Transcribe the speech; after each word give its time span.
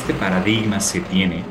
este 0.00 0.14
paradigma 0.14 0.80
se 0.80 1.00
tiene 1.00 1.44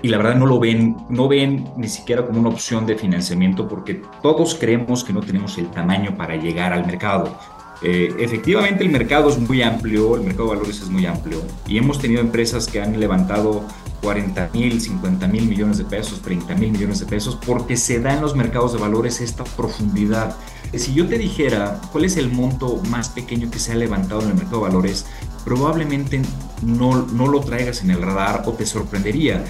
y 0.00 0.08
la 0.08 0.18
verdad 0.18 0.36
no 0.36 0.46
lo 0.46 0.60
ven, 0.60 0.96
no 1.08 1.26
ven 1.26 1.68
ni 1.76 1.88
siquiera 1.88 2.24
como 2.24 2.38
una 2.38 2.50
opción 2.50 2.86
de 2.86 2.96
financiamiento 2.96 3.66
porque 3.66 4.00
todos 4.22 4.54
creemos 4.54 5.02
que 5.02 5.12
no 5.12 5.20
tenemos 5.20 5.58
el 5.58 5.68
tamaño 5.70 6.16
para 6.16 6.36
llegar 6.36 6.72
al 6.72 6.86
mercado. 6.86 7.36
Eh, 7.82 8.14
efectivamente 8.20 8.84
el 8.84 8.90
mercado 8.90 9.28
es 9.28 9.38
muy 9.38 9.62
amplio, 9.62 10.14
el 10.14 10.22
mercado 10.22 10.50
de 10.50 10.56
valores 10.56 10.80
es 10.80 10.88
muy 10.88 11.04
amplio 11.04 11.42
y 11.66 11.76
hemos 11.76 11.98
tenido 11.98 12.20
empresas 12.20 12.68
que 12.68 12.80
han 12.80 12.98
levantado 12.98 13.64
40 14.02 14.50
mil, 14.52 14.80
50 14.80 15.26
mil 15.26 15.46
millones 15.48 15.78
de 15.78 15.84
pesos, 15.84 16.22
30 16.22 16.54
mil 16.54 16.70
millones 16.70 17.00
de 17.00 17.06
pesos 17.06 17.36
porque 17.44 17.76
se 17.76 18.00
da 18.00 18.14
en 18.14 18.20
los 18.20 18.36
mercados 18.36 18.72
de 18.72 18.78
valores 18.78 19.20
esta 19.20 19.42
profundidad. 19.42 20.36
Si 20.74 20.94
yo 20.94 21.06
te 21.06 21.18
dijera 21.18 21.80
cuál 21.90 22.04
es 22.04 22.16
el 22.16 22.30
monto 22.30 22.80
más 22.88 23.08
pequeño 23.08 23.50
que 23.50 23.58
se 23.58 23.72
ha 23.72 23.76
levantado 23.76 24.22
en 24.22 24.28
el 24.28 24.34
mercado 24.34 24.58
de 24.58 24.68
valores, 24.68 25.06
probablemente 25.46 26.20
no, 26.62 27.06
no 27.06 27.28
lo 27.28 27.40
traigas 27.40 27.80
en 27.82 27.90
el 27.92 28.02
radar 28.02 28.42
o 28.46 28.52
te 28.52 28.66
sorprendería. 28.66 29.44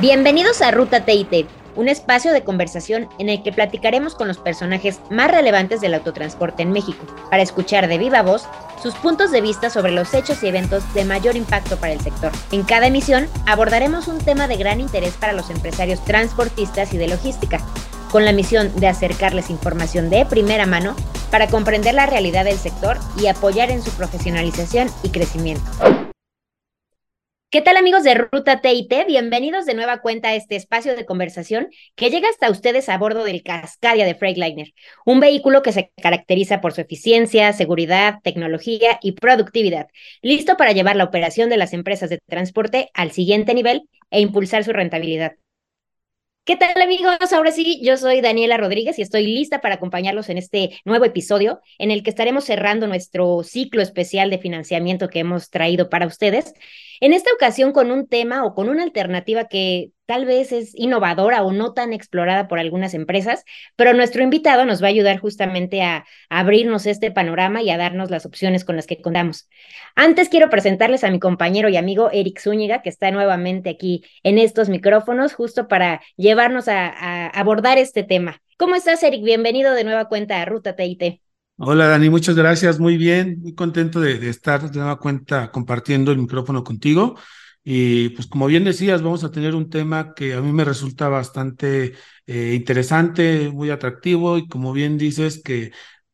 Bienvenidos 0.00 0.60
a 0.60 0.72
Ruta 0.72 1.04
TIT, 1.04 1.46
un 1.76 1.88
espacio 1.88 2.32
de 2.32 2.42
conversación 2.42 3.08
en 3.20 3.28
el 3.28 3.44
que 3.44 3.52
platicaremos 3.52 4.16
con 4.16 4.26
los 4.26 4.38
personajes 4.38 4.98
más 5.08 5.30
relevantes 5.30 5.80
del 5.80 5.94
autotransporte 5.94 6.64
en 6.64 6.72
México, 6.72 7.06
para 7.30 7.44
escuchar 7.44 7.86
de 7.86 7.98
viva 7.98 8.22
voz 8.22 8.48
sus 8.82 8.94
puntos 8.94 9.30
de 9.30 9.40
vista 9.40 9.70
sobre 9.70 9.92
los 9.92 10.12
hechos 10.14 10.42
y 10.42 10.48
eventos 10.48 10.82
de 10.94 11.04
mayor 11.04 11.36
impacto 11.36 11.76
para 11.76 11.92
el 11.92 12.00
sector. 12.00 12.32
En 12.50 12.64
cada 12.64 12.88
emisión 12.88 13.28
abordaremos 13.46 14.08
un 14.08 14.18
tema 14.18 14.48
de 14.48 14.56
gran 14.56 14.80
interés 14.80 15.14
para 15.14 15.32
los 15.32 15.48
empresarios 15.50 16.04
transportistas 16.04 16.92
y 16.92 16.98
de 16.98 17.06
logística, 17.06 17.60
con 18.12 18.26
la 18.26 18.32
misión 18.32 18.78
de 18.78 18.88
acercarles 18.88 19.48
información 19.48 20.10
de 20.10 20.26
primera 20.26 20.66
mano 20.66 20.94
para 21.30 21.48
comprender 21.48 21.94
la 21.94 22.04
realidad 22.04 22.44
del 22.44 22.58
sector 22.58 22.98
y 23.18 23.26
apoyar 23.26 23.70
en 23.70 23.82
su 23.82 23.90
profesionalización 23.92 24.88
y 25.02 25.08
crecimiento. 25.08 25.64
¿Qué 27.48 27.62
tal 27.62 27.76
amigos 27.76 28.02
de 28.02 28.14
Ruta 28.14 28.60
TIT? 28.60 28.92
Bienvenidos 29.06 29.66
de 29.66 29.74
nueva 29.74 30.00
cuenta 30.00 30.28
a 30.28 30.34
este 30.34 30.56
espacio 30.56 30.94
de 30.94 31.06
conversación 31.06 31.68
que 31.96 32.10
llega 32.10 32.28
hasta 32.28 32.50
ustedes 32.50 32.88
a 32.88 32.98
bordo 32.98 33.24
del 33.24 33.42
Cascadia 33.42 34.04
de 34.06 34.14
Freightliner, 34.14 34.72
un 35.04 35.20
vehículo 35.20 35.62
que 35.62 35.72
se 35.72 35.90
caracteriza 36.02 36.60
por 36.60 36.72
su 36.72 36.82
eficiencia, 36.82 37.52
seguridad, 37.52 38.16
tecnología 38.22 38.98
y 39.02 39.12
productividad, 39.12 39.86
listo 40.22 40.56
para 40.56 40.72
llevar 40.72 40.96
la 40.96 41.04
operación 41.04 41.50
de 41.50 41.58
las 41.58 41.72
empresas 41.72 42.10
de 42.10 42.20
transporte 42.26 42.90
al 42.94 43.10
siguiente 43.10 43.54
nivel 43.54 43.88
e 44.10 44.20
impulsar 44.20 44.64
su 44.64 44.72
rentabilidad. 44.72 45.32
¿Qué 46.44 46.56
tal 46.56 46.80
amigos? 46.82 47.32
Ahora 47.32 47.52
sí, 47.52 47.80
yo 47.84 47.96
soy 47.96 48.20
Daniela 48.20 48.56
Rodríguez 48.56 48.98
y 48.98 49.02
estoy 49.02 49.26
lista 49.26 49.60
para 49.60 49.76
acompañarlos 49.76 50.28
en 50.28 50.38
este 50.38 50.80
nuevo 50.84 51.04
episodio 51.04 51.60
en 51.78 51.92
el 51.92 52.02
que 52.02 52.10
estaremos 52.10 52.44
cerrando 52.44 52.88
nuestro 52.88 53.44
ciclo 53.44 53.80
especial 53.80 54.28
de 54.28 54.38
financiamiento 54.38 55.08
que 55.08 55.20
hemos 55.20 55.50
traído 55.50 55.88
para 55.88 56.08
ustedes. 56.08 56.52
En 57.00 57.12
esta 57.12 57.32
ocasión 57.32 57.72
con 57.72 57.92
un 57.92 58.08
tema 58.08 58.44
o 58.44 58.54
con 58.54 58.68
una 58.68 58.82
alternativa 58.82 59.46
que 59.46 59.92
tal 60.12 60.26
vez 60.26 60.52
es 60.52 60.74
innovadora 60.74 61.42
o 61.42 61.52
no 61.52 61.72
tan 61.72 61.94
explorada 61.94 62.46
por 62.46 62.58
algunas 62.58 62.92
empresas, 62.92 63.46
pero 63.76 63.94
nuestro 63.94 64.22
invitado 64.22 64.66
nos 64.66 64.82
va 64.82 64.88
a 64.88 64.90
ayudar 64.90 65.18
justamente 65.18 65.80
a, 65.80 66.04
abrirnos 66.28 66.84
este 66.84 67.10
panorama 67.10 67.62
y 67.62 67.70
a 67.70 67.78
darnos 67.78 68.10
las 68.10 68.26
opciones 68.26 68.66
con 68.66 68.76
las 68.76 68.86
que 68.86 69.00
contamos. 69.00 69.48
Antes 69.96 70.28
quiero 70.28 70.50
presentarles 70.50 71.02
a 71.02 71.10
mi 71.10 71.18
compañero 71.18 71.70
y 71.70 71.78
amigo 71.78 72.10
Eric 72.12 72.40
Zúñiga, 72.40 72.82
que 72.82 72.90
está 72.90 73.10
nuevamente 73.10 73.70
aquí 73.70 74.04
en 74.22 74.36
estos 74.36 74.68
micrófonos, 74.68 75.32
justo 75.32 75.66
para 75.66 76.02
llevarnos 76.18 76.68
a, 76.68 77.28
abordar 77.28 77.78
este 77.78 78.02
tema. 78.02 78.42
¿Cómo 78.58 78.74
estás, 78.74 79.02
Eric? 79.02 79.24
Bienvenido 79.24 79.72
de 79.72 79.84
nueva 79.84 80.10
cuenta 80.10 80.42
a 80.42 80.44
Ruta 80.44 80.76
TIT. 80.76 81.22
Hola 81.56 81.86
Dani, 81.86 82.10
muchas 82.10 82.36
gracias, 82.36 82.78
muy 82.78 82.98
bien, 82.98 83.40
muy 83.40 83.54
contento 83.54 83.98
de, 83.98 84.18
de, 84.18 84.28
estar 84.28 84.70
de 84.70 84.78
nueva 84.78 84.98
cuenta 84.98 85.50
compartiendo 85.50 86.12
el 86.12 86.18
micrófono 86.18 86.64
contigo. 86.64 87.14
Y 87.64 88.10
pues 88.10 88.26
como 88.26 88.46
bien 88.46 88.64
decías, 88.64 89.02
vamos 89.02 89.22
a 89.24 89.30
tener 89.30 89.54
un 89.54 89.70
tema 89.70 90.14
que 90.14 90.34
a 90.34 90.40
mí 90.40 90.52
me 90.52 90.64
resulta 90.64 91.08
bastante 91.08 91.94
eh, 92.26 92.54
interesante, 92.54 93.50
muy 93.50 93.70
atractivo 93.70 94.36
y 94.38 94.48
como 94.48 94.72
bien 94.72 94.98
dices, 94.98 95.40
que 95.42 95.72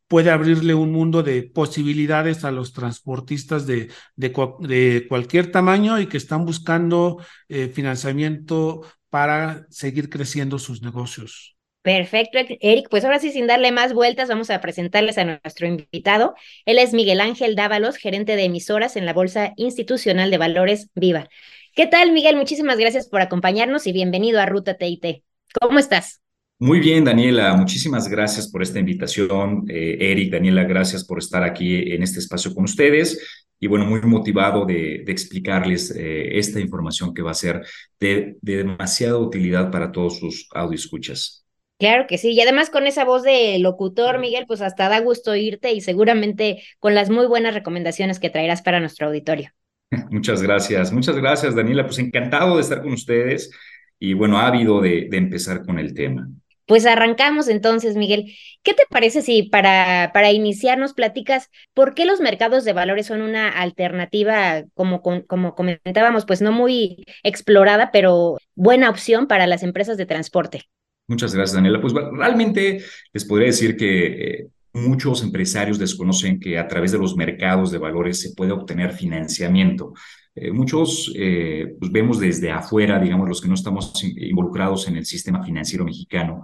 puede 0.09 0.31
abrirle 0.31 0.75
un 0.75 0.93
mundo 0.93 1.23
de 1.23 1.43
posibilidades 1.43 2.45
a 2.45 2.51
los 2.51 2.73
transportistas 2.73 3.67
de, 3.67 3.91
de, 4.17 5.07
cualquier 5.09 5.53
tamaño 5.53 6.01
y 6.01 6.07
que 6.07 6.17
están 6.17 6.45
buscando 6.47 7.23
eh, 7.49 7.69
financiamiento 7.69 8.83
para 9.11 9.67
seguir 9.71 10.09
creciendo 10.11 10.59
sus 10.59 10.83
negocios. 10.83 11.58
Perfecto, 11.89 12.37
Eric. 12.61 12.89
Pues 12.91 13.07
ahora 13.07 13.19
sí, 13.19 13.33
sin 13.33 13.47
darle 13.47 13.73
más 13.73 13.95
vueltas, 13.95 14.29
vamos 14.29 14.51
a 14.51 14.61
presentarles 14.61 15.17
a 15.17 15.25
nuestro 15.25 15.67
invitado. 15.67 16.35
Él 16.67 16.77
es 16.77 16.93
Miguel 16.93 17.19
Ángel 17.19 17.57
Dávalos, 17.57 17.97
gerente 17.97 18.37
de 18.37 18.45
emisoras 18.45 18.97
en 18.97 19.07
la 19.07 19.15
Bolsa 19.15 19.55
Institucional 19.57 20.31
de 20.31 20.37
Valores 20.37 20.91
Viva. 20.95 21.31
¿Qué 21.75 21.87
tal, 21.87 22.13
Miguel? 22.13 22.37
Muchísimas 22.37 22.77
gracias 22.77 23.09
por 23.09 23.23
acompañarnos 23.23 23.87
y 23.87 23.93
bienvenido 23.93 24.39
a 24.39 24.45
Ruta 24.45 24.75
TIT. 24.77 25.25
¿Cómo 25.59 25.79
estás? 25.79 26.21
Muy 26.59 26.79
bien, 26.79 27.07
Daniela. 27.07 27.55
Muchísimas 27.55 28.07
gracias 28.07 28.51
por 28.51 28.63
esta 28.63 28.79
invitación. 28.79 29.65
Eh, 29.71 29.97
Eric, 29.99 30.31
Daniela, 30.31 30.65
gracias 30.65 31.07
por 31.07 31.19
estar 31.19 31.43
aquí 31.43 31.91
en 31.95 32.03
este 32.03 32.19
espacio 32.19 32.53
con 32.53 32.65
ustedes. 32.65 33.47
Y 33.59 33.67
bueno, 33.67 33.87
muy 33.87 34.03
motivado 34.03 34.67
de, 34.67 35.05
explicarles 35.07 35.91
eh, 35.97 36.39
esta 36.39 36.61
información 36.61 37.15
que 37.15 37.23
va 37.23 37.31
a 37.31 37.35
ser 37.35 37.65
de, 37.99 38.37
de 38.43 38.57
demasiada 38.59 39.17
utilidad 39.17 39.71
para 39.71 39.91
todos 39.91 40.19
sus 40.19 40.51
escuchas. 40.75 41.47
Claro 41.79 42.07
que 42.09 42.19
sí, 42.19 42.33
y 42.33 42.41
además 42.41 42.71
con 42.71 42.87
esa 42.87 43.05
voz 43.05 43.23
de 43.23 43.59
locutor, 43.61 44.19
Miguel, 44.19 44.47
pues 44.47 44.61
hasta 44.63 44.89
da 44.89 45.01
gusto 45.01 45.37
irte 45.37 45.73
y 45.73 45.81
seguramente 45.81 46.63
con 46.81 46.95
las 46.95 47.09
muy 47.09 47.27
buenas 47.27 47.55
recomendaciones 47.55 48.19
que 48.19 48.31
traerás 48.31 48.63
para 48.63 48.81
nuestro 48.81 49.07
auditorio. 49.07 49.51
Muchas 50.11 50.43
gracias, 50.43 50.93
muchas 50.93 51.17
gracias, 51.17 51.55
Daniela. 51.55 51.85
Pues 51.85 51.99
encantado 51.99 52.57
de 52.57 52.63
estar 52.63 52.83
con 52.83 52.93
ustedes 52.93 53.51
y 53.99 54.13
bueno, 54.13 54.39
ávido 54.39 54.81
de, 54.81 55.07
de 55.09 55.17
empezar 55.17 55.65
con 55.65 55.79
el 55.79 55.95
tema. 55.95 56.29
Pues 56.69 56.85
arrancamos 56.85 57.49
entonces, 57.49 57.97
Miguel. 57.97 58.35
¿Qué 58.63 58.75
te 58.75 58.83
parece 58.91 59.23
si 59.23 59.45
para, 59.45 60.11
para 60.13 60.33
iniciar 60.33 60.77
nos 60.77 60.93
platicas 60.93 61.49
por 61.73 61.95
qué 61.95 62.05
los 62.05 62.21
mercados 62.21 62.65
de 62.67 62.75
valores 62.75 63.07
son 63.07 63.23
una 63.23 63.49
alternativa, 63.49 64.65
como, 64.75 65.01
como 65.01 65.55
comentábamos, 65.55 66.27
pues 66.27 66.43
no 66.43 66.53
muy 66.53 67.07
explorada, 67.23 67.91
pero 67.91 68.37
buena 68.55 68.91
opción 68.91 69.29
para 69.29 69.47
las 69.47 69.63
empresas 69.63 69.97
de 69.97 70.05
transporte? 70.05 70.65
Muchas 71.09 71.35
gracias, 71.35 71.55
Daniela. 71.55 71.81
Pues 71.81 71.95
realmente 71.95 72.83
les 73.15 73.25
podría 73.25 73.47
decir 73.47 73.79
que 73.79 74.07
eh, 74.07 74.49
muchos 74.75 75.23
empresarios 75.23 75.79
desconocen 75.79 76.39
que 76.39 76.59
a 76.59 76.69
través 76.69 76.93
de 76.93 76.99
los 76.99 77.17
mercados 77.17 77.73
de 77.73 77.79
valores 77.79 78.21
se 78.21 78.35
puede 78.35 78.53
obtener 78.53 78.93
financiamiento. 78.93 79.95
Eh, 80.35 80.53
muchos 80.53 81.11
eh, 81.17 81.75
pues 81.81 81.91
vemos 81.91 82.21
desde 82.21 82.51
afuera, 82.51 82.99
digamos, 82.99 83.27
los 83.27 83.41
que 83.41 83.49
no 83.49 83.55
estamos 83.55 84.05
involucrados 84.05 84.87
en 84.87 84.99
el 84.99 85.07
sistema 85.07 85.43
financiero 85.43 85.85
mexicano, 85.85 86.43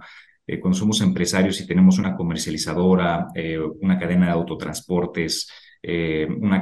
cuando 0.61 0.77
somos 0.77 1.01
empresarios 1.01 1.59
y 1.59 1.65
tenemos 1.65 1.97
una 1.97 2.15
comercializadora, 2.15 3.29
una 3.81 3.97
cadena 3.97 4.27
de 4.27 4.31
autotransportes, 4.33 5.49
una, 6.39 6.61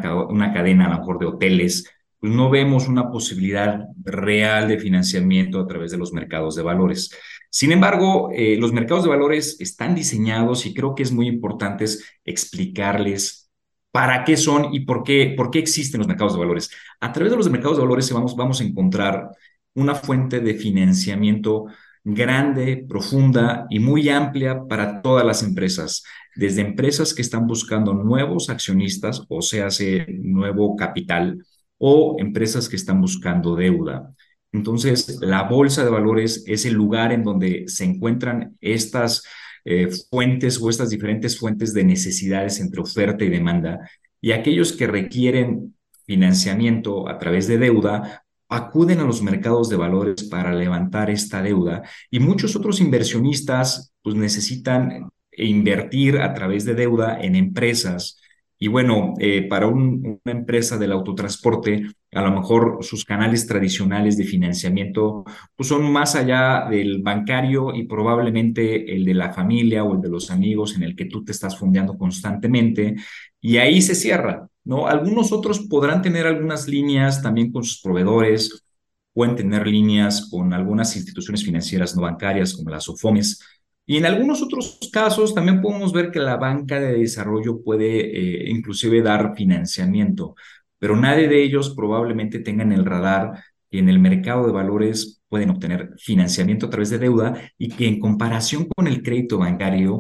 cadena 0.54 0.86
a 0.86 0.90
lo 0.90 1.00
mejor 1.00 1.20
de 1.20 1.26
hoteles, 1.26 1.92
pues 2.18 2.32
no 2.32 2.50
vemos 2.50 2.88
una 2.88 3.12
posibilidad 3.12 3.82
real 4.02 4.70
de 4.70 4.80
financiamiento 4.80 5.60
a 5.60 5.68
través 5.68 5.92
de 5.92 5.98
los 5.98 6.14
mercados 6.14 6.56
de 6.56 6.64
valores. 6.64 7.12
Sin 7.56 7.72
embargo, 7.72 8.32
eh, 8.34 8.58
los 8.58 8.74
mercados 8.74 9.04
de 9.04 9.12
valores 9.12 9.58
están 9.60 9.94
diseñados 9.94 10.66
y 10.66 10.74
creo 10.74 10.96
que 10.96 11.04
es 11.04 11.12
muy 11.12 11.28
importante 11.28 11.86
explicarles 12.26 13.52
para 13.92 14.24
qué 14.24 14.38
son 14.38 14.74
y 14.74 14.80
por 14.80 15.04
qué, 15.04 15.36
por 15.38 15.52
qué 15.52 15.60
existen 15.60 16.00
los 16.00 16.08
mercados 16.08 16.34
de 16.34 16.40
valores. 16.40 16.72
A 17.00 17.14
través 17.14 17.30
de 17.30 17.38
los 17.38 17.52
mercados 17.52 17.78
de 17.78 17.84
valores 17.84 18.12
vamos, 18.12 18.36
vamos 18.36 18.60
a 18.60 18.64
encontrar 18.64 19.30
una 19.76 19.94
fuente 19.94 20.40
de 20.40 20.56
financiamiento 20.56 21.66
grande, 22.04 22.88
profunda 22.90 23.68
y 23.70 23.78
muy 23.78 24.10
amplia 24.10 24.64
para 24.68 25.04
todas 25.04 25.24
las 25.24 25.44
empresas, 25.44 26.04
desde 26.36 26.62
empresas 26.62 27.14
que 27.14 27.22
están 27.22 27.46
buscando 27.46 27.94
nuevos 27.94 28.50
accionistas, 28.50 29.24
o 29.30 29.44
sea, 29.44 29.68
nuevo 30.08 30.76
capital, 30.76 31.46
o 31.78 32.16
empresas 32.18 32.68
que 32.68 32.78
están 32.78 33.00
buscando 33.00 33.56
deuda. 33.56 34.12
Entonces, 34.54 35.20
la 35.20 35.44
bolsa 35.44 35.84
de 35.84 35.90
valores 35.90 36.44
es 36.48 36.66
el 36.66 36.74
lugar 36.74 37.12
en 37.12 37.24
donde 37.24 37.66
se 37.68 37.84
encuentran 37.84 38.56
estas 38.62 39.24
eh, 39.66 39.90
fuentes 40.10 40.62
o 40.62 40.70
estas 40.70 40.90
diferentes 40.90 41.38
fuentes 41.38 41.74
de 41.74 41.84
necesidades 41.84 42.60
entre 42.60 42.82
oferta 42.82 43.26
y 43.26 43.30
demanda. 43.30 43.90
Y 44.22 44.32
aquellos 44.32 44.74
que 44.74 44.88
requieren 44.88 45.76
financiamiento 46.06 47.10
a 47.10 47.18
través 47.18 47.48
de 47.48 47.58
deuda 47.58 48.24
acuden 48.48 49.00
a 49.00 49.06
los 49.06 49.24
mercados 49.24 49.70
de 49.70 49.76
valores 49.76 50.24
para 50.26 50.54
levantar 50.54 51.10
esta 51.10 51.42
deuda. 51.42 51.82
Y 52.12 52.20
muchos 52.20 52.56
otros 52.56 52.80
inversionistas 52.80 53.94
pues 54.04 54.16
necesitan 54.16 55.10
invertir 55.32 56.20
a 56.20 56.34
través 56.34 56.64
de 56.66 56.76
deuda 56.76 57.20
en 57.20 57.36
empresas 57.36 58.20
Y 58.64 58.70
bueno, 58.70 59.14
eh, 59.20 59.46
para 59.50 59.68
una 59.68 60.18
empresa 60.24 60.78
del 60.78 60.94
autotransporte, 60.94 61.86
a 62.14 62.22
lo 62.22 62.32
mejor 62.32 62.78
sus 62.80 63.04
canales 63.04 63.46
tradicionales 63.46 64.16
de 64.16 64.24
financiamiento 64.24 65.26
pues 65.54 65.68
son 65.68 65.92
más 65.92 66.16
allá 66.16 66.70
del 66.70 67.02
bancario 67.02 67.76
y 67.76 67.84
probablemente 67.84 68.96
el 68.96 69.04
de 69.04 69.16
la 69.16 69.34
familia 69.34 69.84
o 69.84 69.96
el 69.96 70.00
de 70.02 70.08
los 70.08 70.32
amigos 70.32 70.78
en 70.78 70.84
el 70.84 70.96
que 70.96 71.04
tú 71.04 71.26
te 71.26 71.34
estás 71.34 71.58
fondeando 71.60 71.98
constantemente 71.98 72.96
y 73.42 73.58
ahí 73.58 73.82
se 73.82 73.96
cierra, 73.96 74.48
¿no? 74.64 74.88
Algunos 74.88 75.34
otros 75.34 75.60
podrán 75.68 76.02
tener 76.02 76.26
algunas 76.26 76.66
líneas 76.70 77.22
también 77.22 77.52
con 77.52 77.66
sus 77.66 77.82
proveedores, 77.82 78.64
pueden 79.12 79.36
tener 79.36 79.68
líneas 79.68 80.30
con 80.32 80.54
algunas 80.54 80.96
instituciones 80.96 81.44
financieras 81.44 81.98
no 81.98 82.04
bancarias 82.04 82.54
como 82.54 82.70
las 82.70 82.88
OFOMES, 82.88 83.42
y 83.86 83.98
en 83.98 84.06
algunos 84.06 84.42
otros 84.42 84.80
casos 84.92 85.36
también 85.36 85.62
podemos 85.62 85.92
ver 85.92 86.12
que 86.12 86.20
la 86.20 86.38
banca 86.38 86.80
de 86.80 87.00
desarrollo 87.00 87.62
puede 87.62 88.46
eh, 88.46 88.50
inclusive 88.50 89.02
dar 89.02 89.36
financiamiento, 89.36 90.36
pero 90.80 90.96
nadie 90.96 91.28
de 91.28 91.44
ellos 91.44 91.74
probablemente 91.76 92.40
tenga 92.40 92.64
en 92.64 92.72
el 92.72 92.86
radar 92.86 93.44
que 93.70 93.80
en 93.80 93.90
el 93.90 94.00
mercado 94.00 94.46
de 94.46 94.54
valores 94.54 95.22
pueden 95.28 95.50
obtener 95.50 95.92
financiamiento 95.98 96.68
a 96.68 96.70
través 96.70 96.92
de 96.92 97.00
deuda 97.00 97.52
y 97.58 97.70
que 97.70 97.88
en 97.88 98.00
comparación 98.00 98.68
con 98.76 98.88
el 98.88 99.02
crédito 99.02 99.40
bancario, 99.40 100.00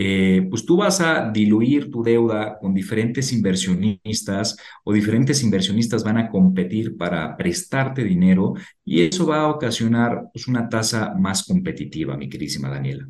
eh, 0.00 0.46
pues 0.48 0.64
tú 0.64 0.76
vas 0.76 1.00
a 1.00 1.28
diluir 1.28 1.90
tu 1.90 2.04
deuda 2.04 2.56
con 2.60 2.72
diferentes 2.72 3.32
inversionistas 3.32 4.56
o 4.84 4.92
diferentes 4.92 5.42
inversionistas 5.42 6.04
van 6.04 6.18
a 6.18 6.28
competir 6.28 6.96
para 6.96 7.36
prestarte 7.36 8.04
dinero 8.04 8.54
y 8.84 9.00
eso 9.00 9.26
va 9.26 9.40
a 9.40 9.48
ocasionar 9.48 10.28
pues, 10.32 10.46
una 10.46 10.68
tasa 10.68 11.14
más 11.18 11.44
competitiva, 11.44 12.16
mi 12.16 12.28
queridísima 12.28 12.70
Daniela. 12.70 13.08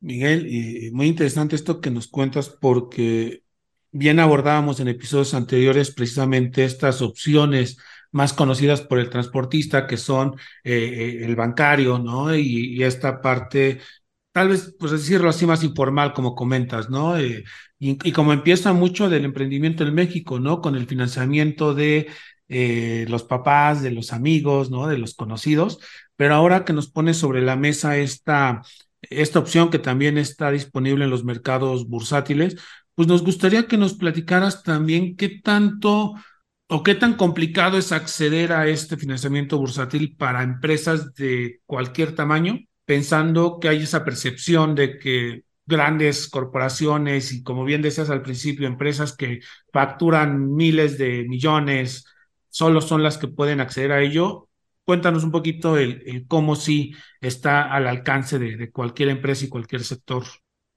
Miguel, 0.00 0.46
y 0.46 0.90
muy 0.90 1.06
interesante 1.06 1.56
esto 1.56 1.80
que 1.80 1.90
nos 1.90 2.08
cuentas 2.08 2.50
porque 2.60 3.42
bien 3.90 4.20
abordábamos 4.20 4.80
en 4.80 4.88
episodios 4.88 5.32
anteriores 5.32 5.92
precisamente 5.92 6.66
estas 6.66 7.00
opciones 7.00 7.78
más 8.10 8.34
conocidas 8.34 8.82
por 8.82 8.98
el 8.98 9.08
transportista, 9.08 9.86
que 9.86 9.96
son 9.96 10.34
eh, 10.64 10.74
eh, 10.74 11.24
el 11.24 11.36
bancario, 11.36 11.98
¿no? 11.98 12.34
Y, 12.34 12.82
esta 12.82 13.20
parte, 13.22 13.80
tal 14.32 14.48
vez, 14.48 14.74
pues 14.78 14.92
decirlo 14.92 15.28
así, 15.28 15.46
más 15.46 15.64
informal, 15.64 16.12
como 16.12 16.34
comentas, 16.34 16.90
¿no? 16.90 17.18
Eh, 17.18 17.44
y, 17.78 18.12
como 18.12 18.32
empieza 18.32 18.72
mucho 18.72 19.08
del 19.08 19.24
emprendimiento 19.24 19.84
en 19.84 19.94
México, 19.94 20.40
¿no? 20.40 20.60
Con 20.60 20.76
el 20.76 20.86
financiamiento 20.86 21.74
de 21.74 22.08
los 23.08 23.24
papás, 23.24 23.82
de 23.82 23.90
los 23.90 24.12
amigos, 24.12 24.70
¿no? 24.70 24.86
De 24.88 24.98
los 24.98 25.14
conocidos, 25.14 25.80
pero 26.16 26.34
ahora 26.34 26.64
que 26.64 26.72
nos 26.72 26.90
pone 26.90 27.14
sobre 27.14 27.42
la 27.42 27.56
mesa 27.56 27.98
esta, 27.98 28.62
esta 29.02 29.38
opción 29.38 29.70
que 29.70 29.78
también 29.78 30.18
está 30.18 30.50
disponible 30.50 31.04
en 31.04 31.10
los 31.10 31.24
mercados 31.24 31.88
bursátiles, 31.88 32.56
pues 32.94 33.06
nos 33.06 33.22
gustaría 33.22 33.68
que 33.68 33.76
nos 33.76 33.94
platicaras 33.94 34.62
también 34.64 35.16
qué 35.16 35.28
tanto 35.28 36.14
o 36.68 36.82
qué 36.82 36.94
tan 36.94 37.14
complicado 37.14 37.78
es 37.78 37.92
acceder 37.92 38.52
a 38.52 38.66
este 38.66 38.96
financiamiento 38.96 39.56
bursátil 39.58 40.16
para 40.16 40.42
empresas 40.42 41.14
de 41.14 41.60
cualquier 41.64 42.14
tamaño, 42.14 42.58
pensando 42.88 43.60
que 43.60 43.68
hay 43.68 43.82
esa 43.82 44.02
percepción 44.02 44.74
de 44.74 44.98
que 44.98 45.42
grandes 45.66 46.26
corporaciones 46.26 47.32
y 47.32 47.42
como 47.42 47.66
bien 47.66 47.82
decías 47.82 48.08
al 48.08 48.22
principio, 48.22 48.66
empresas 48.66 49.14
que 49.14 49.40
facturan 49.70 50.54
miles 50.54 50.96
de 50.96 51.26
millones, 51.28 52.06
solo 52.48 52.80
son 52.80 53.02
las 53.02 53.18
que 53.18 53.28
pueden 53.28 53.60
acceder 53.60 53.92
a 53.92 54.00
ello. 54.00 54.48
Cuéntanos 54.84 55.22
un 55.22 55.30
poquito 55.30 55.76
el, 55.76 56.24
cómo 56.28 56.56
sí 56.56 56.94
está 57.20 57.70
al 57.70 57.86
alcance 57.88 58.38
de 58.38 58.70
cualquier 58.70 59.10
empresa 59.10 59.44
y 59.44 59.50
cualquier 59.50 59.84
sector. 59.84 60.24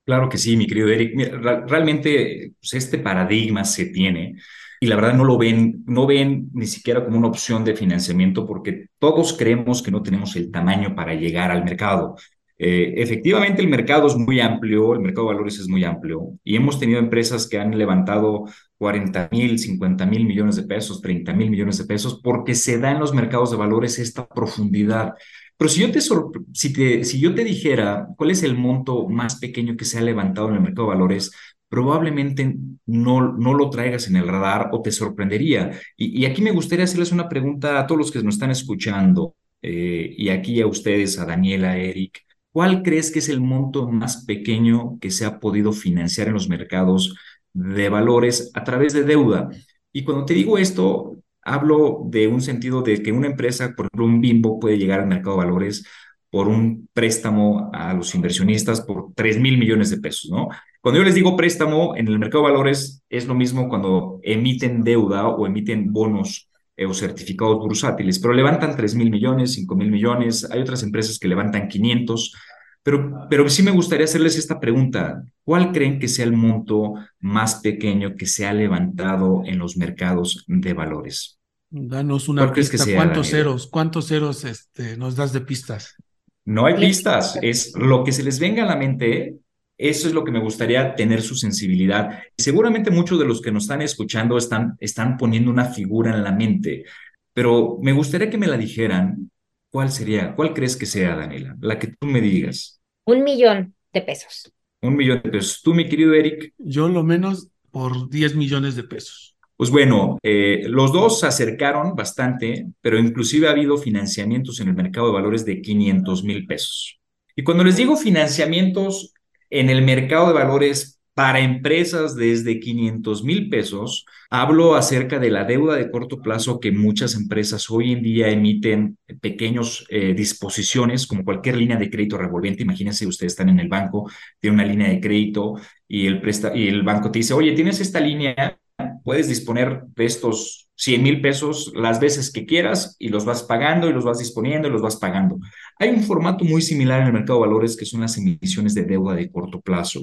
Claro 0.05 0.27
que 0.27 0.37
sí, 0.37 0.57
mi 0.57 0.67
querido 0.67 0.89
Eric. 0.89 1.17
realmente 1.65 2.51
pues, 2.59 2.73
este 2.73 2.97
paradigma 2.97 3.63
se 3.63 3.85
tiene 3.85 4.35
y 4.83 4.87
la 4.87 4.95
verdad 4.95 5.13
no 5.13 5.23
lo 5.25 5.37
ven, 5.37 5.83
no 5.85 6.07
ven 6.07 6.49
ni 6.53 6.65
siquiera 6.65 7.05
como 7.05 7.15
una 7.15 7.27
opción 7.27 7.63
de 7.63 7.75
financiamiento 7.75 8.47
porque 8.47 8.87
todos 8.97 9.33
creemos 9.33 9.83
que 9.83 9.91
no 9.91 10.01
tenemos 10.01 10.35
el 10.35 10.49
tamaño 10.49 10.95
para 10.95 11.13
llegar 11.13 11.51
al 11.51 11.63
mercado. 11.63 12.15
Eh, 12.57 12.95
efectivamente, 12.97 13.61
el 13.61 13.67
mercado 13.67 14.07
es 14.07 14.15
muy 14.15 14.39
amplio, 14.39 14.93
el 14.93 14.99
mercado 14.99 15.27
de 15.27 15.33
valores 15.35 15.59
es 15.59 15.67
muy 15.67 15.83
amplio 15.83 16.33
y 16.43 16.55
hemos 16.55 16.79
tenido 16.79 16.97
empresas 16.99 17.47
que 17.47 17.59
han 17.59 17.77
levantado 17.77 18.45
40 18.79 19.29
mil, 19.31 19.59
50 19.59 20.03
mil 20.07 20.25
millones 20.25 20.55
de 20.55 20.63
pesos, 20.63 20.99
30 20.99 21.31
mil 21.33 21.51
millones 21.51 21.77
de 21.77 21.85
pesos 21.85 22.19
porque 22.23 22.55
se 22.55 22.79
da 22.79 22.91
en 22.91 22.99
los 22.99 23.13
mercados 23.13 23.51
de 23.51 23.57
valores 23.57 23.99
esta 23.99 24.27
profundidad. 24.27 25.13
Pero 25.57 25.69
si 25.69 25.81
yo 25.81 25.91
te, 25.91 26.01
si 26.01 26.73
te, 26.73 27.03
si 27.03 27.19
yo 27.19 27.35
te 27.35 27.43
dijera 27.43 28.07
cuál 28.17 28.31
es 28.31 28.41
el 28.41 28.57
monto 28.57 29.07
más 29.07 29.35
pequeño 29.35 29.77
que 29.77 29.85
se 29.85 29.99
ha 29.99 30.01
levantado 30.01 30.49
en 30.49 30.55
el 30.55 30.61
mercado 30.61 30.87
de 30.87 30.95
valores, 30.95 31.31
probablemente 31.71 32.53
no, 32.85 33.31
no 33.31 33.53
lo 33.53 33.69
traigas 33.69 34.09
en 34.09 34.17
el 34.17 34.27
radar 34.27 34.69
o 34.73 34.81
te 34.81 34.91
sorprendería. 34.91 35.71
Y, 35.95 36.25
aquí 36.25 36.41
me 36.41 36.51
gustaría 36.51 36.83
hacerles 36.83 37.13
una 37.13 37.29
pregunta 37.29 37.79
a 37.79 37.87
todos 37.87 37.99
los 37.99 38.11
que 38.11 38.21
nos 38.21 38.35
están 38.35 38.51
escuchando, 38.51 39.35
eh, 39.61 40.13
y 40.17 40.29
aquí 40.29 40.59
a 40.61 40.67
ustedes, 40.67 41.17
a 41.17 41.25
Daniela, 41.25 41.71
a 41.71 41.77
Eric. 41.77 42.25
¿Cuál 42.51 42.83
crees 42.83 43.11
que 43.11 43.19
es 43.19 43.29
el 43.29 43.39
monto 43.39 43.87
más 43.89 44.25
pequeño 44.25 44.99
que 44.99 45.11
se 45.11 45.23
ha 45.23 45.39
podido 45.39 45.71
financiar 45.71 46.27
en 46.27 46.33
los 46.33 46.49
mercados 46.49 47.15
de 47.53 47.87
valores 47.87 48.51
a 48.53 48.65
través 48.65 48.91
de 48.91 49.03
deuda? 49.03 49.49
Y 49.93 50.03
cuando 50.03 50.25
te 50.25 50.33
digo 50.33 50.57
esto, 50.57 51.21
Hablo 51.43 52.03
de 52.05 52.27
un 52.27 52.41
sentido 52.41 52.83
de 52.83 53.01
que 53.01 53.11
una 53.11 53.27
empresa, 53.27 53.73
por 53.75 53.87
ejemplo, 53.87 54.05
un 54.05 54.21
Bimbo 54.21 54.59
puede 54.59 54.77
llegar 54.77 54.99
al 54.99 55.07
mercado 55.07 55.37
de 55.37 55.45
valores 55.45 55.85
por 56.29 56.47
un 56.47 56.87
préstamo 56.93 57.71
a 57.73 57.93
los 57.93 58.13
inversionistas 58.15 58.81
por 58.81 59.11
3 59.15 59.39
mil 59.39 59.57
millones 59.57 59.89
de 59.89 59.97
pesos, 59.97 60.29
¿no? 60.31 60.49
Cuando 60.81 60.99
yo 60.99 61.05
les 61.05 61.15
digo 61.15 61.37
préstamo 61.37 61.95
en 61.95 62.07
el 62.07 62.17
mercado 62.17 62.43
de 62.43 62.51
valores, 62.51 63.03
es 63.09 63.27
lo 63.27 63.35
mismo 63.35 63.69
cuando 63.69 64.19
emiten 64.23 64.83
deuda 64.83 65.27
o 65.27 65.45
emiten 65.45 65.93
bonos 65.93 66.49
eh, 66.75 66.87
o 66.87 66.93
certificados 66.93 67.59
bursátiles, 67.59 68.17
pero 68.17 68.33
levantan 68.33 68.75
3 68.75 68.95
mil 68.95 69.11
millones, 69.11 69.53
5 69.53 69.75
mil 69.75 69.91
millones, 69.91 70.49
hay 70.49 70.59
otras 70.61 70.81
empresas 70.81 71.19
que 71.19 71.27
levantan 71.27 71.67
500, 71.67 72.33
pero, 72.81 73.27
pero 73.29 73.47
sí 73.47 73.61
me 73.61 73.69
gustaría 73.69 74.05
hacerles 74.05 74.37
esta 74.37 74.59
pregunta. 74.59 75.23
¿Cuál 75.43 75.71
creen 75.71 75.99
que 75.99 76.07
sea 76.07 76.25
el 76.25 76.33
monto 76.33 76.95
más 77.19 77.55
pequeño 77.61 78.15
que 78.15 78.25
se 78.25 78.47
ha 78.47 78.53
levantado 78.53 79.43
en 79.45 79.59
los 79.59 79.77
mercados 79.77 80.43
de 80.47 80.73
valores? 80.73 81.39
Danos 81.69 82.27
una 82.27 82.51
pista. 82.51 82.83
¿Cuántos 82.95 83.29
ceros? 83.29 83.67
¿Cuántos 83.67 84.07
ceros 84.07 84.43
este, 84.45 84.97
nos 84.97 85.15
das 85.15 85.31
de 85.31 85.41
pistas? 85.41 85.95
No 86.43 86.65
hay 86.65 86.75
pistas. 86.75 87.37
Es 87.41 87.73
lo 87.75 88.03
que 88.03 88.11
se 88.11 88.23
les 88.23 88.39
venga 88.39 88.63
a 88.63 88.65
la 88.65 88.75
mente. 88.75 89.37
Eso 89.81 90.07
es 90.07 90.13
lo 90.13 90.23
que 90.23 90.31
me 90.31 90.39
gustaría 90.39 90.95
tener 90.95 91.21
su 91.21 91.35
sensibilidad. 91.35 92.19
Seguramente 92.37 92.91
muchos 92.91 93.19
de 93.19 93.25
los 93.25 93.41
que 93.41 93.51
nos 93.51 93.63
están 93.63 93.81
escuchando 93.81 94.37
están, 94.37 94.77
están 94.79 95.17
poniendo 95.17 95.51
una 95.51 95.65
figura 95.65 96.15
en 96.15 96.23
la 96.23 96.31
mente, 96.31 96.85
pero 97.33 97.77
me 97.81 97.91
gustaría 97.91 98.29
que 98.29 98.37
me 98.37 98.47
la 98.47 98.57
dijeran 98.57 99.31
¿Cuál 99.71 99.89
sería? 99.89 100.35
¿Cuál 100.35 100.53
crees 100.53 100.75
que 100.75 100.85
sea, 100.85 101.15
Daniela? 101.15 101.55
La 101.61 101.79
que 101.79 101.87
tú 101.87 102.05
me 102.05 102.19
digas. 102.19 102.81
Un 103.05 103.23
millón 103.23 103.73
de 103.93 104.01
pesos. 104.01 104.51
Un 104.81 104.97
millón 104.97 105.21
de 105.23 105.29
pesos. 105.29 105.61
¿Tú, 105.63 105.73
mi 105.73 105.87
querido 105.87 106.13
Eric? 106.13 106.53
Yo 106.57 106.89
lo 106.89 107.03
menos 107.03 107.47
por 107.71 108.09
10 108.09 108.35
millones 108.35 108.75
de 108.75 108.83
pesos. 108.83 109.37
Pues 109.55 109.69
bueno, 109.69 110.17
eh, 110.23 110.63
los 110.67 110.91
dos 110.91 111.21
se 111.21 111.27
acercaron 111.27 111.95
bastante, 111.95 112.67
pero 112.81 112.99
inclusive 112.99 113.47
ha 113.47 113.51
habido 113.51 113.77
financiamientos 113.77 114.59
en 114.59 114.67
el 114.67 114.73
mercado 114.73 115.07
de 115.07 115.13
valores 115.13 115.45
de 115.45 115.61
500 115.61 116.23
mil 116.25 116.45
pesos. 116.45 116.99
Y 117.33 117.43
cuando 117.43 117.63
les 117.63 117.77
digo 117.77 117.95
financiamientos 117.95 119.10
en 119.51 119.69
el 119.69 119.83
mercado 119.83 120.27
de 120.27 120.33
valores 120.33 121.01
para 121.13 121.41
empresas 121.41 122.15
desde 122.15 122.59
500 122.59 123.23
mil 123.23 123.49
pesos, 123.49 124.05
hablo 124.29 124.75
acerca 124.75 125.19
de 125.19 125.29
la 125.29 125.43
deuda 125.43 125.75
de 125.75 125.91
corto 125.91 126.21
plazo 126.21 126.59
que 126.59 126.71
muchas 126.71 127.15
empresas 127.15 127.69
hoy 127.69 127.91
en 127.91 128.01
día 128.01 128.29
emiten 128.29 128.97
pequeños 129.19 129.85
eh, 129.89 130.13
disposiciones, 130.13 131.05
como 131.05 131.25
cualquier 131.25 131.57
línea 131.57 131.77
de 131.77 131.89
crédito 131.89 132.17
revolvente. 132.17 132.63
Imagínense, 132.63 133.05
ustedes 133.05 133.33
están 133.33 133.49
en 133.49 133.59
el 133.59 133.67
banco, 133.67 134.09
tienen 134.39 134.59
una 134.61 134.67
línea 134.67 134.87
de 134.87 135.01
crédito 135.01 135.55
y 135.87 136.07
el, 136.07 136.21
presta 136.21 136.55
y 136.55 136.67
el 136.69 136.83
banco 136.83 137.11
te 137.11 137.19
dice, 137.19 137.33
oye, 137.33 137.51
tienes 137.51 137.81
esta 137.81 137.99
línea, 137.99 138.57
puedes 139.03 139.27
disponer 139.27 139.83
de 139.95 140.05
estos 140.05 140.69
100 140.75 141.03
mil 141.03 141.21
pesos 141.21 141.71
las 141.75 141.99
veces 141.99 142.31
que 142.31 142.45
quieras 142.45 142.95
y 142.97 143.09
los 143.09 143.23
vas 143.23 143.43
pagando 143.43 143.87
y 143.87 143.93
los 143.93 144.03
vas 144.03 144.17
disponiendo 144.17 144.67
y 144.67 144.71
los 144.71 144.81
vas 144.81 144.95
pagando. 144.95 145.37
Hay 145.77 145.89
un 145.89 146.01
formato 146.01 146.43
muy 146.43 146.61
similar 146.61 147.01
en 147.01 147.07
el 147.07 147.13
mercado 147.13 147.39
de 147.39 147.47
valores 147.47 147.77
que 147.77 147.85
son 147.85 148.01
las 148.01 148.17
emisiones 148.17 148.73
de 148.73 148.83
deuda 148.83 149.13
de 149.13 149.31
corto 149.31 149.61
plazo. 149.61 150.01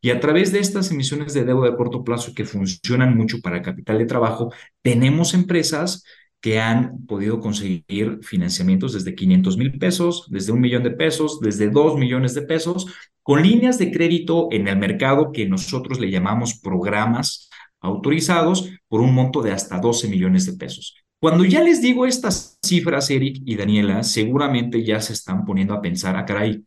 Y 0.00 0.10
a 0.10 0.20
través 0.20 0.52
de 0.52 0.60
estas 0.60 0.90
emisiones 0.90 1.34
de 1.34 1.44
deuda 1.44 1.70
de 1.70 1.76
corto 1.76 2.04
plazo 2.04 2.34
que 2.34 2.44
funcionan 2.44 3.16
mucho 3.16 3.40
para 3.40 3.62
capital 3.62 3.98
de 3.98 4.06
trabajo, 4.06 4.52
tenemos 4.82 5.34
empresas 5.34 6.04
que 6.40 6.60
han 6.60 7.06
podido 7.06 7.38
conseguir 7.38 8.18
financiamientos 8.22 8.92
desde 8.92 9.14
500 9.14 9.56
mil 9.56 9.78
pesos, 9.78 10.26
desde 10.28 10.50
un 10.50 10.60
millón 10.60 10.82
de 10.82 10.90
pesos, 10.90 11.38
desde 11.40 11.70
dos 11.70 11.96
millones 11.96 12.34
de 12.34 12.42
pesos, 12.42 12.86
con 13.22 13.42
líneas 13.42 13.78
de 13.78 13.92
crédito 13.92 14.48
en 14.50 14.66
el 14.66 14.76
mercado 14.76 15.30
que 15.32 15.48
nosotros 15.48 16.00
le 16.00 16.10
llamamos 16.10 16.58
programas 16.58 17.48
autorizados 17.82 18.70
por 18.88 19.00
un 19.00 19.14
monto 19.14 19.42
de 19.42 19.52
hasta 19.52 19.78
12 19.78 20.08
millones 20.08 20.46
de 20.46 20.54
pesos. 20.54 20.94
Cuando 21.20 21.44
ya 21.44 21.62
les 21.62 21.80
digo 21.80 22.04
estas 22.06 22.58
cifras, 22.64 23.08
Eric 23.10 23.42
y 23.44 23.54
Daniela, 23.54 24.02
seguramente 24.02 24.82
ya 24.82 25.00
se 25.00 25.12
están 25.12 25.44
poniendo 25.44 25.74
a 25.74 25.80
pensar, 25.80 26.16
ah, 26.16 26.24
caray, 26.24 26.64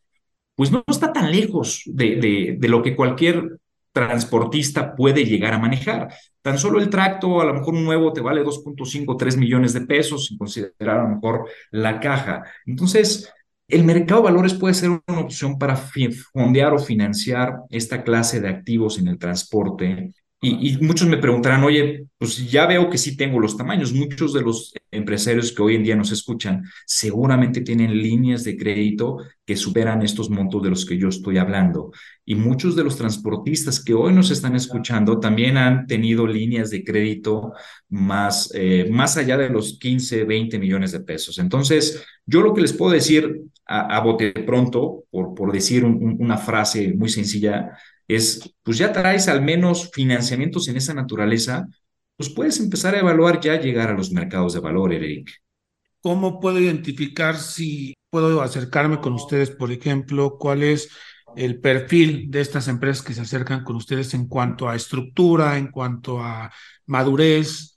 pues 0.55 0.71
no 0.71 0.83
está 0.87 1.11
tan 1.11 1.31
lejos 1.31 1.83
de, 1.85 2.57
de, 2.57 2.67
lo 2.69 2.81
que 2.81 2.95
cualquier 2.95 3.57
transportista 3.91 4.95
puede 4.95 5.25
llegar 5.25 5.53
a 5.53 5.59
manejar. 5.59 6.13
Tan 6.41 6.57
solo 6.57 6.79
el 6.79 6.89
tracto, 6.89 7.41
a 7.41 7.45
lo 7.45 7.53
mejor 7.53 7.73
un 7.73 7.83
nuevo 7.83 8.13
te 8.13 8.21
vale 8.21 8.43
2.5, 8.43 9.17
3 9.17 9.37
millones 9.37 9.73
de 9.73 9.81
pesos, 9.81 10.27
sin 10.27 10.37
considerar 10.37 10.99
a 10.99 11.03
lo 11.03 11.15
mejor 11.15 11.49
la 11.71 11.99
caja. 11.99 12.43
Entonces, 12.65 13.29
el 13.67 13.83
mercado 13.83 14.21
de 14.21 14.25
valores 14.25 14.53
puede 14.53 14.73
ser 14.73 14.89
una 14.89 15.19
opción 15.19 15.57
para 15.57 15.75
fondear 15.75 16.73
o 16.73 16.79
financiar 16.79 17.57
esta 17.69 18.03
clase 18.03 18.39
de 18.39 18.47
activos 18.47 18.99
en 18.99 19.07
el 19.09 19.17
transporte 19.17 20.13
y, 20.41 20.77
muchos 20.77 21.07
me 21.07 21.17
preguntarán, 21.17 21.63
oye, 21.63 22.05
pues 22.17 22.49
ya 22.51 22.67
veo 22.67 22.89
que 22.89 22.97
sí 22.97 23.17
tengo 23.17 23.39
los 23.39 23.57
tamaños. 23.57 23.93
Muchos 23.93 24.33
de 24.33 24.41
los 24.41 24.73
empresarios 24.91 25.51
que 25.51 25.61
hoy 25.63 25.75
en 25.75 25.83
día 25.83 25.95
nos 25.95 26.11
escuchan 26.11 26.63
seguramente 26.85 27.61
tienen 27.61 27.97
líneas 27.97 28.43
de 28.43 28.55
crédito 28.55 29.17
que 29.45 29.55
superan 29.55 30.03
estos 30.03 30.29
montos 30.29 30.61
de 30.61 30.69
los 30.69 30.85
que 30.85 30.97
yo 30.97 31.07
estoy 31.07 31.37
hablando. 31.37 31.91
Y 32.25 32.35
muchos 32.35 32.75
de 32.75 32.83
los 32.83 32.97
transportistas 32.97 33.83
que 33.83 33.93
hoy 33.93 34.13
nos 34.13 34.29
están 34.29 34.55
escuchando 34.55 35.19
también 35.19 35.57
han 35.57 35.87
tenido 35.87 36.27
líneas 36.27 36.69
de 36.69 36.83
crédito 36.83 37.53
más, 37.89 38.51
eh, 38.53 38.87
más 38.91 39.17
allá 39.17 39.37
de 39.37 39.49
los 39.49 39.79
15, 39.79 40.25
20 40.25 40.59
millones 40.59 40.91
de 40.91 40.99
pesos. 40.99 41.39
Entonces, 41.39 42.05
yo 42.25 42.41
lo 42.41 42.53
que 42.53 42.61
les 42.61 42.73
puedo 42.73 42.91
decir 42.91 43.41
a, 43.65 43.99
bote 44.01 44.31
pronto, 44.31 45.05
por, 45.09 45.33
por 45.33 45.51
decir 45.51 45.83
una 45.85 46.37
frase 46.37 46.93
muy 46.93 47.09
sencilla, 47.09 47.71
es, 48.07 48.55
pues 48.63 48.77
ya 48.77 48.91
traes 48.91 49.27
al 49.27 49.41
menos 49.41 49.89
financiamientos 49.91 50.67
en 50.67 50.77
esa 50.77 50.93
naturaleza, 50.93 51.67
pues 52.17 52.29
puedes 52.29 52.59
empezar 52.59 52.95
a 52.95 52.99
evaluar 52.99 53.39
ya 53.41 53.59
llegar 53.59 53.89
a 53.89 53.93
los 53.93 54.11
mercados 54.11 54.53
de 54.53 54.59
valor, 54.59 54.93
Eric. 54.93 55.31
¿Cómo 56.01 56.39
puedo 56.39 56.59
identificar 56.59 57.37
si 57.37 57.95
puedo 58.09 58.41
acercarme 58.41 58.99
con 58.99 59.13
ustedes, 59.13 59.51
por 59.51 59.71
ejemplo? 59.71 60.37
¿Cuál 60.37 60.63
es 60.63 60.89
el 61.35 61.59
perfil 61.59 62.29
de 62.29 62.41
estas 62.41 62.67
empresas 62.67 63.03
que 63.03 63.13
se 63.13 63.21
acercan 63.21 63.63
con 63.63 63.75
ustedes 63.75 64.13
en 64.13 64.27
cuanto 64.27 64.69
a 64.69 64.75
estructura, 64.75 65.57
en 65.57 65.67
cuanto 65.71 66.21
a 66.21 66.51
madurez? 66.85 67.75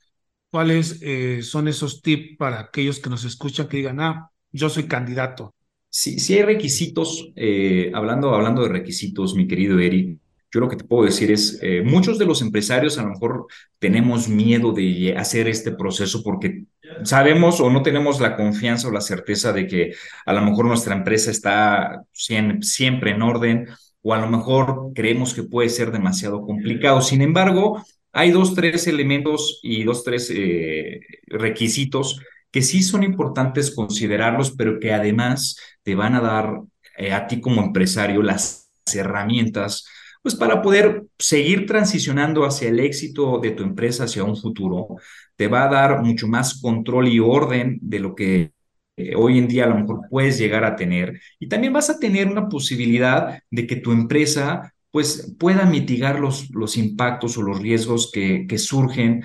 ¿Cuáles 0.50 0.98
eh, 1.02 1.42
son 1.42 1.68
esos 1.68 2.02
tips 2.02 2.36
para 2.38 2.60
aquellos 2.60 3.00
que 3.00 3.10
nos 3.10 3.24
escuchan 3.24 3.68
que 3.68 3.78
digan, 3.78 4.00
ah, 4.00 4.30
yo 4.52 4.68
soy 4.68 4.86
candidato? 4.86 5.54
Si, 6.00 6.20
si 6.20 6.34
hay 6.34 6.42
requisitos, 6.42 7.32
eh, 7.34 7.90
hablando, 7.92 8.32
hablando 8.32 8.62
de 8.62 8.68
requisitos, 8.68 9.34
mi 9.34 9.48
querido 9.48 9.80
Eric, 9.80 10.16
yo 10.52 10.60
lo 10.60 10.68
que 10.68 10.76
te 10.76 10.84
puedo 10.84 11.02
decir 11.02 11.32
es, 11.32 11.58
eh, 11.60 11.82
muchos 11.84 12.20
de 12.20 12.24
los 12.24 12.40
empresarios 12.40 12.98
a 12.98 13.02
lo 13.02 13.08
mejor 13.08 13.46
tenemos 13.80 14.28
miedo 14.28 14.70
de 14.70 15.16
hacer 15.18 15.48
este 15.48 15.72
proceso 15.72 16.22
porque 16.22 16.66
sabemos 17.02 17.60
o 17.60 17.68
no 17.68 17.82
tenemos 17.82 18.20
la 18.20 18.36
confianza 18.36 18.86
o 18.86 18.92
la 18.92 19.00
certeza 19.00 19.52
de 19.52 19.66
que 19.66 19.92
a 20.24 20.32
lo 20.32 20.42
mejor 20.42 20.66
nuestra 20.66 20.94
empresa 20.94 21.32
está 21.32 22.04
siempre 22.12 23.10
en 23.10 23.22
orden 23.22 23.66
o 24.00 24.14
a 24.14 24.20
lo 24.20 24.28
mejor 24.28 24.92
creemos 24.94 25.34
que 25.34 25.42
puede 25.42 25.68
ser 25.68 25.90
demasiado 25.90 26.42
complicado. 26.42 27.00
Sin 27.00 27.22
embargo, 27.22 27.84
hay 28.12 28.30
dos, 28.30 28.54
tres 28.54 28.86
elementos 28.86 29.58
y 29.64 29.82
dos, 29.82 30.04
tres 30.04 30.30
eh, 30.32 31.00
requisitos 31.26 32.20
que 32.50 32.62
sí 32.62 32.82
son 32.82 33.02
importantes 33.02 33.74
considerarlos, 33.74 34.52
pero 34.56 34.80
que 34.80 34.92
además 34.92 35.56
te 35.82 35.94
van 35.94 36.14
a 36.14 36.20
dar 36.20 36.60
eh, 36.96 37.12
a 37.12 37.26
ti 37.26 37.40
como 37.40 37.62
empresario 37.62 38.22
las 38.22 38.70
herramientas 38.94 39.84
pues 40.22 40.34
para 40.34 40.62
poder 40.62 41.04
seguir 41.18 41.66
transicionando 41.66 42.44
hacia 42.44 42.68
el 42.68 42.80
éxito 42.80 43.38
de 43.38 43.52
tu 43.52 43.62
empresa, 43.62 44.04
hacia 44.04 44.24
un 44.24 44.36
futuro, 44.36 44.96
te 45.36 45.48
va 45.48 45.64
a 45.64 45.68
dar 45.68 46.02
mucho 46.02 46.26
más 46.28 46.60
control 46.60 47.08
y 47.08 47.20
orden 47.20 47.78
de 47.80 48.00
lo 48.00 48.14
que 48.14 48.52
eh, 48.96 49.14
hoy 49.14 49.38
en 49.38 49.48
día 49.48 49.64
a 49.64 49.68
lo 49.68 49.76
mejor 49.76 50.00
puedes 50.10 50.38
llegar 50.38 50.64
a 50.64 50.76
tener. 50.76 51.20
Y 51.38 51.48
también 51.48 51.72
vas 51.72 51.88
a 51.90 51.98
tener 51.98 52.26
una 52.28 52.48
posibilidad 52.48 53.40
de 53.50 53.66
que 53.66 53.76
tu 53.76 53.92
empresa 53.92 54.74
pues 54.90 55.34
pueda 55.38 55.64
mitigar 55.66 56.18
los, 56.18 56.50
los 56.50 56.76
impactos 56.76 57.38
o 57.38 57.42
los 57.42 57.60
riesgos 57.60 58.10
que, 58.12 58.46
que 58.48 58.58
surgen 58.58 59.22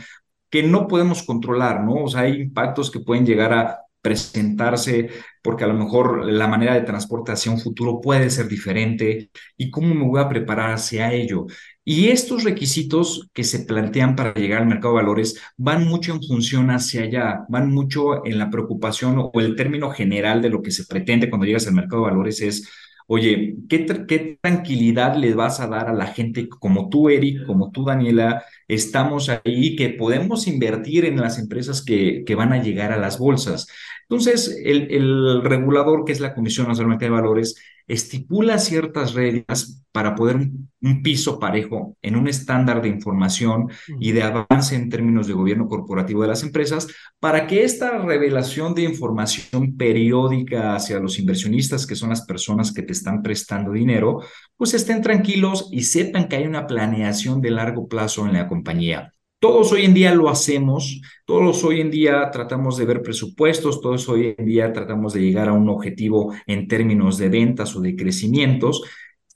que 0.54 0.62
no 0.62 0.88
podemos 0.88 1.24
controlar, 1.24 1.84
¿no? 1.84 2.04
O 2.04 2.08
sea, 2.08 2.22
hay 2.22 2.40
impactos 2.40 2.92
que 2.92 3.00
pueden 3.00 3.26
llegar 3.26 3.54
a 3.54 3.80
presentarse, 4.02 5.10
porque 5.42 5.64
a 5.64 5.68
lo 5.68 5.74
mejor 5.74 6.28
la 6.32 6.48
manera 6.48 6.76
de 6.76 6.82
transporte 6.82 7.32
hacia 7.32 7.52
un 7.52 7.60
futuro 7.60 8.00
puede 8.00 8.30
ser 8.30 8.48
diferente 8.48 9.32
y 9.58 9.72
cómo 9.72 9.96
me 9.96 10.06
voy 10.06 10.22
a 10.22 10.30
preparar 10.30 10.72
hacia 10.72 11.12
ello. 11.12 11.48
Y 11.84 12.10
estos 12.10 12.44
requisitos 12.44 13.32
que 13.34 13.44
se 13.44 13.62
plantean 13.62 14.16
para 14.16 14.36
llegar 14.36 14.62
al 14.62 14.68
mercado 14.68 14.94
de 14.94 15.02
valores 15.02 15.42
van 15.58 15.88
mucho 15.88 16.14
en 16.14 16.22
función 16.22 16.70
hacia 16.70 17.02
allá, 17.02 17.46
van 17.50 17.72
mucho 17.74 18.24
en 18.24 18.38
la 18.38 18.52
preocupación 18.52 19.16
o 19.18 19.32
el 19.40 19.56
término 19.56 19.90
general 19.90 20.44
de 20.44 20.50
lo 20.50 20.62
que 20.62 20.70
se 20.70 20.86
pretende 20.86 21.32
cuando 21.32 21.48
llegas 21.48 21.66
al 21.66 21.74
mercado 21.74 22.04
de 22.04 22.12
valores 22.12 22.42
es 22.42 22.70
Oye, 23.08 23.58
¿qué, 23.70 23.86
¿qué, 24.08 24.40
tranquilidad 24.42 25.16
le 25.18 25.34
vas 25.36 25.60
a 25.60 25.68
dar 25.68 25.90
a 25.90 25.94
la 25.94 26.08
gente 26.08 26.48
como 26.48 26.90
tú, 26.90 27.10
Eric, 27.10 27.46
como 27.46 27.70
tú, 27.72 27.84
Daniela? 27.86 28.44
Estamos 28.68 29.30
ahí, 29.30 29.76
que 29.76 29.90
podemos 29.90 30.48
invertir 30.48 31.06
en 31.06 31.20
las 31.20 31.40
empresas 31.40 31.84
que, 31.84 32.24
que 32.26 32.36
van 32.36 32.54
a 32.54 32.62
llegar 32.62 32.92
a 32.92 32.98
las 32.98 33.20
bolsas. 33.20 33.68
Entonces, 34.04 34.62
el, 34.64 34.92
el 34.92 35.42
regulador, 35.44 36.06
que 36.06 36.12
es 36.12 36.20
la 36.20 36.34
Comisión 36.34 36.68
Nacional 36.68 36.98
de 36.98 37.10
Valores, 37.10 37.56
estipula 37.88 38.58
ciertas 38.58 39.14
reglas 39.14 39.84
para 39.92 40.16
poder 40.16 40.38
un, 40.38 41.04
piso 41.04 41.40
parejo 41.40 41.96
en 42.02 42.16
un 42.16 42.28
estándar 42.28 42.82
de 42.82 42.90
información 42.90 43.70
y 44.00 44.12
de 44.12 44.24
avance 44.24 44.76
en 44.76 44.90
términos 44.90 45.28
de 45.28 45.34
gobierno 45.34 45.68
corporativo 45.68 46.24
de 46.24 46.30
las 46.30 46.44
empresas, 46.44 46.88
para 47.20 47.48
que 47.48 47.64
esta 47.64 48.00
revelación 48.00 48.74
de 48.74 48.84
información 48.84 49.78
periódica 49.78 50.76
hacia 50.76 51.00
los 51.00 51.20
inversionistas, 51.20 51.86
que 51.86 51.96
son 51.96 52.10
las 52.10 52.26
personas 52.26 52.74
que 52.74 52.82
te 52.82 52.94
están 52.94 53.22
prestando 53.22 53.72
dinero, 53.72 54.22
pues 54.58 54.74
estén 54.74 55.02
tranquilos 55.02 55.70
y 55.72 55.84
sepan 55.84 56.28
que 56.28 56.38
hay 56.38 56.48
una 56.48 56.68
planeación 56.68 57.40
de 57.40 57.52
largo 57.52 57.88
plazo 57.88 58.26
en 58.26 58.34
la 58.34 58.48
compañía. 58.48 59.14
Todos 59.44 59.74
hoy 59.74 59.84
en 59.84 59.94
día 59.94 60.16
lo 60.16 60.30
hacemos, 60.30 61.02
todos 61.26 61.66
hoy 61.66 61.82
en 61.82 61.92
día 61.92 62.32
tratamos 62.32 62.78
de 62.78 62.86
ver 62.86 63.02
presupuestos, 63.02 63.82
todos 63.82 64.08
hoy 64.08 64.34
en 64.38 64.46
día 64.46 64.72
tratamos 64.72 65.12
de 65.12 65.20
llegar 65.20 65.50
a 65.50 65.52
un 65.52 65.68
objetivo 65.68 66.34
en 66.48 66.70
términos 66.70 67.18
de 67.18 67.28
ventas 67.28 67.76
o 67.76 67.82
de 67.82 67.94
crecimientos. 67.94 68.84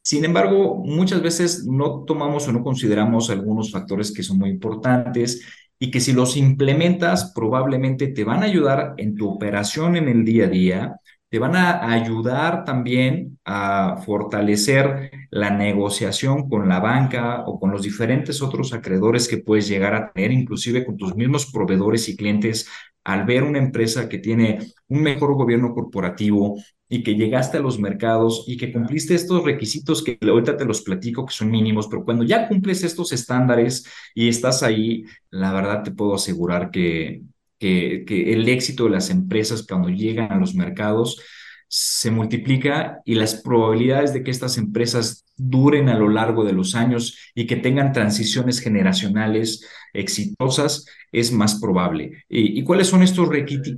Sin 0.01 0.23
embargo, 0.23 0.81
muchas 0.85 1.21
veces 1.21 1.65
no 1.65 2.05
tomamos 2.05 2.47
o 2.47 2.53
no 2.53 2.63
consideramos 2.63 3.29
algunos 3.29 3.69
factores 3.69 4.13
que 4.13 4.23
son 4.23 4.37
muy 4.37 4.49
importantes 4.49 5.41
y 5.77 5.91
que 5.91 5.99
si 5.99 6.13
los 6.13 6.37
implementas 6.37 7.33
probablemente 7.35 8.07
te 8.07 8.23
van 8.23 8.43
a 8.43 8.45
ayudar 8.45 8.93
en 8.95 9.13
tu 9.13 9.27
operación 9.29 9.97
en 9.97 10.07
el 10.07 10.23
día 10.23 10.45
a 10.45 10.47
día, 10.47 11.01
te 11.29 11.39
van 11.39 11.55
a 11.55 11.91
ayudar 11.91 12.63
también 12.63 13.39
a 13.43 13.97
fortalecer 14.05 15.11
la 15.29 15.49
negociación 15.49 16.49
con 16.49 16.69
la 16.69 16.79
banca 16.79 17.43
o 17.45 17.59
con 17.59 17.71
los 17.71 17.81
diferentes 17.81 18.41
otros 18.41 18.73
acreedores 18.73 19.27
que 19.27 19.37
puedes 19.39 19.67
llegar 19.67 19.93
a 19.93 20.11
tener, 20.13 20.31
inclusive 20.31 20.85
con 20.85 20.97
tus 20.97 21.15
mismos 21.15 21.51
proveedores 21.51 22.07
y 22.07 22.15
clientes, 22.15 22.69
al 23.03 23.25
ver 23.25 23.43
una 23.43 23.59
empresa 23.59 24.07
que 24.09 24.19
tiene 24.19 24.59
un 24.87 25.01
mejor 25.01 25.33
gobierno 25.35 25.73
corporativo 25.73 26.57
y 26.89 27.03
que 27.03 27.15
llegaste 27.15 27.57
a 27.57 27.61
los 27.61 27.79
mercados 27.79 28.45
y 28.47 28.57
que 28.57 28.71
cumpliste 28.71 29.13
estos 29.15 29.43
requisitos 29.43 30.03
que 30.03 30.17
ahorita 30.21 30.55
te 30.57 30.65
los 30.65 30.81
platico 30.81 31.25
que 31.25 31.33
son 31.33 31.51
mínimos, 31.51 31.87
pero 31.87 32.05
cuando 32.05 32.23
ya 32.23 32.47
cumples 32.47 32.83
estos 32.83 33.11
estándares 33.11 33.85
y 34.15 34.29
estás 34.29 34.63
ahí, 34.63 35.03
la 35.29 35.51
verdad 35.53 35.83
te 35.83 35.91
puedo 35.91 36.15
asegurar 36.15 36.71
que 36.71 37.21
que, 37.59 38.03
el 38.33 38.47
éxito 38.49 38.85
de 38.85 38.91
las 38.91 39.09
empresas 39.09 39.65
cuando 39.67 39.89
llegan 39.89 40.31
a 40.31 40.37
los 40.37 40.55
mercados 40.55 41.21
se 41.69 42.11
multiplica 42.11 43.01
y 43.03 43.15
las 43.15 43.35
probabilidades 43.35 44.13
de 44.13 44.23
que 44.23 44.31
estas 44.31 44.57
empresas 44.57 45.25
duren 45.35 45.89
a 45.89 45.97
lo 45.97 46.09
largo 46.09 46.45
de 46.45 46.53
los 46.53 46.75
años 46.75 47.17
y 47.35 47.45
que 47.45 47.57
tengan 47.57 47.91
transiciones 47.91 48.59
generacionales 48.59 49.65
exitosas 49.93 50.85
es 51.11 51.31
más 51.31 51.59
probable. 51.59 52.23
¿Y, 52.29 52.63
cuáles 52.63 52.87
son 52.87 53.03
estos, 53.03 53.29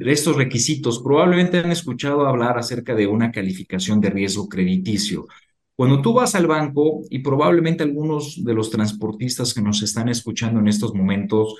estos 0.01 0.35
requisitos? 0.35 1.01
Probablemente 1.01 1.59
han 1.59 1.71
escuchado 1.71 2.27
hablar 2.27 2.57
acerca 2.57 2.95
de 2.95 3.07
una 3.07 3.31
calificación 3.31 3.99
de 3.99 4.09
riesgo 4.11 4.47
crediticio. 4.47 5.27
Cuando 5.75 6.01
tú 6.01 6.13
vas 6.13 6.35
al 6.35 6.45
banco 6.45 7.03
y 7.09 7.19
probablemente 7.19 7.83
algunos 7.83 8.43
de 8.43 8.53
los 8.53 8.69
transportistas 8.69 9.53
que 9.53 9.61
nos 9.61 9.81
están 9.81 10.09
escuchando 10.09 10.59
en 10.59 10.67
estos 10.67 10.93
momentos 10.93 11.55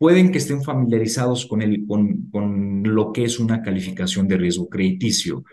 pueden 0.00 0.32
que 0.32 0.38
estén 0.38 0.62
familiarizados 0.62 1.44
con, 1.44 1.60
el, 1.60 1.84
con, 1.86 2.30
con 2.30 2.82
lo 2.84 3.12
que 3.12 3.24
es 3.24 3.38
una 3.38 3.60
calificación 3.60 4.26
de 4.26 4.38
riesgo 4.38 4.66
crediticio. 4.66 5.44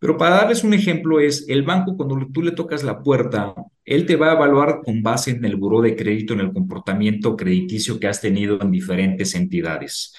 Pero 0.00 0.16
para 0.16 0.38
darles 0.38 0.64
un 0.64 0.74
ejemplo 0.74 1.20
es, 1.20 1.44
el 1.48 1.62
banco 1.62 1.96
cuando 1.96 2.26
tú 2.32 2.42
le 2.42 2.50
tocas 2.50 2.82
la 2.82 3.00
puerta, 3.00 3.54
él 3.84 4.04
te 4.04 4.16
va 4.16 4.30
a 4.30 4.34
evaluar 4.34 4.80
con 4.84 5.04
base 5.04 5.30
en 5.30 5.44
el 5.44 5.54
buró 5.54 5.80
de 5.80 5.94
crédito, 5.94 6.34
en 6.34 6.40
el 6.40 6.52
comportamiento 6.52 7.36
crediticio 7.36 8.00
que 8.00 8.08
has 8.08 8.20
tenido 8.20 8.60
en 8.60 8.72
diferentes 8.72 9.36
entidades. 9.36 10.12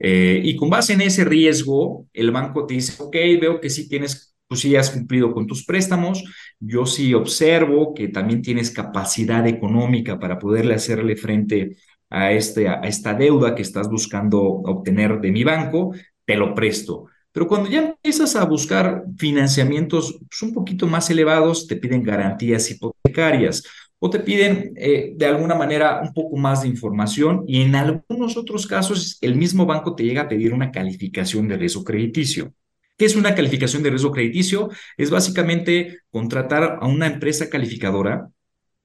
Eh, 0.00 0.40
y 0.42 0.56
con 0.56 0.68
base 0.68 0.94
en 0.94 1.02
ese 1.02 1.24
riesgo, 1.24 2.08
el 2.12 2.32
banco 2.32 2.66
te 2.66 2.74
dice, 2.74 3.00
ok, 3.00 3.14
veo 3.40 3.60
que 3.60 3.70
sí 3.70 3.88
tienes, 3.88 4.34
pues 4.48 4.62
sí 4.62 4.74
has 4.74 4.90
cumplido 4.90 5.30
con 5.30 5.46
tus 5.46 5.64
préstamos, 5.64 6.24
yo 6.58 6.86
sí 6.86 7.14
observo 7.14 7.94
que 7.94 8.08
también 8.08 8.42
tienes 8.42 8.72
capacidad 8.72 9.46
económica 9.46 10.18
para 10.18 10.40
poderle 10.40 10.74
hacerle 10.74 11.14
frente 11.14 11.76
a, 12.10 12.32
este, 12.32 12.68
a 12.68 12.80
esta 12.82 13.14
deuda 13.14 13.54
que 13.54 13.62
estás 13.62 13.88
buscando 13.88 14.40
obtener 14.40 15.20
de 15.20 15.32
mi 15.32 15.44
banco, 15.44 15.94
te 16.24 16.36
lo 16.36 16.54
presto. 16.54 17.06
Pero 17.32 17.46
cuando 17.46 17.70
ya 17.70 17.80
empiezas 17.80 18.36
a 18.36 18.44
buscar 18.44 19.04
financiamientos 19.16 20.18
pues, 20.28 20.42
un 20.42 20.52
poquito 20.52 20.86
más 20.86 21.10
elevados, 21.10 21.66
te 21.66 21.76
piden 21.76 22.02
garantías 22.02 22.70
hipotecarias. 22.70 23.62
o 24.00 24.10
te 24.10 24.20
piden 24.20 24.72
eh, 24.76 25.12
de 25.16 25.26
alguna 25.26 25.54
manera 25.56 26.00
un 26.02 26.12
poco 26.12 26.36
más 26.36 26.62
de 26.62 26.68
información 26.68 27.44
y 27.48 27.62
en 27.62 27.74
algunos 27.74 28.36
otros 28.36 28.66
casos 28.66 29.18
el 29.20 29.34
mismo 29.34 29.66
banco 29.66 29.94
te 29.96 30.04
llega 30.04 30.22
a 30.22 30.28
pedir 30.28 30.52
una 30.54 30.70
calificación 30.70 31.48
de 31.48 31.56
riesgo 31.56 31.84
crediticio. 31.84 32.52
¿Qué 32.96 33.04
es 33.04 33.16
una 33.16 33.34
calificación 33.34 33.82
de 33.82 33.90
riesgo 33.90 34.12
crediticio? 34.12 34.70
Es 34.96 35.10
básicamente 35.10 36.00
contratar 36.10 36.78
a 36.80 36.86
una 36.86 37.06
empresa 37.06 37.48
calificadora 37.48 38.28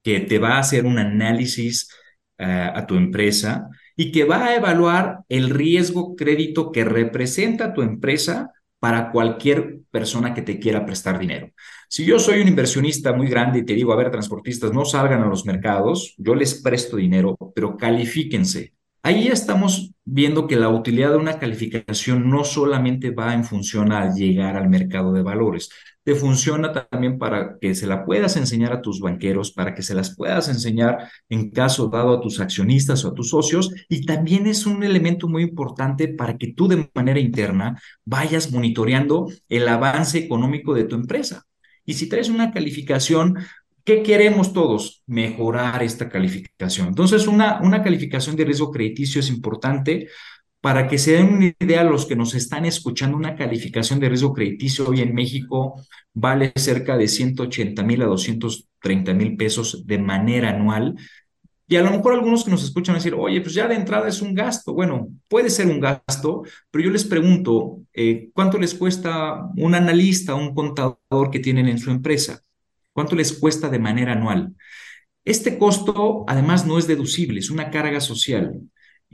que 0.02 0.20
te 0.20 0.38
va 0.38 0.56
a 0.56 0.60
hacer 0.60 0.86
un 0.86 0.98
análisis 0.98 1.88
a 2.38 2.86
tu 2.86 2.96
empresa 2.96 3.68
y 3.96 4.10
que 4.10 4.24
va 4.24 4.46
a 4.46 4.56
evaluar 4.56 5.20
el 5.28 5.50
riesgo 5.50 6.16
crédito 6.16 6.72
que 6.72 6.84
representa 6.84 7.72
tu 7.72 7.82
empresa 7.82 8.52
para 8.80 9.10
cualquier 9.10 9.78
persona 9.90 10.34
que 10.34 10.42
te 10.42 10.58
quiera 10.58 10.84
prestar 10.84 11.18
dinero. 11.18 11.50
Si 11.88 12.04
yo 12.04 12.18
soy 12.18 12.42
un 12.42 12.48
inversionista 12.48 13.12
muy 13.12 13.28
grande 13.28 13.60
y 13.60 13.64
te 13.64 13.72
digo, 13.72 13.92
a 13.92 13.96
ver, 13.96 14.10
transportistas, 14.10 14.72
no 14.72 14.84
salgan 14.84 15.22
a 15.22 15.26
los 15.26 15.46
mercados, 15.46 16.14
yo 16.18 16.34
les 16.34 16.60
presto 16.60 16.96
dinero, 16.96 17.36
pero 17.54 17.76
califíquense. 17.76 18.74
Ahí 19.02 19.28
estamos 19.28 19.92
viendo 20.04 20.46
que 20.46 20.56
la 20.56 20.68
utilidad 20.68 21.10
de 21.10 21.16
una 21.16 21.38
calificación 21.38 22.28
no 22.28 22.44
solamente 22.44 23.10
va 23.10 23.32
en 23.34 23.44
función 23.44 23.92
al 23.92 24.14
llegar 24.14 24.56
al 24.56 24.68
mercado 24.68 25.12
de 25.12 25.22
valores, 25.22 25.70
te 26.04 26.14
funciona 26.14 26.70
también 26.70 27.18
para 27.18 27.58
que 27.58 27.74
se 27.74 27.86
la 27.86 28.04
puedas 28.04 28.36
enseñar 28.36 28.72
a 28.74 28.82
tus 28.82 29.00
banqueros, 29.00 29.52
para 29.52 29.74
que 29.74 29.82
se 29.82 29.94
las 29.94 30.14
puedas 30.14 30.48
enseñar 30.48 31.10
en 31.30 31.50
caso 31.50 31.88
dado 31.88 32.14
a 32.14 32.20
tus 32.20 32.40
accionistas 32.40 33.04
o 33.04 33.08
a 33.08 33.14
tus 33.14 33.30
socios, 33.30 33.72
y 33.88 34.04
también 34.04 34.46
es 34.46 34.66
un 34.66 34.84
elemento 34.84 35.28
muy 35.28 35.42
importante 35.42 36.08
para 36.08 36.36
que 36.36 36.52
tú 36.52 36.68
de 36.68 36.90
manera 36.94 37.18
interna 37.18 37.80
vayas 38.04 38.52
monitoreando 38.52 39.30
el 39.48 39.66
avance 39.66 40.18
económico 40.18 40.74
de 40.74 40.84
tu 40.84 40.94
empresa. 40.94 41.44
Y 41.86 41.94
si 41.94 42.08
traes 42.08 42.28
una 42.28 42.52
calificación, 42.52 43.38
¿qué 43.82 44.02
queremos 44.02 44.52
todos? 44.52 45.02
Mejorar 45.06 45.82
esta 45.82 46.10
calificación. 46.10 46.88
Entonces, 46.88 47.26
una, 47.26 47.60
una 47.62 47.82
calificación 47.82 48.36
de 48.36 48.44
riesgo 48.44 48.70
crediticio 48.70 49.20
es 49.20 49.30
importante 49.30 50.08
para 50.64 50.88
que 50.88 50.96
se 50.96 51.12
den 51.12 51.34
una 51.34 51.52
idea 51.60 51.84
los 51.84 52.06
que 52.06 52.16
nos 52.16 52.34
están 52.34 52.64
escuchando, 52.64 53.18
una 53.18 53.36
calificación 53.36 54.00
de 54.00 54.08
riesgo 54.08 54.32
crediticio 54.32 54.88
hoy 54.88 55.02
en 55.02 55.14
México 55.14 55.78
vale 56.14 56.54
cerca 56.56 56.96
de 56.96 57.06
180 57.06 57.82
mil 57.82 58.00
a 58.00 58.06
230 58.06 59.12
mil 59.12 59.36
pesos 59.36 59.86
de 59.86 59.98
manera 59.98 60.48
anual. 60.48 60.94
Y 61.68 61.76
a 61.76 61.82
lo 61.82 61.90
mejor 61.90 62.14
algunos 62.14 62.44
que 62.44 62.50
nos 62.50 62.64
escuchan 62.64 62.94
decir, 62.94 63.12
oye, 63.12 63.42
pues 63.42 63.52
ya 63.52 63.68
de 63.68 63.74
entrada 63.74 64.08
es 64.08 64.22
un 64.22 64.32
gasto. 64.32 64.72
Bueno, 64.72 65.08
puede 65.28 65.50
ser 65.50 65.66
un 65.66 65.80
gasto, 65.80 66.44
pero 66.70 66.82
yo 66.82 66.90
les 66.90 67.04
pregunto, 67.04 67.82
eh, 67.92 68.30
¿cuánto 68.32 68.58
les 68.58 68.72
cuesta 68.72 69.46
un 69.58 69.74
analista, 69.74 70.34
un 70.34 70.54
contador 70.54 71.30
que 71.30 71.40
tienen 71.40 71.68
en 71.68 71.76
su 71.76 71.90
empresa? 71.90 72.40
¿Cuánto 72.94 73.14
les 73.16 73.34
cuesta 73.34 73.68
de 73.68 73.80
manera 73.80 74.12
anual? 74.12 74.54
Este 75.26 75.58
costo, 75.58 76.24
además, 76.26 76.64
no 76.64 76.78
es 76.78 76.86
deducible, 76.86 77.40
es 77.40 77.50
una 77.50 77.70
carga 77.70 78.00
social 78.00 78.62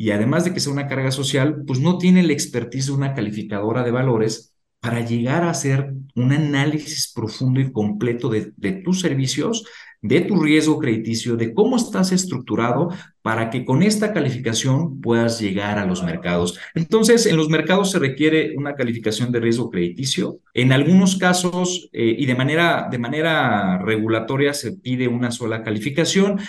y 0.00 0.12
además 0.12 0.46
de 0.46 0.54
que 0.54 0.60
sea 0.60 0.72
una 0.72 0.88
carga 0.88 1.10
social, 1.10 1.62
pues 1.66 1.78
no 1.78 1.98
tiene 1.98 2.22
la 2.22 2.32
expertise 2.32 2.86
de 2.86 2.92
una 2.92 3.12
calificadora 3.12 3.82
de 3.82 3.90
valores 3.90 4.54
para 4.80 5.04
llegar 5.04 5.42
a 5.42 5.50
hacer 5.50 5.92
un 6.14 6.32
análisis 6.32 7.12
profundo 7.14 7.60
y 7.60 7.70
completo 7.70 8.30
de, 8.30 8.72
tus 8.82 9.00
servicios, 9.00 9.66
de 10.00 10.22
tu 10.22 10.40
riesgo 10.40 10.78
crediticio, 10.78 11.36
de 11.36 11.52
cómo 11.52 11.76
estás 11.76 12.12
estructurado 12.12 12.88
para 13.20 13.50
que 13.50 13.66
con 13.66 13.82
esta 13.82 14.14
calificación 14.14 15.02
puedas 15.02 15.38
llegar 15.38 15.78
a 15.78 15.84
los 15.84 16.02
mercados. 16.02 16.58
Entonces, 16.74 17.26
en 17.26 17.36
los 17.36 17.50
mercados 17.50 17.90
se 17.90 17.98
requiere 17.98 18.56
una 18.56 18.76
calificación 18.76 19.30
de 19.32 19.40
riesgo 19.40 19.68
crediticio. 19.68 20.40
En 20.54 20.72
algunos 20.72 21.18
casos 21.18 21.90
eh, 21.92 22.16
y 22.18 22.24
de 22.24 22.34
manera, 22.34 22.88
de 22.90 22.96
manera 22.96 23.76
regulatoria 23.76 24.54
se 24.54 24.72
pide 24.72 25.08
una 25.08 25.30
sola 25.30 25.62
calificación. 25.62 26.40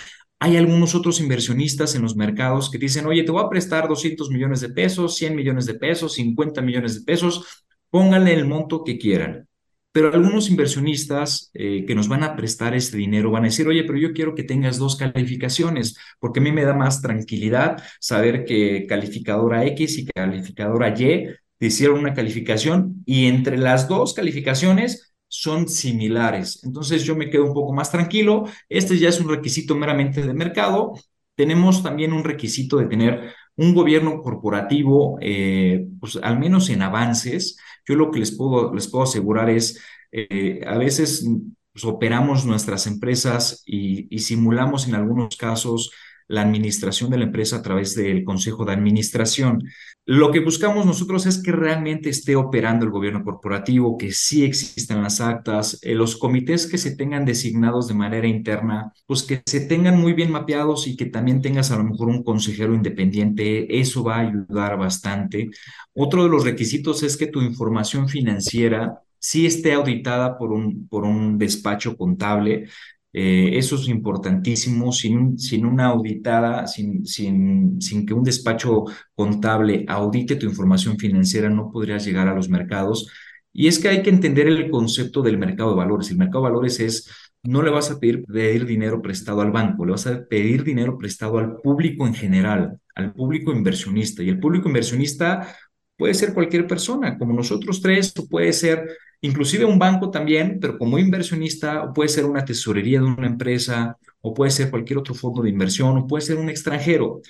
Hay 0.44 0.56
algunos 0.56 0.96
otros 0.96 1.20
inversionistas 1.20 1.94
en 1.94 2.02
los 2.02 2.16
mercados 2.16 2.68
que 2.68 2.76
dicen, 2.76 3.06
oye, 3.06 3.22
te 3.22 3.30
voy 3.30 3.44
a 3.44 3.48
prestar 3.48 3.86
200 3.86 4.28
millones 4.28 4.60
de 4.60 4.70
pesos, 4.70 5.14
100 5.14 5.36
millones 5.36 5.66
de 5.66 5.74
pesos, 5.74 6.14
50 6.14 6.60
millones 6.62 6.96
de 6.96 7.02
pesos, 7.02 7.64
pónganle 7.90 8.34
el 8.34 8.48
monto 8.48 8.82
que 8.82 8.98
quieran. 8.98 9.46
Pero 9.92 10.12
algunos 10.12 10.50
inversionistas 10.50 11.52
eh, 11.54 11.84
que 11.86 11.94
nos 11.94 12.08
van 12.08 12.24
a 12.24 12.34
prestar 12.34 12.74
ese 12.74 12.96
dinero 12.96 13.30
van 13.30 13.44
a 13.44 13.46
decir, 13.46 13.68
oye, 13.68 13.84
pero 13.84 13.96
yo 13.98 14.12
quiero 14.12 14.34
que 14.34 14.42
tengas 14.42 14.78
dos 14.78 14.96
calificaciones, 14.96 15.96
porque 16.18 16.40
a 16.40 16.42
mí 16.42 16.50
me 16.50 16.64
da 16.64 16.74
más 16.74 17.00
tranquilidad 17.00 17.80
saber 18.00 18.44
que 18.44 18.86
calificadora 18.88 19.64
X 19.66 19.96
y 19.98 20.06
calificadora 20.06 20.88
Y 20.88 21.28
te 21.58 21.66
hicieron 21.66 22.00
una 22.00 22.14
calificación 22.14 23.04
y 23.06 23.26
entre 23.26 23.58
las 23.58 23.86
dos 23.86 24.12
calificaciones 24.12 25.11
son 25.34 25.66
similares. 25.66 26.60
Entonces 26.62 27.04
yo 27.04 27.16
me 27.16 27.30
quedo 27.30 27.46
un 27.46 27.54
poco 27.54 27.72
más 27.72 27.90
tranquilo. 27.90 28.44
Este 28.68 28.98
ya 28.98 29.08
es 29.08 29.18
un 29.18 29.30
requisito 29.30 29.74
meramente 29.74 30.20
de 30.22 30.34
mercado. 30.34 30.92
Tenemos 31.34 31.82
también 31.82 32.12
un 32.12 32.22
requisito 32.22 32.76
de 32.76 32.86
tener 32.86 33.32
un 33.56 33.74
gobierno 33.74 34.20
corporativo, 34.20 35.18
eh, 35.22 35.86
pues 36.00 36.18
al 36.22 36.38
menos 36.38 36.68
en 36.68 36.82
avances. 36.82 37.56
Yo 37.86 37.94
lo 37.94 38.10
que 38.10 38.18
les 38.20 38.36
puedo, 38.36 38.74
les 38.74 38.88
puedo 38.88 39.04
asegurar 39.04 39.48
es, 39.48 39.80
eh, 40.12 40.60
a 40.66 40.76
veces 40.76 41.26
pues, 41.72 41.84
operamos 41.86 42.44
nuestras 42.44 42.86
empresas 42.86 43.62
y, 43.64 44.14
y 44.14 44.18
simulamos 44.18 44.86
en 44.86 44.94
algunos 44.94 45.36
casos 45.38 45.90
la 46.32 46.40
administración 46.40 47.10
de 47.10 47.18
la 47.18 47.24
empresa 47.24 47.56
a 47.56 47.62
través 47.62 47.94
del 47.94 48.24
Consejo 48.24 48.64
de 48.64 48.72
Administración. 48.72 49.62
Lo 50.06 50.30
que 50.32 50.40
buscamos 50.40 50.86
nosotros 50.86 51.26
es 51.26 51.42
que 51.42 51.52
realmente 51.52 52.08
esté 52.08 52.36
operando 52.36 52.86
el 52.86 52.90
gobierno 52.90 53.22
corporativo, 53.22 53.98
que 53.98 54.12
sí 54.12 54.42
existan 54.42 55.02
las 55.02 55.20
actas, 55.20 55.78
eh, 55.82 55.94
los 55.94 56.16
comités 56.16 56.66
que 56.66 56.78
se 56.78 56.96
tengan 56.96 57.26
designados 57.26 57.86
de 57.86 57.94
manera 57.94 58.26
interna, 58.26 58.94
pues 59.06 59.22
que 59.24 59.42
se 59.44 59.60
tengan 59.60 60.00
muy 60.00 60.14
bien 60.14 60.32
mapeados 60.32 60.86
y 60.86 60.96
que 60.96 61.04
también 61.04 61.42
tengas 61.42 61.70
a 61.70 61.76
lo 61.76 61.84
mejor 61.84 62.08
un 62.08 62.24
consejero 62.24 62.74
independiente, 62.74 63.78
eso 63.78 64.02
va 64.02 64.16
a 64.16 64.20
ayudar 64.20 64.78
bastante. 64.78 65.50
Otro 65.92 66.24
de 66.24 66.30
los 66.30 66.44
requisitos 66.44 67.02
es 67.02 67.18
que 67.18 67.26
tu 67.26 67.42
información 67.42 68.08
financiera 68.08 69.02
sí 69.22 69.46
esté 69.46 69.72
auditada 69.72 70.36
por 70.36 70.50
un, 70.50 70.88
por 70.88 71.04
un 71.04 71.38
despacho 71.38 71.96
contable. 71.96 72.68
Eh, 73.14 73.58
eso 73.58 73.76
es 73.76 73.88
importantísimo, 73.88 74.90
sin, 74.90 75.38
sin 75.38 75.66
una 75.66 75.86
auditada, 75.86 76.66
sin, 76.66 77.04
sin, 77.04 77.80
sin 77.80 78.06
que 78.06 78.14
un 78.14 78.24
despacho 78.24 78.84
contable 79.14 79.84
audite 79.86 80.36
tu 80.36 80.46
información 80.46 80.96
financiera, 80.98 81.50
no 81.50 81.70
podrías 81.70 82.04
llegar 82.06 82.28
a 82.28 82.34
los 82.34 82.48
mercados. 82.48 83.08
Y 83.52 83.66
es 83.66 83.78
que 83.78 83.88
hay 83.88 84.02
que 84.02 84.10
entender 84.10 84.48
el 84.48 84.70
concepto 84.70 85.22
del 85.22 85.36
mercado 85.38 85.70
de 85.70 85.76
valores. 85.76 86.10
El 86.10 86.16
mercado 86.16 86.44
de 86.44 86.50
valores 86.50 86.80
es, 86.80 87.10
no 87.42 87.62
le 87.62 87.70
vas 87.70 87.90
a 87.90 88.00
pedir, 88.00 88.24
pedir 88.24 88.64
dinero 88.66 89.02
prestado 89.02 89.42
al 89.42 89.52
banco, 89.52 89.84
le 89.84 89.92
vas 89.92 90.06
a 90.06 90.24
pedir 90.24 90.64
dinero 90.64 90.96
prestado 90.96 91.38
al 91.38 91.56
público 91.56 92.06
en 92.06 92.14
general, 92.14 92.78
al 92.94 93.12
público 93.12 93.52
inversionista. 93.52 94.22
Y 94.22 94.30
el 94.30 94.40
público 94.40 94.68
inversionista 94.68 95.54
puede 95.96 96.14
ser 96.14 96.32
cualquier 96.32 96.66
persona, 96.66 97.18
como 97.18 97.34
nosotros 97.34 97.82
tres, 97.82 98.14
o 98.18 98.26
puede 98.26 98.52
ser 98.54 98.88
inclusive 99.22 99.64
un 99.64 99.78
banco 99.78 100.10
también, 100.10 100.58
pero 100.60 100.78
como 100.78 100.98
inversionista, 100.98 101.92
puede 101.92 102.08
ser 102.08 102.26
una 102.26 102.44
tesorería 102.44 103.00
de 103.00 103.06
una 103.06 103.26
empresa, 103.26 103.96
o 104.20 104.34
puede 104.34 104.50
ser 104.50 104.70
cualquier 104.70 104.98
otro 104.98 105.14
fondo 105.14 105.42
de 105.42 105.50
inversión, 105.50 105.96
o 105.96 106.06
puede 106.06 106.22
ser 106.22 106.36
un 106.36 106.50
extranjero. 106.50 107.22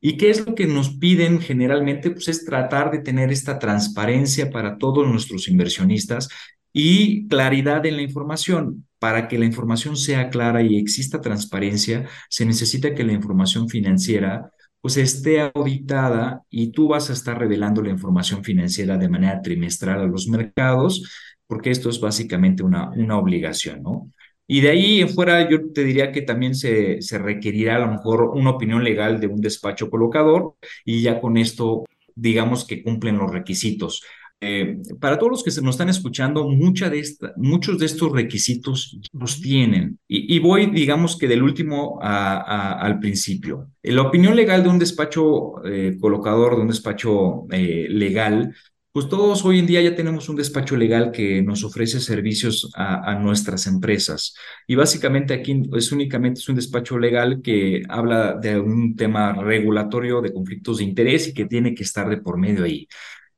¿Y 0.00 0.16
qué 0.16 0.30
es 0.30 0.46
lo 0.46 0.54
que 0.54 0.66
nos 0.66 0.96
piden 0.98 1.40
generalmente? 1.40 2.10
Pues 2.10 2.28
es 2.28 2.44
tratar 2.44 2.90
de 2.90 2.98
tener 2.98 3.32
esta 3.32 3.58
transparencia 3.58 4.50
para 4.50 4.76
todos 4.78 5.06
nuestros 5.06 5.48
inversionistas 5.48 6.28
y 6.72 7.26
claridad 7.28 7.86
en 7.86 7.96
la 7.96 8.02
información. 8.02 8.86
Para 8.98 9.28
que 9.28 9.38
la 9.38 9.44
información 9.44 9.96
sea 9.96 10.30
clara 10.30 10.62
y 10.62 10.78
exista 10.78 11.20
transparencia, 11.20 12.08
se 12.28 12.44
necesita 12.46 12.94
que 12.94 13.04
la 13.04 13.12
información 13.12 13.68
financiera 13.68 14.50
pues 14.80 14.96
esté 14.98 15.40
auditada 15.40 16.42
y 16.48 16.70
tú 16.70 16.88
vas 16.88 17.10
a 17.10 17.12
estar 17.12 17.38
revelando 17.38 17.82
la 17.82 17.90
información 17.90 18.44
financiera 18.44 18.96
de 18.96 19.08
manera 19.08 19.42
trimestral 19.42 20.00
a 20.00 20.06
los 20.06 20.28
mercados 20.28 21.02
porque 21.46 21.70
esto 21.70 21.90
es 21.90 22.00
básicamente 22.00 22.62
una, 22.62 22.90
una 22.90 23.18
obligación, 23.18 23.82
¿no? 23.82 24.10
Y 24.48 24.60
de 24.60 24.70
ahí 24.70 25.00
en 25.00 25.08
fuera 25.08 25.48
yo 25.50 25.72
te 25.72 25.82
diría 25.82 26.12
que 26.12 26.22
también 26.22 26.54
se, 26.54 27.02
se 27.02 27.18
requerirá 27.18 27.76
a 27.76 27.80
lo 27.80 27.90
mejor 27.90 28.30
una 28.34 28.50
opinión 28.50 28.84
legal 28.84 29.20
de 29.20 29.26
un 29.26 29.40
despacho 29.40 29.90
colocador 29.90 30.54
y 30.84 31.02
ya 31.02 31.20
con 31.20 31.36
esto 31.36 31.84
digamos 32.14 32.64
que 32.64 32.82
cumplen 32.82 33.18
los 33.18 33.30
requisitos. 33.30 34.02
Eh, 34.40 34.76
para 35.00 35.18
todos 35.18 35.30
los 35.30 35.44
que 35.44 35.50
se 35.50 35.62
nos 35.62 35.76
están 35.76 35.88
escuchando, 35.88 36.48
mucha 36.48 36.90
de 36.90 36.98
esta, 36.98 37.32
muchos 37.36 37.78
de 37.78 37.86
estos 37.86 38.12
requisitos 38.12 38.98
los 39.12 39.40
tienen. 39.40 39.98
Y, 40.06 40.38
voy, 40.40 40.66
digamos 40.66 41.16
que 41.16 41.26
del 41.26 41.42
último 41.42 41.98
al 42.02 42.98
principio. 42.98 43.70
La 43.82 44.02
opinión 44.02 44.36
legal 44.36 44.62
de 44.62 44.68
un 44.68 44.78
despacho 44.78 45.64
eh, 45.64 45.96
colocador, 45.98 46.56
de 46.56 46.62
un 46.62 46.68
despacho 46.68 47.46
eh, 47.50 47.86
legal, 47.88 48.54
pues 48.96 49.10
todos 49.10 49.44
hoy 49.44 49.58
en 49.58 49.66
día 49.66 49.82
ya 49.82 49.94
tenemos 49.94 50.30
un 50.30 50.36
despacho 50.36 50.74
legal 50.74 51.12
que 51.12 51.42
nos 51.42 51.62
ofrece 51.64 52.00
servicios 52.00 52.70
a, 52.74 53.14
nuestras 53.16 53.66
empresas. 53.66 54.34
Y 54.66 54.74
básicamente 54.74 55.34
aquí 55.34 55.64
es 55.76 55.92
únicamente 55.92 56.40
es 56.40 56.48
un 56.48 56.56
despacho 56.56 56.98
legal 56.98 57.42
que 57.42 57.82
habla 57.90 58.32
de 58.40 58.58
un 58.58 58.96
tema 58.96 59.34
regulatorio 59.34 60.22
de 60.22 60.32
conflictos 60.32 60.78
de 60.78 60.84
interés 60.84 61.28
y 61.28 61.34
que 61.34 61.44
tiene 61.44 61.74
que 61.74 61.82
estar 61.82 62.08
de 62.08 62.16
por 62.16 62.38
medio 62.38 62.64
ahí. 62.64 62.88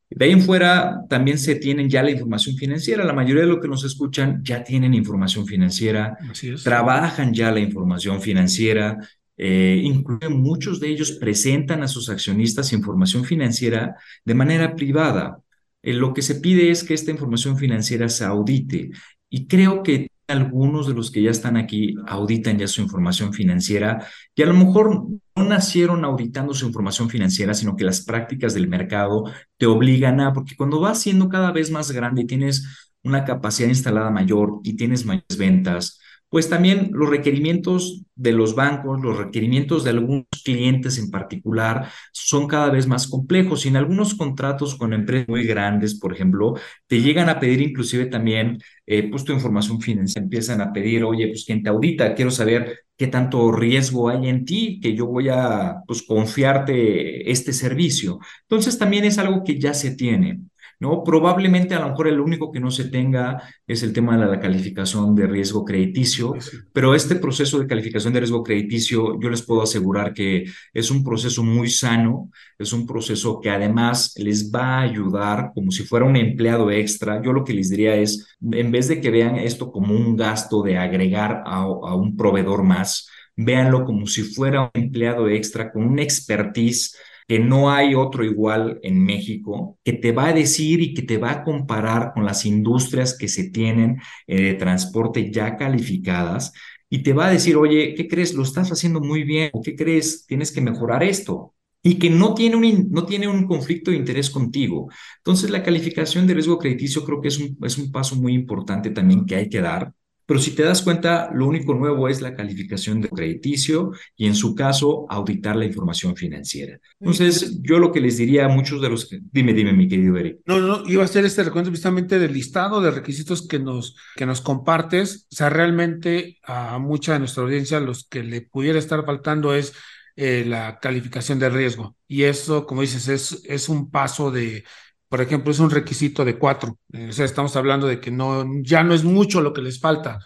De 0.09 0.27
ahí 0.27 0.31
en 0.31 0.42
fuera 0.42 1.01
también 1.09 1.38
se 1.38 1.57
tienen 1.57 1.90
ya 1.90 2.05
la 2.05 2.12
información 2.12 2.55
financiera. 2.55 3.03
La 3.03 3.12
mayoría 3.12 3.42
de 3.42 3.49
los 3.49 3.59
que 3.59 3.66
nos 3.66 3.83
escuchan 3.83 4.44
ya 4.44 4.62
tienen 4.62 4.94
información 4.94 5.44
financiera, 5.44 6.16
trabajan 6.62 7.35
ya 7.35 7.51
la 7.51 7.59
información 7.59 8.23
financiera. 8.23 8.97
Eh, 9.37 9.81
incluso 9.83 10.31
muchos 10.31 10.79
de 10.79 10.88
ellos 10.88 11.11
presentan 11.11 11.83
a 11.83 11.88
sus 11.88 12.09
accionistas 12.11 12.73
información 12.73 13.25
financiera 13.25 13.97
de 14.25 14.35
manera 14.35 14.77
privada. 14.77 15.42
Eh, 15.82 15.92
lo 15.92 16.14
que 16.14 16.22
se 16.22 16.36
pide 16.36 16.70
es 16.70 16.84
que 16.84 16.94
esta 16.94 17.10
información 17.10 17.56
financiera 17.56 18.08
se 18.08 18.24
audite. 18.24 18.90
Y 19.30 19.46
creo 19.46 19.82
que 19.82 20.08
algunos 20.28 20.86
de 20.86 20.94
los 20.94 21.10
que 21.10 21.22
ya 21.22 21.30
están 21.30 21.56
aquí 21.56 21.94
auditan 22.06 22.58
ya 22.58 22.68
su 22.68 22.82
información 22.82 23.32
financiera, 23.32 24.06
que 24.34 24.42
a 24.42 24.46
lo 24.46 24.54
mejor 24.54 25.06
no 25.36 25.44
nacieron 25.44 26.04
auditando 26.04 26.52
su 26.54 26.66
información 26.66 27.08
financiera, 27.08 27.54
sino 27.54 27.76
que 27.76 27.84
las 27.84 28.02
prácticas 28.02 28.54
del 28.54 28.68
mercado 28.68 29.24
te 29.56 29.66
obligan 29.66 30.20
a, 30.20 30.32
porque 30.32 30.56
cuando 30.56 30.80
vas 30.80 31.00
siendo 31.00 31.28
cada 31.28 31.50
vez 31.52 31.70
más 31.70 31.90
grande 31.92 32.22
y 32.22 32.26
tienes 32.26 32.90
una 33.02 33.24
capacidad 33.24 33.68
instalada 33.68 34.10
mayor 34.10 34.60
y 34.64 34.76
tienes 34.76 35.06
mayores 35.06 35.38
ventas, 35.38 35.98
pues 36.28 36.48
también 36.48 36.90
los 36.92 37.08
requerimientos 37.08 38.02
de 38.14 38.32
los 38.32 38.54
bancos, 38.54 39.00
los 39.00 39.16
requerimientos 39.16 39.84
de 39.84 39.90
algunos 39.90 40.26
clientes 40.44 40.98
en 40.98 41.10
particular 41.10 41.88
son 42.12 42.46
cada 42.48 42.70
vez 42.70 42.86
más 42.86 43.06
complejos 43.06 43.64
y 43.64 43.68
en 43.68 43.76
algunos 43.76 44.14
contratos 44.14 44.74
con 44.74 44.92
empresas 44.92 45.28
muy 45.28 45.44
grandes, 45.44 45.98
por 45.98 46.12
ejemplo, 46.12 46.54
te 46.86 47.00
llegan 47.00 47.28
a 47.28 47.38
pedir 47.40 47.60
inclusive 47.62 48.06
también 48.06 48.58
eh, 48.86 49.08
pues 49.10 49.24
tu 49.24 49.32
información 49.32 49.80
financiera, 49.80 50.24
empiezan 50.24 50.60
a 50.60 50.72
pedir, 50.72 51.04
oye, 51.04 51.28
pues 51.28 51.44
quien 51.44 51.62
te 51.62 51.70
audita, 51.70 52.14
quiero 52.14 52.30
saber 52.30 52.80
qué 52.96 53.06
tanto 53.06 53.52
riesgo 53.52 54.08
hay 54.08 54.28
en 54.28 54.44
ti, 54.44 54.80
que 54.82 54.94
yo 54.94 55.06
voy 55.06 55.28
a 55.28 55.76
pues 55.86 56.02
confiarte 56.02 57.30
este 57.30 57.52
servicio. 57.52 58.18
Entonces 58.42 58.78
también 58.78 59.04
es 59.04 59.18
algo 59.18 59.44
que 59.44 59.58
ya 59.58 59.74
se 59.74 59.94
tiene. 59.94 60.40
¿No? 60.80 61.02
Probablemente 61.02 61.74
a 61.74 61.80
lo 61.80 61.88
mejor 61.90 62.08
el 62.08 62.20
único 62.20 62.52
que 62.52 62.60
no 62.60 62.70
se 62.70 62.84
tenga 62.84 63.42
es 63.66 63.82
el 63.82 63.92
tema 63.92 64.16
de 64.16 64.26
la 64.26 64.40
calificación 64.40 65.14
de 65.14 65.26
riesgo 65.26 65.64
crediticio, 65.64 66.34
pero 66.72 66.94
este 66.94 67.16
proceso 67.16 67.58
de 67.58 67.66
calificación 67.66 68.12
de 68.12 68.20
riesgo 68.20 68.42
crediticio 68.42 69.18
yo 69.20 69.28
les 69.28 69.42
puedo 69.42 69.62
asegurar 69.62 70.14
que 70.14 70.44
es 70.72 70.90
un 70.90 71.02
proceso 71.02 71.42
muy 71.42 71.68
sano, 71.68 72.30
es 72.58 72.72
un 72.72 72.86
proceso 72.86 73.40
que 73.40 73.50
además 73.50 74.14
les 74.16 74.52
va 74.52 74.78
a 74.78 74.82
ayudar 74.82 75.50
como 75.54 75.70
si 75.70 75.82
fuera 75.84 76.06
un 76.06 76.16
empleado 76.16 76.70
extra. 76.70 77.20
Yo 77.22 77.32
lo 77.32 77.44
que 77.44 77.54
les 77.54 77.70
diría 77.70 77.96
es, 77.96 78.36
en 78.40 78.70
vez 78.70 78.88
de 78.88 79.00
que 79.00 79.10
vean 79.10 79.36
esto 79.36 79.72
como 79.72 79.94
un 79.94 80.16
gasto 80.16 80.62
de 80.62 80.78
agregar 80.78 81.42
a, 81.44 81.62
a 81.62 81.94
un 81.94 82.16
proveedor 82.16 82.62
más, 82.62 83.08
véanlo 83.36 83.84
como 83.84 84.06
si 84.06 84.22
fuera 84.22 84.62
un 84.62 84.70
empleado 84.74 85.28
extra 85.28 85.72
con 85.72 85.84
una 85.84 86.02
expertise 86.02 86.96
que 87.28 87.38
no 87.38 87.70
hay 87.70 87.94
otro 87.94 88.24
igual 88.24 88.80
en 88.82 89.04
México, 89.04 89.78
que 89.84 89.92
te 89.94 90.12
va 90.12 90.28
a 90.28 90.32
decir 90.32 90.80
y 90.80 90.94
que 90.94 91.02
te 91.02 91.18
va 91.18 91.30
a 91.32 91.44
comparar 91.44 92.12
con 92.14 92.24
las 92.24 92.46
industrias 92.46 93.16
que 93.18 93.28
se 93.28 93.50
tienen 93.50 94.00
eh, 94.26 94.42
de 94.42 94.54
transporte 94.54 95.30
ya 95.30 95.56
calificadas 95.56 96.52
y 96.90 97.02
te 97.02 97.12
va 97.12 97.26
a 97.26 97.30
decir, 97.30 97.56
oye, 97.56 97.94
¿qué 97.94 98.08
crees? 98.08 98.34
Lo 98.34 98.42
estás 98.42 98.70
haciendo 98.72 99.00
muy 99.00 99.24
bien 99.24 99.50
o 99.52 99.62
qué 99.62 99.76
crees? 99.76 100.26
Tienes 100.26 100.52
que 100.52 100.60
mejorar 100.62 101.02
esto 101.02 101.54
y 101.82 101.98
que 101.98 102.10
no 102.10 102.34
tiene, 102.34 102.56
un, 102.56 102.90
no 102.90 103.04
tiene 103.06 103.28
un 103.28 103.46
conflicto 103.46 103.90
de 103.90 103.98
interés 103.98 104.30
contigo. 104.30 104.88
Entonces, 105.18 105.50
la 105.50 105.62
calificación 105.62 106.26
de 106.26 106.34
riesgo 106.34 106.58
crediticio 106.58 107.04
creo 107.04 107.20
que 107.20 107.28
es 107.28 107.38
un, 107.38 107.58
es 107.62 107.78
un 107.78 107.92
paso 107.92 108.16
muy 108.16 108.34
importante 108.34 108.90
también 108.90 109.26
que 109.26 109.36
hay 109.36 109.48
que 109.48 109.60
dar 109.60 109.92
pero 110.28 110.40
si 110.40 110.50
te 110.50 110.62
das 110.62 110.82
cuenta, 110.82 111.30
lo 111.32 111.46
único 111.46 111.72
nuevo 111.72 112.06
es 112.06 112.20
la 112.20 112.34
calificación 112.34 113.00
de 113.00 113.08
crediticio 113.08 113.92
y 114.14 114.26
en 114.26 114.34
su 114.34 114.54
caso, 114.54 115.06
auditar 115.08 115.56
la 115.56 115.64
información 115.64 116.16
financiera. 116.16 116.78
Entonces, 117.00 117.62
yo 117.62 117.78
lo 117.78 117.92
que 117.92 118.02
les 118.02 118.18
diría 118.18 118.44
a 118.44 118.48
muchos 118.48 118.82
de 118.82 118.90
los 118.90 119.06
que... 119.06 119.20
Dime, 119.32 119.54
dime, 119.54 119.72
mi 119.72 119.88
querido 119.88 120.18
Eric. 120.18 120.40
No, 120.44 120.60
no, 120.60 120.82
iba 120.86 121.00
a 121.00 121.06
hacer 121.06 121.24
este 121.24 121.44
recuento 121.44 121.70
precisamente 121.70 122.18
del 122.18 122.34
listado 122.34 122.82
de 122.82 122.90
requisitos 122.90 123.48
que 123.48 123.58
nos, 123.58 123.96
que 124.16 124.26
nos 124.26 124.42
compartes. 124.42 125.28
O 125.32 125.34
sea, 125.34 125.48
realmente 125.48 126.36
a 126.44 126.78
mucha 126.78 127.14
de 127.14 127.20
nuestra 127.20 127.44
audiencia 127.44 127.80
los 127.80 128.06
que 128.06 128.22
le 128.22 128.42
pudiera 128.42 128.78
estar 128.78 129.06
faltando 129.06 129.54
es 129.54 129.72
eh, 130.14 130.44
la 130.46 130.78
calificación 130.78 131.38
de 131.38 131.48
riesgo. 131.48 131.96
Y 132.06 132.24
eso, 132.24 132.66
como 132.66 132.82
dices, 132.82 133.08
es, 133.08 133.42
es 133.46 133.70
un 133.70 133.90
paso 133.90 134.30
de 134.30 134.64
por 135.09 135.21
ejemplo, 135.21 135.51
es 135.51 135.59
un 135.59 135.71
requisito 135.71 136.25
de 136.25 136.38
cuatro. 136.38 136.79
O 136.92 137.12
sea, 137.12 137.25
estamos 137.25 137.57
hablando 137.57 137.87
de 137.87 138.01
que 138.01 138.11
no, 138.11 138.44
ya 138.62 138.83
no 138.83 138.94
es 138.94 139.05
mucho 139.05 139.40
lo 139.40 139.53
que 139.53 139.62
les 139.62 139.81
falta. 139.81 140.18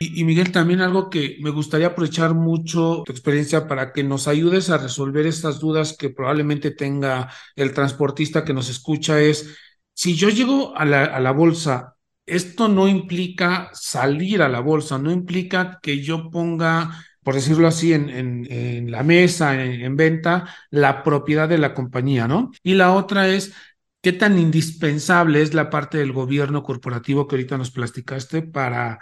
Y, 0.00 0.22
Miguel, 0.22 0.52
también 0.52 0.80
algo 0.80 1.10
que 1.10 1.38
me 1.40 1.50
gustaría 1.50 1.88
aprovechar 1.88 2.32
mucho 2.32 3.02
tu 3.04 3.10
experiencia 3.10 3.66
para 3.66 3.92
que 3.92 4.04
nos 4.04 4.28
ayudes 4.28 4.70
a 4.70 4.78
resolver 4.78 5.26
estas 5.26 5.58
dudas 5.58 5.96
que 5.98 6.10
probablemente 6.10 6.70
tenga 6.70 7.32
el 7.56 7.74
transportista 7.74 8.44
que 8.44 8.54
nos 8.54 8.68
escucha 8.70 9.20
es, 9.20 9.56
si 9.94 10.14
yo 10.14 10.28
llego 10.28 10.76
a 10.76 10.84
la, 10.84 11.04
a 11.04 11.18
la 11.18 11.32
bolsa, 11.32 11.96
esto 12.26 12.68
no 12.68 12.86
implica 12.86 13.70
salir 13.72 14.40
a 14.42 14.48
la 14.48 14.60
bolsa, 14.60 14.98
no 14.98 15.10
implica 15.10 15.80
que 15.82 16.00
yo 16.00 16.30
ponga 16.30 17.04
por 17.28 17.34
decirlo 17.34 17.68
así, 17.68 17.92
en, 17.92 18.08
en, 18.08 18.46
en 18.50 18.90
la 18.90 19.02
mesa, 19.02 19.52
en, 19.62 19.82
en, 19.82 19.96
venta, 19.96 20.48
la 20.70 21.02
propiedad 21.02 21.46
de 21.46 21.58
la 21.58 21.74
compañía, 21.74 22.26
¿no? 22.26 22.50
Y 22.62 22.72
la 22.72 22.94
otra 22.94 23.28
es, 23.28 23.52
¿Qué 24.08 24.14
tan 24.14 24.38
indispensable 24.38 25.42
es 25.42 25.52
la 25.52 25.68
parte 25.68 25.98
del 25.98 26.12
gobierno 26.12 26.62
corporativo 26.62 27.28
que 27.28 27.36
ahorita 27.36 27.58
nos 27.58 27.70
platicaste 27.70 28.40
para 28.40 29.00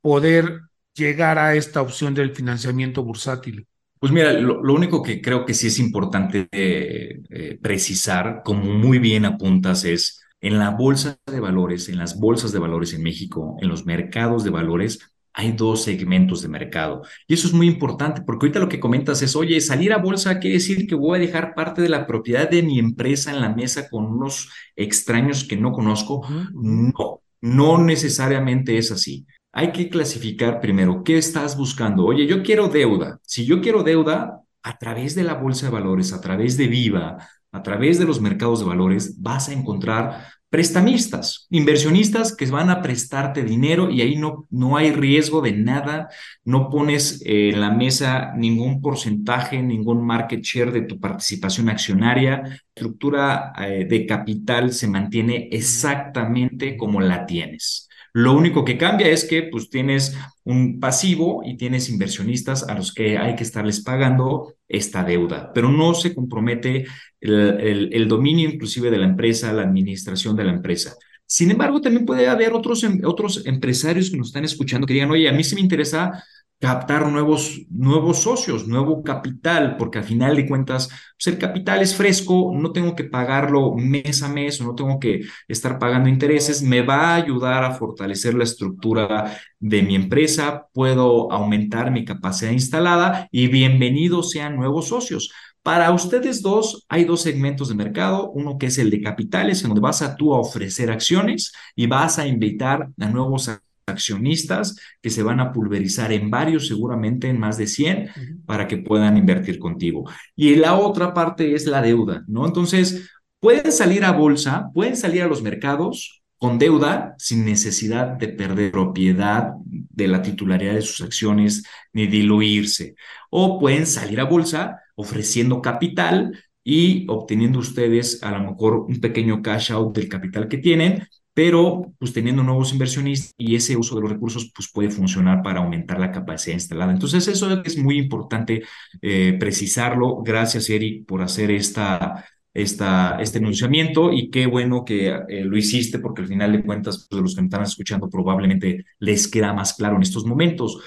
poder 0.00 0.62
llegar 0.94 1.38
a 1.38 1.54
esta 1.54 1.80
opción 1.80 2.12
del 2.12 2.34
financiamiento 2.34 3.04
bursátil? 3.04 3.68
Pues 4.00 4.10
mira, 4.10 4.32
lo, 4.32 4.60
único 4.74 5.00
que 5.00 5.22
creo 5.22 5.46
que 5.46 5.54
sí 5.54 5.68
es 5.68 5.78
importante 5.78 6.48
eh, 6.50 7.20
precisar, 7.62 8.42
como 8.44 8.64
muy 8.64 8.98
bien 8.98 9.26
apuntas, 9.26 9.84
es 9.84 10.24
en 10.40 10.58
la 10.58 10.70
bolsa 10.70 11.20
de 11.24 11.38
valores, 11.38 11.88
en 11.88 11.96
las 11.96 12.18
bolsas 12.18 12.50
de 12.50 12.58
valores 12.58 12.92
en 12.94 13.04
México, 13.04 13.56
en 13.60 13.68
los 13.68 13.86
mercados 13.86 14.42
de 14.42 14.50
valores, 14.50 14.98
hay 15.38 15.52
dos 15.52 15.84
segmentos 15.84 16.42
de 16.42 16.48
mercado. 16.48 17.02
Y 17.28 17.34
eso 17.34 17.46
es 17.46 17.52
muy 17.52 17.68
importante, 17.68 18.22
porque 18.22 18.46
ahorita 18.46 18.58
lo 18.58 18.68
que 18.68 18.80
comentas 18.80 19.22
es, 19.22 19.36
oye, 19.36 19.60
salir 19.60 19.92
a 19.92 19.98
bolsa 19.98 20.40
quiere 20.40 20.56
decir 20.56 20.88
que 20.88 20.96
voy 20.96 21.16
a 21.16 21.20
dejar 21.20 21.54
parte 21.54 21.80
de 21.80 21.88
la 21.88 22.08
propiedad 22.08 22.50
de 22.50 22.60
mi 22.60 22.80
empresa 22.80 23.30
en 23.30 23.40
la 23.40 23.48
mesa 23.48 23.88
con 23.88 24.04
unos 24.04 24.50
extraños 24.74 25.44
que 25.44 25.56
no 25.56 25.70
conozco. 25.70 26.26
No, 26.52 27.22
no 27.40 27.78
necesariamente 27.78 28.78
es 28.78 28.90
así. 28.90 29.26
Hay 29.52 29.70
que 29.70 29.88
clasificar 29.88 30.60
primero 30.60 31.04
qué 31.04 31.18
estás 31.18 31.56
buscando. 31.56 32.04
Oye, 32.04 32.26
yo 32.26 32.42
quiero 32.42 32.66
deuda. 32.66 33.20
Si 33.22 33.46
yo 33.46 33.60
quiero 33.60 33.84
deuda, 33.84 34.42
a 34.64 34.76
través 34.76 35.14
de 35.14 35.22
la 35.22 35.34
bolsa 35.34 35.66
de 35.66 35.72
valores, 35.72 36.12
a 36.12 36.20
través 36.20 36.56
de 36.56 36.66
Viva, 36.66 37.16
a 37.52 37.62
través 37.62 37.98
de 37.98 38.04
los 38.04 38.20
mercados 38.20 38.60
de 38.60 38.66
valores, 38.66 39.20
vas 39.20 39.48
a 39.48 39.52
encontrar 39.52 40.26
prestamistas, 40.50 41.46
inversionistas 41.50 42.34
que 42.34 42.46
van 42.46 42.70
a 42.70 42.80
prestarte 42.80 43.44
dinero 43.44 43.90
y 43.90 44.00
ahí 44.00 44.16
no, 44.16 44.46
no 44.50 44.76
hay 44.76 44.92
riesgo 44.92 45.42
de 45.42 45.52
nada, 45.52 46.08
no 46.44 46.70
pones 46.70 47.22
eh, 47.26 47.50
en 47.50 47.60
la 47.60 47.70
mesa 47.70 48.32
ningún 48.34 48.80
porcentaje, 48.80 49.62
ningún 49.62 50.04
market 50.04 50.40
share 50.42 50.72
de 50.72 50.82
tu 50.82 50.98
participación 50.98 51.68
accionaria, 51.68 52.42
la 52.42 52.60
estructura 52.74 53.52
eh, 53.58 53.84
de 53.84 54.06
capital 54.06 54.72
se 54.72 54.88
mantiene 54.88 55.48
exactamente 55.52 56.76
como 56.76 57.00
la 57.00 57.26
tienes. 57.26 57.87
Lo 58.12 58.32
único 58.32 58.64
que 58.64 58.78
cambia 58.78 59.08
es 59.08 59.24
que 59.24 59.42
pues 59.44 59.70
tienes 59.70 60.16
un 60.44 60.80
pasivo 60.80 61.42
y 61.44 61.56
tienes 61.56 61.88
inversionistas 61.88 62.68
a 62.68 62.74
los 62.74 62.94
que 62.94 63.18
hay 63.18 63.36
que 63.36 63.44
estarles 63.44 63.80
pagando 63.80 64.54
esta 64.66 65.04
deuda, 65.04 65.52
pero 65.52 65.70
no 65.70 65.94
se 65.94 66.14
compromete 66.14 66.86
el, 67.20 68.08
dominio 68.08 68.48
inclusive 68.48 68.90
de 68.90 68.98
la 68.98 69.06
empresa, 69.06 69.52
la 69.52 69.62
administración 69.62 70.36
de 70.36 70.44
la 70.44 70.52
empresa. 70.52 70.96
Sin 71.26 71.50
embargo, 71.50 71.80
también 71.80 72.06
puede 72.06 72.28
haber 72.28 72.54
otros, 72.54 72.82
em, 72.84 73.00
otros 73.04 73.44
empresarios 73.44 74.10
que 74.10 74.16
nos 74.16 74.28
están 74.28 74.44
escuchando 74.44 74.86
que 74.86 74.94
digan, 74.94 75.10
oye, 75.10 75.28
a 75.28 75.32
mí 75.32 75.44
sí 75.44 75.54
me 75.54 75.60
interesa 75.60 76.24
captar 76.60 77.06
nuevos, 77.10 77.60
nuevos 77.70 78.18
socios, 78.18 78.66
nuevo 78.66 79.02
capital, 79.04 79.76
porque 79.76 79.98
al 79.98 80.04
final 80.04 80.34
de 80.36 80.48
cuentas, 80.48 80.88
pues 80.88 81.28
el 81.28 81.38
capital 81.38 81.82
es 81.82 81.94
fresco, 81.94 82.52
no 82.54 82.72
tengo 82.72 82.96
que 82.96 83.04
pagarlo 83.04 83.74
mes 83.76 84.22
a 84.22 84.28
mes 84.28 84.60
o 84.60 84.64
no 84.64 84.74
tengo 84.74 84.98
que 84.98 85.22
estar 85.46 85.78
pagando 85.78 86.08
intereses, 86.08 86.62
me 86.62 86.82
va 86.82 87.10
a 87.10 87.14
ayudar 87.14 87.62
a 87.62 87.74
fortalecer 87.74 88.34
la 88.34 88.44
estructura 88.44 89.38
de 89.60 89.82
mi 89.82 89.94
empresa, 89.94 90.66
puedo 90.72 91.30
aumentar 91.30 91.92
mi 91.92 92.04
capacidad 92.04 92.50
instalada 92.50 93.28
y 93.30 93.46
bienvenidos 93.46 94.30
sean 94.30 94.56
nuevos 94.56 94.88
socios. 94.88 95.30
Para 95.62 95.92
ustedes 95.92 96.42
dos 96.42 96.86
hay 96.88 97.04
dos 97.04 97.22
segmentos 97.22 97.68
de 97.68 97.74
mercado, 97.74 98.30
uno 98.30 98.58
que 98.58 98.66
es 98.66 98.78
el 98.78 98.90
de 98.90 99.02
capitales, 99.02 99.62
en 99.62 99.68
donde 99.68 99.82
vas 99.82 100.02
a 100.02 100.16
tú 100.16 100.34
a 100.34 100.40
ofrecer 100.40 100.90
acciones 100.90 101.52
y 101.76 101.86
vas 101.86 102.18
a 102.18 102.26
invitar 102.26 102.88
a 102.98 103.06
nuevos 103.06 103.48
accionistas 103.88 104.76
que 105.00 105.10
se 105.10 105.22
van 105.22 105.40
a 105.40 105.52
pulverizar 105.52 106.12
en 106.12 106.30
varios, 106.30 106.68
seguramente 106.68 107.28
en 107.28 107.38
más 107.38 107.56
de 107.58 107.66
100, 107.66 108.10
para 108.46 108.66
que 108.68 108.78
puedan 108.78 109.16
invertir 109.16 109.58
contigo. 109.58 110.04
Y 110.36 110.56
la 110.56 110.74
otra 110.74 111.14
parte 111.14 111.54
es 111.54 111.66
la 111.66 111.82
deuda, 111.82 112.24
¿no? 112.28 112.46
Entonces, 112.46 113.10
pueden 113.40 113.72
salir 113.72 114.04
a 114.04 114.12
bolsa, 114.12 114.70
pueden 114.74 114.96
salir 114.96 115.22
a 115.22 115.28
los 115.28 115.42
mercados 115.42 116.22
con 116.38 116.58
deuda 116.58 117.14
sin 117.18 117.44
necesidad 117.44 118.16
de 118.16 118.28
perder 118.28 118.70
propiedad 118.70 119.54
de 119.64 120.08
la 120.08 120.22
titularidad 120.22 120.74
de 120.74 120.82
sus 120.82 121.00
acciones 121.00 121.64
ni 121.92 122.06
diluirse. 122.06 122.94
O 123.30 123.58
pueden 123.58 123.86
salir 123.86 124.20
a 124.20 124.24
bolsa 124.24 124.80
ofreciendo 124.94 125.60
capital 125.60 126.38
y 126.62 127.06
obteniendo 127.08 127.58
ustedes 127.58 128.22
a 128.22 128.30
lo 128.30 128.50
mejor 128.50 128.80
un 128.80 129.00
pequeño 129.00 129.42
cash 129.42 129.72
out 129.72 129.96
del 129.96 130.08
capital 130.08 130.48
que 130.48 130.58
tienen, 130.58 131.08
pero 131.38 131.94
pues 132.00 132.12
teniendo 132.12 132.42
nuevos 132.42 132.72
inversionistas 132.72 133.32
y 133.38 133.54
ese 133.54 133.76
uso 133.76 133.94
de 133.94 134.00
los 134.00 134.10
recursos 134.10 134.50
pues 134.52 134.68
puede 134.72 134.90
funcionar 134.90 135.40
para 135.40 135.60
aumentar 135.60 136.00
la 136.00 136.10
capacidad 136.10 136.54
instalada. 136.56 136.90
Entonces 136.90 137.28
eso 137.28 137.62
es 137.62 137.78
muy 137.78 137.96
importante 137.96 138.64
eh, 139.00 139.36
precisarlo. 139.38 140.20
Gracias 140.24 140.68
Eric 140.68 141.06
por 141.06 141.22
hacer 141.22 141.52
esta, 141.52 142.24
esta, 142.52 143.20
este 143.20 143.38
enunciamiento 143.38 144.12
y 144.12 144.30
qué 144.30 144.46
bueno 144.46 144.84
que 144.84 145.10
eh, 145.28 145.44
lo 145.44 145.56
hiciste 145.56 146.00
porque 146.00 146.22
al 146.22 146.26
final 146.26 146.50
de 146.50 146.64
cuentas 146.64 147.06
pues, 147.08 147.16
de 147.16 147.22
los 147.22 147.36
que 147.36 147.42
me 147.42 147.46
están 147.46 147.62
escuchando 147.62 148.10
probablemente 148.10 148.84
les 148.98 149.28
queda 149.28 149.52
más 149.52 149.74
claro 149.74 149.94
en 149.94 150.02
estos 150.02 150.26
momentos. 150.26 150.80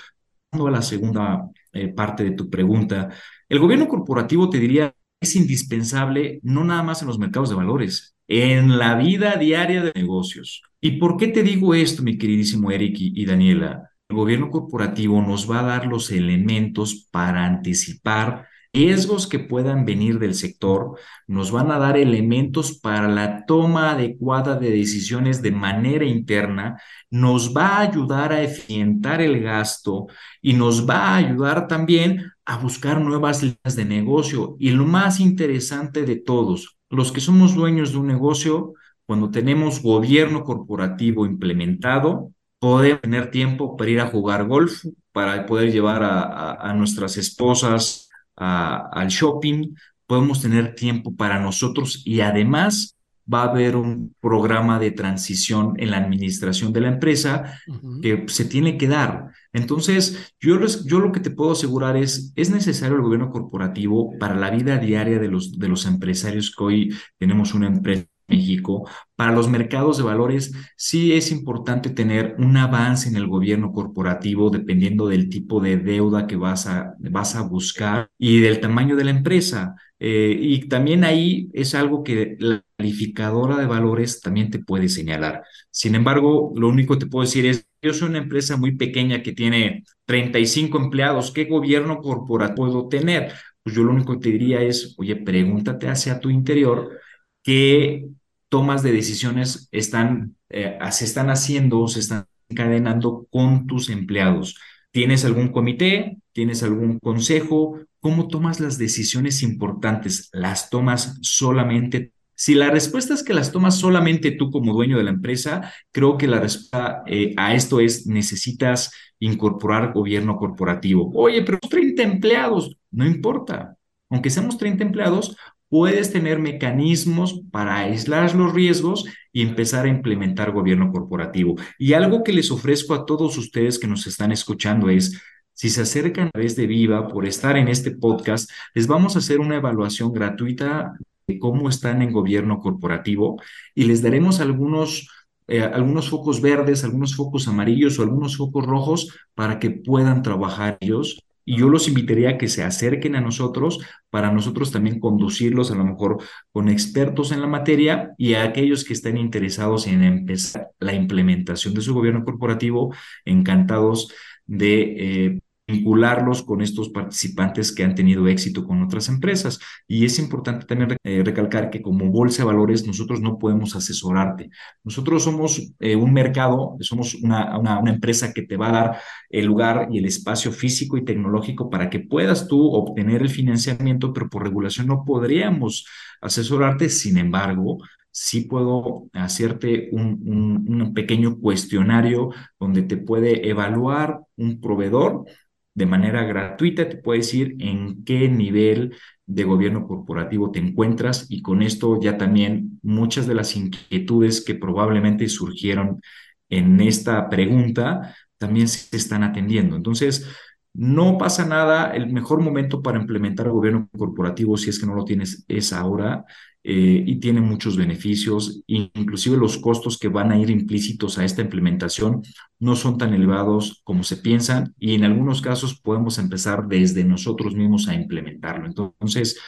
A 0.52 0.70
la 0.70 0.82
segunda 0.82 1.50
eh, 1.72 1.88
parte 1.88 2.26
de 2.26 2.32
tu 2.32 2.50
pregunta, 2.50 3.08
el 3.48 3.60
gobierno 3.60 3.88
corporativo 3.88 4.50
te 4.50 4.60
diría 4.60 4.94
es 5.22 5.36
indispensable 5.36 6.40
no 6.44 6.64
nada 6.66 6.84
más 6.84 7.02
en 7.02 7.08
los 7.08 7.20
mercados 7.20 7.50
de 7.50 7.56
valores, 7.56 8.16
en 8.34 8.78
la 8.78 8.96
vida 8.96 9.36
diaria 9.36 9.84
de 9.84 9.91
negocios. 9.94 10.62
¿Y 10.80 10.91
por 10.91 11.17
qué 11.17 11.28
te 11.28 11.44
digo 11.44 11.76
esto, 11.76 12.02
mi 12.02 12.17
queridísimo 12.17 12.72
Eric 12.72 12.96
y, 12.98 13.26
Daniela? 13.26 13.91
El 14.08 14.15
gobierno 14.15 14.50
corporativo 14.50 15.22
nos 15.22 15.52
va 15.52 15.60
a 15.60 15.63
dar 15.63 15.86
los 15.86 16.12
elementos 16.12 17.10
para 17.12 17.46
anticipar 17.46 18.48
riesgos 18.72 19.28
que 19.28 19.39
puedan 19.39 19.84
venir 19.84 20.17
del 20.17 20.34
sector, 20.34 20.98
nos 21.28 21.52
van 21.52 21.72
a 21.72 21.78
dar 21.78 21.98
elementos 21.98 22.80
para 22.80 23.10
la 23.10 23.46
toma 23.46 23.91
adecuada 23.91 24.56
de 24.56 24.72
decisiones 24.72 25.41
de 25.41 25.52
manera 25.52 26.06
interna, 26.06 26.82
nos 27.10 27.54
va 27.54 27.67
a 27.67 27.82
ayudar 27.82 28.32
a 28.32 28.41
eficientar 28.41 29.22
el 29.22 29.41
gasto 29.41 30.08
y 30.41 30.54
nos 30.54 30.89
va 30.89 31.10
a 31.10 31.15
ayudar 31.17 31.67
también 31.67 32.32
a 32.52 32.58
buscar 32.58 33.00
nuevas 33.00 33.42
líneas 33.42 33.78
de 33.78 33.86
negocio. 33.86 34.58
Y 34.60 34.72
lo 34.72 34.86
más 34.86 35.22
interesante 35.22 36.04
de 36.04 36.18
todos, 36.18 36.78
los 36.90 37.14
que 37.14 37.22
somos 37.22 37.56
dueños 37.56 37.94
de 37.94 38.00
un 38.00 38.08
negocio, 38.08 38.74
cuando 39.06 39.32
tenemos 39.32 39.82
gobierno 39.82 40.44
corporativo 40.44 41.26
implementado, 41.26 42.34
podemos 42.60 43.00
tener 43.00 43.32
tiempo 43.32 43.78
para 43.78 43.90
ir 43.90 44.02
a 44.02 44.08
jugar 44.08 44.48
golf, 44.50 44.84
para 45.14 45.46
poder 45.46 45.72
llevar 45.72 46.04
a, 46.04 46.74
nuestras 46.74 47.16
esposas 47.16 48.10
al 48.36 49.08
shopping, 49.08 49.74
podemos 50.06 50.42
tener 50.42 50.76
tiempo 50.76 51.16
para 51.16 51.40
nosotros 51.40 52.04
y 52.06 52.20
además 52.20 52.98
va 53.34 53.44
a 53.44 53.50
haber 53.50 53.78
un 53.78 54.14
programa 54.20 54.78
de 54.78 54.92
transición 54.92 55.76
en 55.78 55.92
la 55.92 56.00
administración 56.00 56.74
de 56.74 56.82
la 56.82 56.90
empresa 56.90 57.62
que 58.02 58.26
se 58.28 58.44
tiene 58.44 58.78
que 58.78 58.90
dar. 58.90 59.32
Entonces, 59.54 60.34
yo, 60.40 60.60
yo 60.86 61.00
lo 61.00 61.12
que 61.12 61.20
te 61.20 61.32
puedo 61.32 61.52
asegurar 61.52 61.98
es, 61.98 62.32
es 62.36 62.50
necesario 62.50 62.96
el 62.96 63.02
gobierno 63.02 63.32
corporativo 63.32 64.18
para 64.20 64.36
la 64.36 64.50
vida 64.50 64.78
diaria 64.78 65.20
de 65.20 65.28
los, 65.28 65.60
de 65.60 65.68
los 65.68 65.86
empresarios 65.86 66.56
que 66.56 66.64
hoy 66.64 66.96
tenemos 67.18 67.54
una 67.54 67.68
empresa 67.68 68.06
México. 68.32 68.88
Para 69.16 69.34
los 69.34 69.50
mercados 69.50 69.98
de 69.98 70.04
valores, 70.04 70.54
sí 70.76 71.14
es 71.14 71.32
importante 71.32 71.90
tener 71.90 72.36
un 72.40 72.58
avance 72.58 73.10
en 73.10 73.16
el 73.16 73.28
gobierno 73.28 73.72
corporativo 73.72 74.50
dependiendo 74.50 75.08
del 75.08 75.30
tipo 75.30 75.60
de 75.60 75.78
deuda 75.78 76.26
que 76.28 76.38
vas 76.38 76.66
a, 76.68 76.96
vas 77.00 77.36
a 77.36 77.42
buscar 77.42 78.10
y 78.18 78.40
del 78.40 78.60
tamaño 78.60 78.96
de 78.96 79.04
la 79.04 79.12
empresa. 79.12 79.76
Eh, 80.04 80.36
y 80.36 80.68
también 80.68 81.04
ahí 81.04 81.50
es 81.54 81.76
algo 81.76 82.04
que 82.04 82.36
la 82.40 82.64
calificadora 82.76 83.56
de 83.58 83.68
valores 83.68 84.20
también 84.20 84.50
te 84.50 84.58
puede 84.58 84.90
señalar. 84.90 85.44
Sin 85.70 85.94
embargo, 85.94 86.52
lo 86.56 86.70
único 86.70 86.96
que 86.96 87.02
te 87.02 87.12
puedo 87.12 87.24
decir 87.24 87.46
es, 87.46 87.68
yo 87.84 87.94
soy 87.94 88.10
una 88.10 88.18
empresa 88.18 88.58
muy 88.58 88.76
pequeña 88.76 89.22
que 89.22 89.34
tiene 89.34 89.84
35 90.06 90.80
empleados, 90.80 91.32
¿qué 91.32 91.46
gobierno 91.46 92.00
corporativo 92.00 92.56
puedo 92.56 92.88
tener? 92.88 93.32
Pues 93.64 93.76
yo 93.76 93.84
lo 93.84 93.92
único 93.92 94.14
que 94.14 94.20
te 94.22 94.30
diría 94.32 94.62
es, 94.62 94.96
oye, 94.98 95.16
pregúntate 95.18 95.88
hacia 95.88 96.20
tu 96.20 96.32
interior 96.32 97.00
qué 97.44 98.08
tomas 98.50 98.82
de 98.84 98.92
decisiones 98.94 99.70
están, 99.72 100.36
eh, 100.50 100.80
se 100.92 101.06
están 101.06 101.30
haciendo, 101.30 101.88
se 101.88 102.00
están 102.00 102.26
encadenando 102.50 103.28
con 103.30 103.68
tus 103.68 103.90
empleados. 103.90 104.58
¿Tienes 104.92 105.26
algún 105.26 105.50
comité? 105.50 106.18
¿Tienes 106.34 106.64
algún 106.64 107.00
consejo? 107.00 107.78
¿Cómo 108.02 108.28
tomas 108.28 108.60
las 108.60 108.78
decisiones 108.78 109.44
importantes? 109.44 110.30
¿Las 110.34 110.70
tomas 110.70 111.20
solamente? 111.22 112.12
Si 112.34 112.56
la 112.56 112.72
respuesta 112.72 113.14
es 113.14 113.24
que 113.24 113.36
las 113.36 113.52
tomas 113.52 113.78
solamente 113.78 114.32
tú 114.32 114.50
como 114.50 114.74
dueño 114.74 114.98
de 114.98 115.04
la 115.04 115.12
empresa, 115.12 115.72
creo 115.92 116.18
que 116.18 116.28
la 116.28 116.40
respuesta 116.40 117.04
eh, 117.06 117.36
a 117.38 117.54
esto 117.54 117.80
es 117.80 118.08
necesitas 118.08 118.92
incorporar 119.20 119.94
gobierno 119.94 120.36
corporativo. 120.38 121.12
Oye, 121.14 121.44
pero 121.44 121.60
30 121.60 122.02
empleados, 122.02 122.76
no 122.90 123.06
importa. 123.06 123.78
Aunque 124.10 124.32
seamos 124.32 124.58
30 124.58 124.84
empleados, 124.84 125.38
puedes 125.70 126.12
tener 126.12 126.40
mecanismos 126.40 127.44
para 127.52 127.78
aislar 127.78 128.34
los 128.34 128.52
riesgos 128.52 129.06
y 129.32 129.44
empezar 129.44 129.86
a 129.86 129.90
implementar 129.90 130.52
gobierno 130.52 130.92
corporativo. 130.92 131.56
Y 131.78 131.94
algo 131.94 132.24
que 132.24 132.34
les 132.34 132.50
ofrezco 132.50 132.96
a 132.96 133.06
todos 133.06 133.38
ustedes 133.38 133.78
que 133.78 133.88
nos 133.88 134.08
están 134.08 134.32
escuchando 134.32 134.90
es, 134.90 135.22
si 135.62 135.69
se 135.69 135.82
acercan 135.82 136.30
a 136.30 136.32
través 136.32 136.56
de 136.56 136.65
Viva 136.65 137.08
por 137.08 137.24
estar 137.24 137.56
en 137.56 137.67
este 137.67 137.91
podcast, 137.91 138.50
les 138.74 138.88
vamos 138.88 139.15
a 139.15 139.19
hacer 139.19 139.39
una 139.39 139.58
evaluación 139.58 140.12
gratuita 140.12 140.93
de 141.28 141.38
cómo 141.38 141.69
están 141.69 142.02
en 142.02 142.12
gobierno 142.12 142.60
corporativo 142.60 143.39
y 143.76 143.84
les 143.84 144.02
daremos 144.02 144.39
algunos... 144.39 145.08
Eh, 145.47 145.62
algunos 145.62 146.10
focos 146.10 146.39
verdes, 146.39 146.84
algunos 146.84 147.15
focos 147.15 147.47
amarillos 147.47 148.00
o 148.00 148.04
algunos 148.04 148.38
focos 148.38 148.65
rojos 148.65 149.10
para 149.36 149.60
que 149.60 149.69
puedan 149.69 150.21
trabajar 150.21 150.78
ellos. 150.80 151.24
Y 151.43 151.58
yo 151.58 151.67
los 151.67 151.89
invitaría 151.89 152.30
a 152.30 152.38
que 152.38 152.47
se 152.47 152.63
acerquen 152.63 153.15
a 153.15 153.21
nosotros 153.21 153.80
para 154.10 154.32
nosotros 154.32 154.71
también 154.71 155.00
conducirlos 155.00 155.69
a 155.69 155.76
lo 155.76 155.84
mejor 155.84 156.19
con 156.54 156.69
expertos 156.69 157.34
en 157.34 157.41
la 157.41 157.47
materia 157.47 158.13
y 158.17 158.36
a 158.36 158.43
aquellos 158.43 158.86
que 158.86 158.93
estén 158.93 159.17
interesados 159.17 159.88
en 159.88 160.04
empezar 160.04 160.69
la 160.80 160.93
implementación 160.93 161.74
de 161.74 161.82
su 161.82 161.93
gobierno 161.93 162.24
corporativo, 162.24 162.95
encantados 163.26 164.13
de 164.45 165.26
eh, 165.26 165.41
vincularlos 165.72 166.44
con 166.44 166.62
estos 166.62 166.90
participantes 166.90 167.74
que 167.74 167.84
han 167.84 167.96
tenido 167.96 168.28
éxito 168.28 168.66
con 168.66 168.82
otras 168.84 169.10
empresas. 169.10 169.60
Y 169.88 170.06
es 170.06 170.20
importante 170.20 170.66
también 170.66 170.98
eh, 171.04 171.22
recalcar 171.24 171.70
que 171.70 171.82
como 171.82 172.12
bolsa 172.12 172.44
de 172.44 172.48
valores 172.48 172.86
nosotros 172.86 173.22
no 173.22 173.38
podemos 173.40 173.76
asesorarte. 173.76 174.50
Nosotros 174.84 175.24
somos 175.24 175.74
eh, 175.80 175.96
un 175.96 176.14
mercado, 176.14 176.78
somos 176.82 177.16
una, 177.16 177.58
una, 177.58 177.80
una, 177.80 177.92
empresa 177.92 178.34
que 178.34 178.44
te 178.44 178.58
va 178.58 178.70
a 178.70 178.72
dar 178.72 178.98
el 179.30 179.46
lugar 179.46 179.88
y 179.92 180.00
el 180.00 180.06
espacio 180.06 180.52
físico 180.52 180.98
y 180.98 181.06
tecnológico 181.06 181.70
para 181.70 181.90
que 181.90 182.00
puedas 182.00 182.48
tú 182.48 182.72
obtener 182.72 183.22
el 183.22 183.30
financiamiento, 183.30 184.14
pero 184.14 184.30
por 184.30 184.44
regulación 184.44 184.88
no 184.88 185.04
podríamos 185.06 185.86
asesorarte. 186.22 186.90
Sin 186.90 187.18
embargo, 187.18 187.80
sí 188.12 188.42
puedo 188.42 189.10
hacerte 189.14 189.90
un, 189.94 190.22
un, 190.26 190.82
un, 190.82 190.94
pequeño 190.94 191.40
cuestionario 191.40 192.30
donde 192.60 192.84
te 192.84 192.98
puede 192.98 193.50
evaluar 193.50 194.22
un 194.36 194.60
proveedor 194.60 195.26
de 195.74 195.86
manera 195.86 196.24
gratuita, 196.24 196.90
te 196.90 196.98
puede 196.98 197.20
decir 197.20 197.56
en 197.60 198.04
qué 198.04 198.28
nivel 198.28 198.96
de 199.26 199.44
gobierno 199.46 199.88
corporativo 199.88 200.52
te 200.52 200.60
encuentras 200.60 201.28
y 201.30 201.42
con 201.42 201.62
esto 201.62 202.00
ya 202.02 202.18
también 202.18 202.80
muchas 202.84 203.28
de 203.28 203.36
las 203.36 203.56
inquietudes 203.56 204.44
que 204.44 204.56
probablemente 204.56 205.28
surgieron 205.30 206.02
en 206.50 206.82
esta 206.82 207.30
pregunta 207.30 208.16
también 208.38 208.68
se 208.68 208.98
están 208.98 209.24
atendiendo. 209.24 209.76
Entonces, 209.76 210.28
no 210.74 211.18
pasa 211.18 211.46
nada, 211.46 211.92
el 211.92 212.12
mejor 212.12 212.42
momento 212.42 212.82
para 212.82 213.00
implementar 213.00 213.46
el 213.48 213.54
gobierno 213.54 213.90
corporativo, 213.98 214.58
si 214.58 214.70
es 214.70 214.80
que 214.80 214.86
no 214.86 214.96
lo 214.96 215.06
tienes, 215.06 215.46
es 215.48 215.74
ahora. 215.74 216.26
Eh, 216.63 217.04
y 217.08 217.19
tiene 217.19 217.41
muchos 217.41 217.76
beneficios, 217.76 218.62
inclusive 218.67 219.36
los 219.36 219.58
costos 219.58 219.97
que 219.97 220.10
van 220.10 220.32
a 220.32 220.38
ir 220.38 220.52
implícitos 220.52 221.17
a 221.17 221.26
esta 221.26 221.41
implementación 221.41 222.21
no 222.60 222.76
son 222.76 223.00
tan 223.00 223.15
elevados 223.15 223.82
como 223.84 224.04
se 224.04 224.17
piensan 224.17 224.76
y 224.78 224.93
en 224.93 225.04
algunos 225.04 225.41
casos 225.41 225.80
podemos 225.82 226.19
empezar 226.19 226.67
desde 226.67 227.04
nosotros 227.04 227.56
mismos 227.56 227.88
a 227.88 227.95
implementarlo. 227.95 228.67
Entonces, 228.67 229.39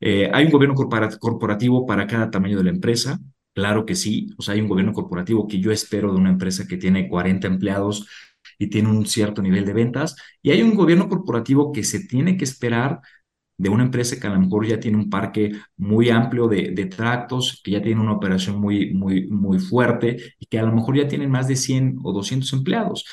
eh, 0.00 0.28
¿hay 0.32 0.46
un 0.46 0.50
gobierno 0.50 0.74
corporativo 0.74 1.86
para 1.86 2.06
cada 2.08 2.30
tamaño 2.30 2.58
de 2.58 2.64
la 2.64 2.70
empresa? 2.70 3.20
Claro 3.54 3.86
que 3.86 3.94
sí, 3.94 4.28
o 4.36 4.42
sea, 4.42 4.54
hay 4.54 4.60
un 4.60 4.68
gobierno 4.68 4.92
corporativo 4.92 5.46
que 5.46 5.60
yo 5.60 5.70
espero 5.72 6.12
de 6.12 6.18
una 6.18 6.30
empresa 6.30 6.66
que 6.66 6.76
tiene 6.76 7.08
40 7.08 7.46
empleados 7.46 8.06
y 8.58 8.68
tiene 8.68 8.90
un 8.90 9.06
cierto 9.06 9.42
nivel 9.42 9.64
de 9.64 9.72
ventas, 9.72 10.16
y 10.42 10.50
hay 10.50 10.62
un 10.62 10.74
gobierno 10.74 11.08
corporativo 11.08 11.72
que 11.72 11.84
se 11.84 12.06
tiene 12.06 12.36
que 12.36 12.44
esperar 12.44 13.00
de 13.58 13.68
una 13.68 13.84
empresa 13.84 14.18
que 14.20 14.26
a 14.26 14.30
lo 14.30 14.40
mejor 14.40 14.66
ya 14.66 14.78
tiene 14.78 14.98
un 14.98 15.10
parque 15.10 15.52
muy 15.76 16.10
amplio 16.10 16.48
de, 16.48 16.86
tractos, 16.86 17.60
que 17.64 17.72
ya 17.72 17.82
tiene 17.82 18.00
una 18.00 18.12
operación 18.12 18.60
muy, 18.60 18.92
muy, 18.94 19.26
muy 19.28 19.58
fuerte 19.58 20.34
y 20.38 20.46
que 20.46 20.58
a 20.58 20.62
lo 20.62 20.72
mejor 20.72 20.96
ya 20.96 21.08
tienen 21.08 21.30
más 21.30 21.48
de 21.48 21.56
100 21.56 21.98
o 22.02 22.12
200 22.12 22.52
empleados. 22.52 23.04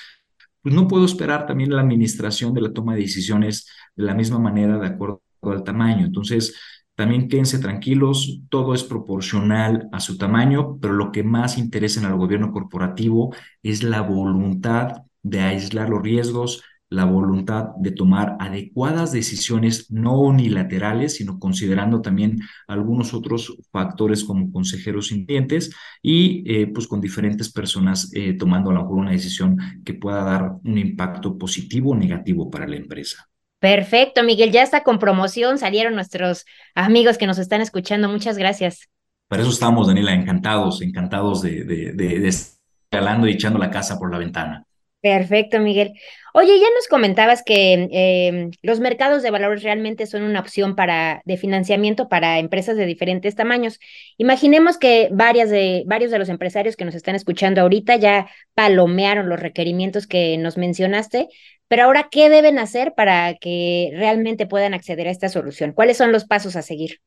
Pues 0.62 0.76
no 0.76 0.88
puedo 0.88 1.06
esperar 1.06 1.46
también 1.46 1.74
la 1.74 1.82
administración 1.82 2.54
de 2.54 2.62
la 2.62 2.74
toma 2.74 2.96
de 2.96 3.02
decisiones 3.02 3.68
de 3.96 4.04
la 4.06 4.14
misma 4.16 4.40
manera 4.40 4.78
de 4.80 4.88
acuerdo 4.88 5.22
al 5.42 5.64
tamaño. 5.64 6.06
Entonces, 6.06 6.56
también 6.96 7.28
quédense 7.28 7.60
tranquilos, 7.60 8.42
todo 8.50 8.74
es 8.74 8.84
proporcional 8.84 9.90
a 9.92 10.00
su 10.00 10.18
tamaño, 10.18 10.78
pero 10.80 10.94
lo 10.94 11.12
que 11.12 11.24
más 11.24 11.58
interesa 11.58 12.00
en 12.00 12.06
el 12.08 12.18
gobierno 12.18 12.52
corporativo 12.52 13.34
es 13.64 13.84
la 13.84 14.02
voluntad 14.02 15.04
de 15.24 15.42
aislar 15.42 15.90
los 15.90 16.04
riesgos, 16.04 16.64
la 16.94 17.06
voluntad 17.06 17.70
de 17.78 17.92
tomar 17.92 18.38
adecuadas 18.40 19.12
decisiones 19.12 19.90
no 19.92 20.20
unilaterales, 20.20 21.16
sino 21.16 21.40
considerando 21.40 22.02
también 22.02 22.40
algunos 22.68 23.14
otros 23.14 23.58
factores 23.72 24.24
como 24.24 24.52
consejeros 24.52 25.12
independientes 25.12 25.72
y 26.02 26.44
eh, 26.46 26.68
pues 26.68 26.88
con 26.88 27.02
diferentes 27.02 27.52
personas 27.52 28.12
eh, 28.14 28.34
tomando 28.34 28.70
a 28.70 28.74
lo 28.74 28.82
mejor 28.82 28.98
una 28.98 29.12
decisión 29.12 29.58
que 29.84 29.94
pueda 29.94 30.24
dar 30.24 30.54
un 30.64 30.78
impacto 30.78 31.38
positivo 31.38 31.92
o 31.92 31.96
negativo 31.96 32.50
para 32.50 32.68
la 32.68 32.76
empresa. 32.76 33.28
Perfecto, 33.60 34.24
Miguel, 34.24 34.52
ya 34.52 34.62
está 34.62 34.84
con 34.84 35.00
promoción, 35.00 35.58
salieron 35.58 35.96
nuestros 35.96 36.46
amigos 36.76 37.18
que 37.18 37.28
nos 37.28 37.40
están 37.40 37.62
escuchando. 37.62 38.10
Muchas 38.10 38.38
gracias. 38.38 38.90
Para 39.28 39.42
eso 39.42 39.52
estamos, 39.52 39.88
Daniela, 39.88 40.14
encantados, 40.14 40.82
encantados 40.82 41.42
de, 41.42 41.64
de, 41.64 41.94
de, 41.94 42.28
estar 42.28 43.28
y 43.28 43.32
echando 43.32 43.58
la 43.58 43.72
casa 43.72 43.98
por 43.98 44.12
la 44.12 44.20
ventana. 44.20 44.66
Perfecto, 45.04 45.60
Miguel. 45.60 45.92
Oye, 46.34 46.58
ya 46.62 46.68
nos 46.74 46.88
comentabas 46.88 47.44
que 47.44 47.90
em, 47.92 48.52
los 48.62 48.80
mercados 48.80 49.22
de 49.22 49.32
valores 49.32 49.62
realmente 49.62 50.08
son 50.08 50.24
una 50.24 50.40
opción 50.40 50.78
para, 50.78 51.22
de 51.26 51.36
financiamiento 51.36 52.08
para 52.08 52.40
empresas 52.40 52.78
de 52.78 52.86
diferentes 52.86 53.36
tamaños. 53.36 53.80
Imaginemos 54.16 54.78
que 54.78 55.10
varias 55.12 55.50
de, 55.50 55.84
varios 55.88 56.10
de 56.10 56.20
los 56.20 56.30
empresarios 56.30 56.78
que 56.78 56.86
nos 56.86 56.96
están 56.96 57.16
escuchando 57.16 57.60
ahorita 57.60 57.98
ya 57.98 58.28
palomearon 58.54 59.28
los 59.28 59.42
requerimientos 59.42 60.08
que 60.08 60.38
nos 60.38 60.58
mencionaste, 60.58 61.28
pero 61.68 61.84
ahora, 61.84 62.08
¿qué 62.10 62.30
deben 62.30 62.58
hacer 62.58 62.94
para 62.96 63.34
que 63.34 63.92
realmente 63.94 64.46
puedan 64.46 64.74
acceder 64.74 65.10
a 65.10 65.12
esta 65.12 65.28
solución? 65.28 65.74
¿Cuáles 65.74 65.98
son 65.98 66.14
los 66.14 66.24
pasos 66.24 66.56
a 66.56 66.62
seguir? 66.62 67.02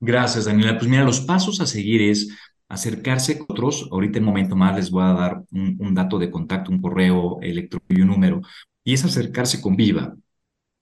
Gracias, 0.00 0.46
Daniela. 0.46 0.78
Pues 0.78 0.88
mira, 0.88 1.04
los 1.04 1.20
pasos 1.20 1.60
a 1.60 1.66
seguir 1.66 2.00
es 2.00 2.30
acercarse 2.70 3.38
con 3.38 3.46
otros. 3.50 3.88
Ahorita 3.90 4.18
en 4.18 4.24
un 4.24 4.28
momento 4.30 4.56
más 4.56 4.74
les 4.76 4.90
voy 4.90 5.02
a 5.02 5.12
dar 5.12 5.42
un, 5.50 5.94
dato 5.94 6.18
de 6.18 6.30
contacto, 6.30 6.70
un 6.70 6.80
correo 6.80 7.38
electrónico 7.42 7.92
y 7.92 8.00
un 8.00 8.08
número. 8.08 8.40
Y 8.84 8.94
es 8.94 9.04
acercarse 9.04 9.60
con 9.60 9.76
Viva. 9.76 10.14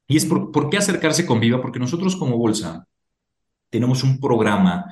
¿Y 0.07 0.17
es 0.17 0.27
por, 0.27 0.71
qué 0.71 0.77
acercarse 0.77 1.27
con 1.27 1.41
Viva? 1.41 1.61
Porque 1.61 1.81
nosotros 1.81 2.15
como 2.15 2.37
bolsa 2.39 2.87
tenemos 3.71 4.05
un 4.05 4.21
programa 4.21 4.85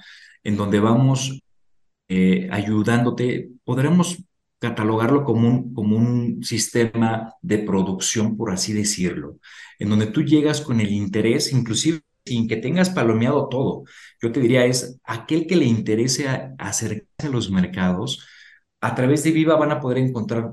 en 0.42 0.56
donde 0.56 0.80
vamos 0.80 1.42
eh, 2.08 2.48
ayudándote, 2.50 3.50
podremos 3.64 4.22
catalogarlo 4.58 5.24
como 5.24 5.48
un, 5.48 5.74
como 5.74 5.96
un 5.96 6.42
sistema 6.44 7.34
de 7.42 7.58
producción, 7.58 8.36
por 8.36 8.50
así 8.50 8.72
decirlo, 8.72 9.38
en 9.78 9.90
donde 9.90 10.06
tú 10.06 10.22
llegas 10.22 10.60
con 10.60 10.80
el 10.80 10.92
interés, 10.92 11.52
inclusive 11.52 12.00
sin 12.26 12.48
que 12.48 12.56
tengas 12.56 12.90
palomeado 12.90 13.48
todo. 13.48 13.84
Yo 14.20 14.32
te 14.32 14.40
diría 14.40 14.64
es 14.66 14.98
aquel 15.04 15.46
que 15.46 15.56
le 15.56 15.66
interese 15.66 16.28
acercarse 16.58 17.26
a 17.26 17.30
los 17.30 17.50
mercados, 17.50 18.26
a 18.80 18.94
través 18.94 19.24
de 19.24 19.32
Viva 19.32 19.56
van 19.56 19.72
a 19.72 19.80
poder 19.80 19.98
encontrar 19.98 20.52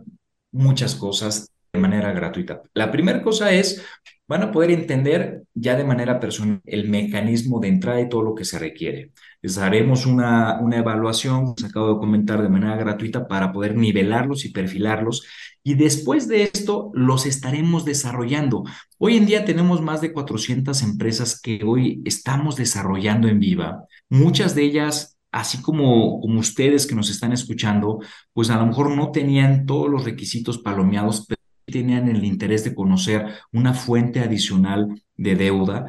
muchas 0.52 0.96
cosas 0.96 1.52
de 1.74 1.80
manera 1.80 2.12
gratuita. 2.14 2.62
La 2.74 2.92
primera 2.92 3.22
cosa 3.22 3.52
es, 3.52 3.84
van 4.28 4.44
a 4.44 4.52
poder 4.52 4.72
entender 4.72 5.44
ya 5.54 5.76
de 5.76 5.84
manera 5.84 6.20
personal 6.20 6.62
el 6.66 6.90
mecanismo 6.90 7.60
de 7.60 7.68
entrada 7.68 8.02
y 8.02 8.10
todo 8.10 8.22
lo 8.22 8.36
que 8.36 8.46
se 8.46 8.60
requiere. 8.60 9.12
Les 9.42 9.58
haremos 9.58 10.06
una, 10.06 10.60
una 10.62 10.78
evaluación, 10.78 11.56
se 11.58 11.66
acabo 11.68 11.94
de 11.94 12.00
comentar, 12.00 12.42
de 12.42 12.50
manera 12.50 12.78
gratuita 12.78 13.28
para 13.28 13.52
poder 13.52 13.76
nivelarlos 13.76 14.46
y 14.46 14.50
perfilarlos. 14.52 15.26
Y 15.64 15.76
después 15.76 16.28
de 16.28 16.44
esto, 16.44 16.92
los 16.94 17.26
estaremos 17.26 17.86
desarrollando. 17.86 18.64
Hoy 18.98 19.16
en 19.18 19.26
día 19.26 19.46
tenemos 19.46 19.82
más 19.82 20.02
de 20.02 20.12
400 20.12 20.82
empresas 20.82 21.40
que 21.40 21.64
hoy 21.64 22.02
estamos 22.06 22.58
desarrollando 22.58 23.28
en 23.28 23.40
Viva. 23.40 23.86
Muchas 24.10 24.56
de 24.56 24.64
ellas 24.64 25.18
así 25.32 25.62
como, 25.62 26.22
como 26.22 26.40
ustedes 26.40 26.86
que 26.86 26.96
nos 26.96 27.10
están 27.10 27.32
escuchando, 27.32 28.00
pues 28.34 28.50
a 28.50 28.58
lo 28.58 28.68
mejor 28.68 28.96
no 28.96 29.12
tenían 29.12 29.66
todos 29.66 29.90
los 29.90 30.04
requisitos 30.04 30.60
palomeados, 30.60 31.26
pero 31.28 31.42
tenían 31.66 32.08
el 32.08 32.24
interés 32.24 32.64
de 32.64 32.76
conocer 32.76 33.34
una 33.52 33.74
fuente 33.74 34.20
adicional 34.20 35.02
de 35.16 35.36
deuda 35.36 35.88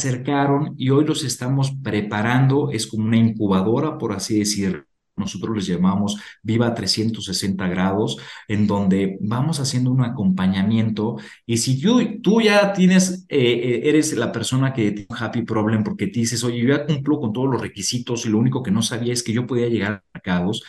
acercaron 0.00 0.74
y 0.78 0.90
hoy 0.90 1.04
los 1.04 1.24
estamos 1.24 1.72
preparando, 1.82 2.70
es 2.70 2.86
como 2.86 3.04
una 3.04 3.18
incubadora, 3.18 3.98
por 3.98 4.12
así 4.12 4.38
decir. 4.38 4.86
Nosotros 5.20 5.56
les 5.56 5.66
llamamos 5.66 6.20
Viva 6.42 6.74
360 6.74 7.68
grados, 7.68 8.18
en 8.48 8.66
donde 8.66 9.18
vamos 9.20 9.60
haciendo 9.60 9.90
un 9.90 10.02
acompañamiento. 10.02 11.16
Y 11.46 11.58
si 11.58 11.80
tú 12.22 12.40
ya 12.40 12.72
tienes, 12.72 13.26
eh, 13.28 13.38
eh, 13.38 13.88
eres 13.88 14.12
la 14.14 14.32
persona 14.32 14.72
que 14.72 14.90
tiene 14.92 15.06
un 15.10 15.16
happy 15.16 15.42
problem 15.42 15.84
porque 15.84 16.08
te 16.08 16.20
dices, 16.20 16.42
oye, 16.44 16.58
yo 16.60 16.68
ya 16.68 16.86
cumplo 16.86 17.20
con 17.20 17.32
todos 17.32 17.48
los 17.50 17.60
requisitos 17.60 18.26
y 18.26 18.30
lo 18.30 18.38
único 18.38 18.62
que 18.62 18.70
no 18.70 18.82
sabía 18.82 19.12
es 19.12 19.22
que 19.22 19.32
yo 19.32 19.46
podía 19.46 19.68
llegar 19.68 19.92
a 19.92 20.04
mercados, 20.14 20.62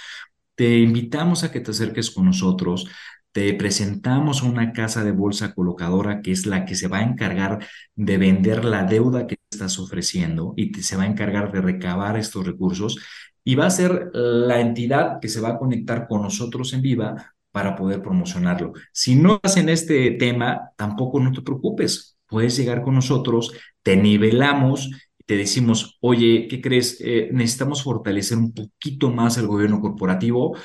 te 0.55 0.79
invitamos 0.79 1.43
a 1.43 1.51
que 1.51 1.59
te 1.61 1.71
acerques 1.71 2.11
con 2.11 2.25
nosotros 2.25 2.87
te 3.31 3.53
presentamos 3.53 4.41
una 4.43 4.73
casa 4.73 5.03
de 5.03 5.11
bolsa 5.11 5.53
colocadora 5.53 6.21
que 6.21 6.31
es 6.31 6.45
la 6.45 6.65
que 6.65 6.75
se 6.75 6.87
va 6.87 6.99
a 6.99 7.03
encargar 7.03 7.65
de 7.95 8.17
vender 8.17 8.65
la 8.65 8.83
deuda 8.83 9.27
que 9.27 9.37
estás 9.49 9.79
ofreciendo 9.79 10.53
y 10.57 10.73
se 10.81 10.97
va 10.97 11.03
a 11.03 11.07
encargar 11.07 11.51
de 11.51 11.61
recabar 11.61 12.17
estos 12.17 12.45
recursos 12.45 12.99
y 13.43 13.55
va 13.55 13.65
a 13.65 13.71
ser 13.71 14.11
la 14.13 14.59
entidad 14.59 15.19
que 15.19 15.29
se 15.29 15.41
va 15.41 15.49
a 15.49 15.57
conectar 15.57 16.07
con 16.07 16.21
nosotros 16.21 16.73
en 16.73 16.81
viva 16.81 17.33
para 17.51 17.75
poder 17.75 18.01
promocionarlo. 18.01 18.73
Si 18.93 19.15
no 19.15 19.35
estás 19.35 19.57
en 19.57 19.69
este 19.69 20.11
tema, 20.11 20.71
tampoco 20.77 21.19
no 21.19 21.31
te 21.31 21.41
preocupes, 21.41 22.17
puedes 22.27 22.55
llegar 22.55 22.81
con 22.81 22.95
nosotros, 22.95 23.53
te 23.83 23.97
nivelamos 23.97 24.89
te 25.23 25.37
decimos, 25.37 25.97
oye, 26.01 26.47
¿qué 26.49 26.59
crees? 26.59 26.99
Eh, 26.99 27.29
necesitamos 27.31 27.83
fortalecer 27.83 28.37
un 28.37 28.53
poquito 28.53 29.11
más 29.11 29.37
el 29.37 29.47
gobierno 29.47 29.79
corporativo 29.79 30.57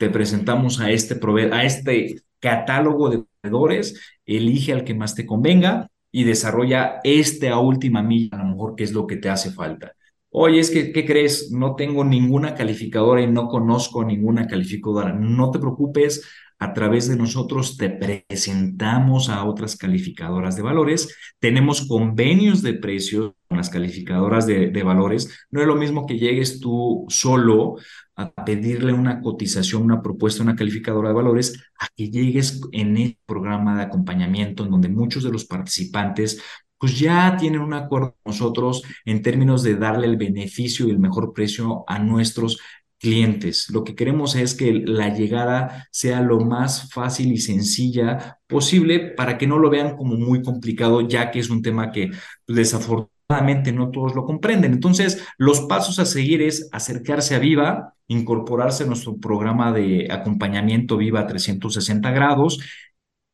te 0.00 0.08
presentamos 0.08 0.80
a 0.80 0.90
este, 0.90 1.20
a 1.52 1.64
este 1.64 2.22
catálogo 2.38 3.10
de 3.10 3.22
proveedores, 3.42 4.00
elige 4.24 4.72
al 4.72 4.82
que 4.82 4.94
más 4.94 5.14
te 5.14 5.26
convenga 5.26 5.90
y 6.10 6.24
desarrolla 6.24 7.00
este 7.04 7.50
a 7.50 7.58
última 7.58 8.02
milla, 8.02 8.30
a 8.32 8.38
lo 8.38 8.48
mejor 8.48 8.76
que 8.76 8.84
es 8.84 8.92
lo 8.92 9.06
que 9.06 9.18
te 9.18 9.28
hace 9.28 9.50
falta. 9.52 9.92
Oye, 10.32 10.60
es 10.60 10.70
que, 10.70 10.92
¿qué 10.92 11.04
crees? 11.04 11.50
No 11.50 11.74
tengo 11.74 12.04
ninguna 12.04 12.54
calificadora 12.54 13.20
y 13.22 13.26
no 13.26 13.48
conozco 13.48 14.04
ninguna 14.04 14.46
calificadora. 14.46 15.12
No 15.12 15.50
te 15.50 15.58
preocupes, 15.58 16.24
a 16.60 16.72
través 16.72 17.08
de 17.08 17.16
nosotros 17.16 17.76
te 17.76 17.90
presentamos 17.90 19.28
a 19.28 19.44
otras 19.44 19.76
calificadoras 19.76 20.56
de 20.56 20.62
valores. 20.62 21.16
Tenemos 21.40 21.88
convenios 21.88 22.62
de 22.62 22.74
precios 22.74 23.32
con 23.48 23.56
las 23.56 23.70
calificadoras 23.70 24.46
de, 24.46 24.68
de 24.70 24.82
valores. 24.82 25.46
No 25.50 25.62
es 25.62 25.66
lo 25.66 25.74
mismo 25.74 26.06
que 26.06 26.18
llegues 26.18 26.60
tú 26.60 27.06
solo 27.08 27.76
a 28.14 28.32
pedirle 28.44 28.92
una 28.92 29.22
cotización, 29.22 29.82
una 29.82 30.02
propuesta, 30.02 30.42
una 30.42 30.54
calificadora 30.54 31.08
de 31.08 31.14
valores, 31.14 31.64
a 31.78 31.88
que 31.96 32.10
llegues 32.10 32.60
en 32.72 32.96
el 32.98 33.18
programa 33.24 33.76
de 33.76 33.84
acompañamiento 33.84 34.64
en 34.64 34.70
donde 34.70 34.90
muchos 34.90 35.24
de 35.24 35.32
los 35.32 35.46
participantes 35.46 36.42
pues 36.80 36.98
ya 36.98 37.36
tienen 37.36 37.60
un 37.60 37.74
acuerdo 37.74 38.16
con 38.22 38.32
nosotros 38.32 38.82
en 39.04 39.20
términos 39.20 39.62
de 39.62 39.76
darle 39.76 40.06
el 40.06 40.16
beneficio 40.16 40.88
y 40.88 40.90
el 40.90 40.98
mejor 40.98 41.34
precio 41.34 41.84
a 41.86 41.98
nuestros 41.98 42.58
clientes. 42.98 43.68
Lo 43.70 43.84
que 43.84 43.94
queremos 43.94 44.34
es 44.34 44.54
que 44.54 44.72
la 44.72 45.12
llegada 45.14 45.88
sea 45.90 46.22
lo 46.22 46.40
más 46.40 46.90
fácil 46.90 47.32
y 47.32 47.38
sencilla 47.38 48.38
posible 48.46 48.98
para 48.98 49.36
que 49.36 49.46
no 49.46 49.58
lo 49.58 49.68
vean 49.68 49.96
como 49.96 50.16
muy 50.16 50.42
complicado, 50.42 51.02
ya 51.02 51.30
que 51.30 51.38
es 51.38 51.50
un 51.50 51.60
tema 51.60 51.92
que 51.92 52.10
desafortunadamente 52.46 53.72
no 53.72 53.90
todos 53.90 54.14
lo 54.14 54.24
comprenden. 54.24 54.72
Entonces, 54.72 55.22
los 55.36 55.60
pasos 55.60 55.98
a 55.98 56.06
seguir 56.06 56.40
es 56.40 56.68
acercarse 56.72 57.34
a 57.34 57.38
Viva, 57.38 57.94
incorporarse 58.06 58.84
a 58.84 58.86
nuestro 58.86 59.18
programa 59.18 59.72
de 59.72 60.08
acompañamiento 60.10 60.96
Viva 60.96 61.26
360 61.26 62.10
grados, 62.10 62.58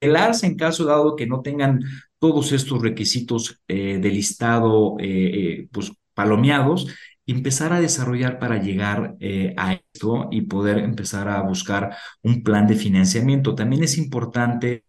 en 0.01 0.57
caso 0.57 0.85
dado 0.85 1.17
que 1.17 1.27
no 1.27 1.41
tengan 1.41 1.81
todos 2.19 2.53
estos 2.53 2.83
requisitos 2.83 3.61
eh, 3.69 3.99
de 3.99 4.11
listado 4.11 4.97
eh, 4.99 5.07
eh, 5.09 5.69
pues 5.73 5.93
palomeados, 6.15 6.87
empezar 7.27 7.73
a 7.73 7.81
desarrollar 7.81 8.39
para 8.39 8.63
llegar 8.63 9.17
a 9.57 9.73
esto 9.73 10.29
y 10.31 10.43
poder 10.43 10.79
empezar 10.79 11.29
a 11.29 11.43
buscar 11.43 11.97
un 12.23 12.43
plan 12.43 12.67
de 12.67 12.77
financiamiento. 12.77 13.55
También 13.55 13.83
es 13.83 13.99
importante 13.99 14.85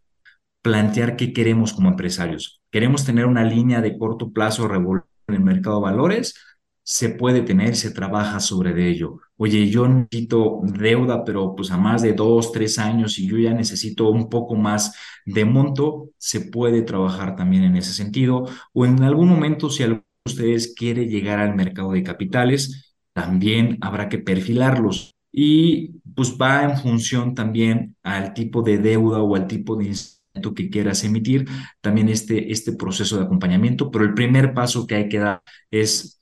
plantear 0.61 1.15
qué 1.17 1.33
queremos 1.33 1.73
como 1.73 1.89
empresarios. 1.89 2.61
¿Queremos 2.71 3.05
tener 3.05 3.25
una 3.25 3.43
línea 3.43 3.81
de 3.81 3.97
corto 3.97 4.31
plazo 4.31 4.69
en 4.73 5.35
el 5.35 5.41
mercado 5.41 5.77
de 5.77 5.83
valores? 5.83 6.35
Se 6.89 7.09
puede 7.09 7.41
tener, 7.41 7.75
se 7.75 7.91
trabaja 7.91 8.39
sobre 8.39 8.89
ello. 8.89 9.19
Oye, 9.35 9.69
yo 9.69 9.87
necesito 9.89 10.61
deuda, 10.63 11.25
pero 11.25 11.53
pues 11.53 11.69
a 11.71 11.77
más 11.77 12.01
de 12.01 12.13
dos, 12.13 12.53
tres 12.53 12.79
años 12.79 13.19
y 13.19 13.27
yo 13.27 13.37
ya 13.37 13.53
necesito 13.53 14.09
un 14.09 14.29
poco 14.29 14.55
más 14.55 14.95
de 15.25 15.43
monto, 15.43 16.11
se 16.17 16.39
puede 16.39 16.83
trabajar 16.83 17.35
también 17.35 17.63
en 17.63 17.75
ese 17.75 17.91
sentido. 17.93 18.45
O 18.71 18.85
en 18.85 19.03
algún 19.03 19.27
momento, 19.27 19.69
si 19.69 19.83
alguno 19.83 20.05
de 20.25 20.31
ustedes 20.31 20.73
quiere 20.77 21.07
llegar 21.07 21.39
al 21.39 21.55
mercado 21.55 21.91
de 21.91 22.03
capitales, 22.03 22.95
también 23.11 23.77
habrá 23.81 24.07
que 24.07 24.19
perfilarlos 24.19 25.13
y 25.29 25.99
pues 26.15 26.37
va 26.41 26.63
en 26.63 26.77
función 26.77 27.35
también 27.35 27.97
al 28.01 28.33
tipo 28.33 28.61
de 28.61 28.77
deuda 28.77 29.21
o 29.21 29.35
al 29.35 29.47
tipo 29.47 29.75
de 29.75 29.87
que 30.55 30.69
quieras 30.69 31.03
emitir, 31.03 31.47
también 31.81 32.09
este, 32.09 32.51
este 32.51 32.73
proceso 32.73 33.17
de 33.17 33.23
acompañamiento, 33.25 33.89
pero 33.91 34.05
el 34.05 34.13
primer 34.13 34.53
paso 34.53 34.85
que 34.85 34.95
hay 34.95 35.09
que 35.09 35.19
dar 35.19 35.41
es 35.71 36.16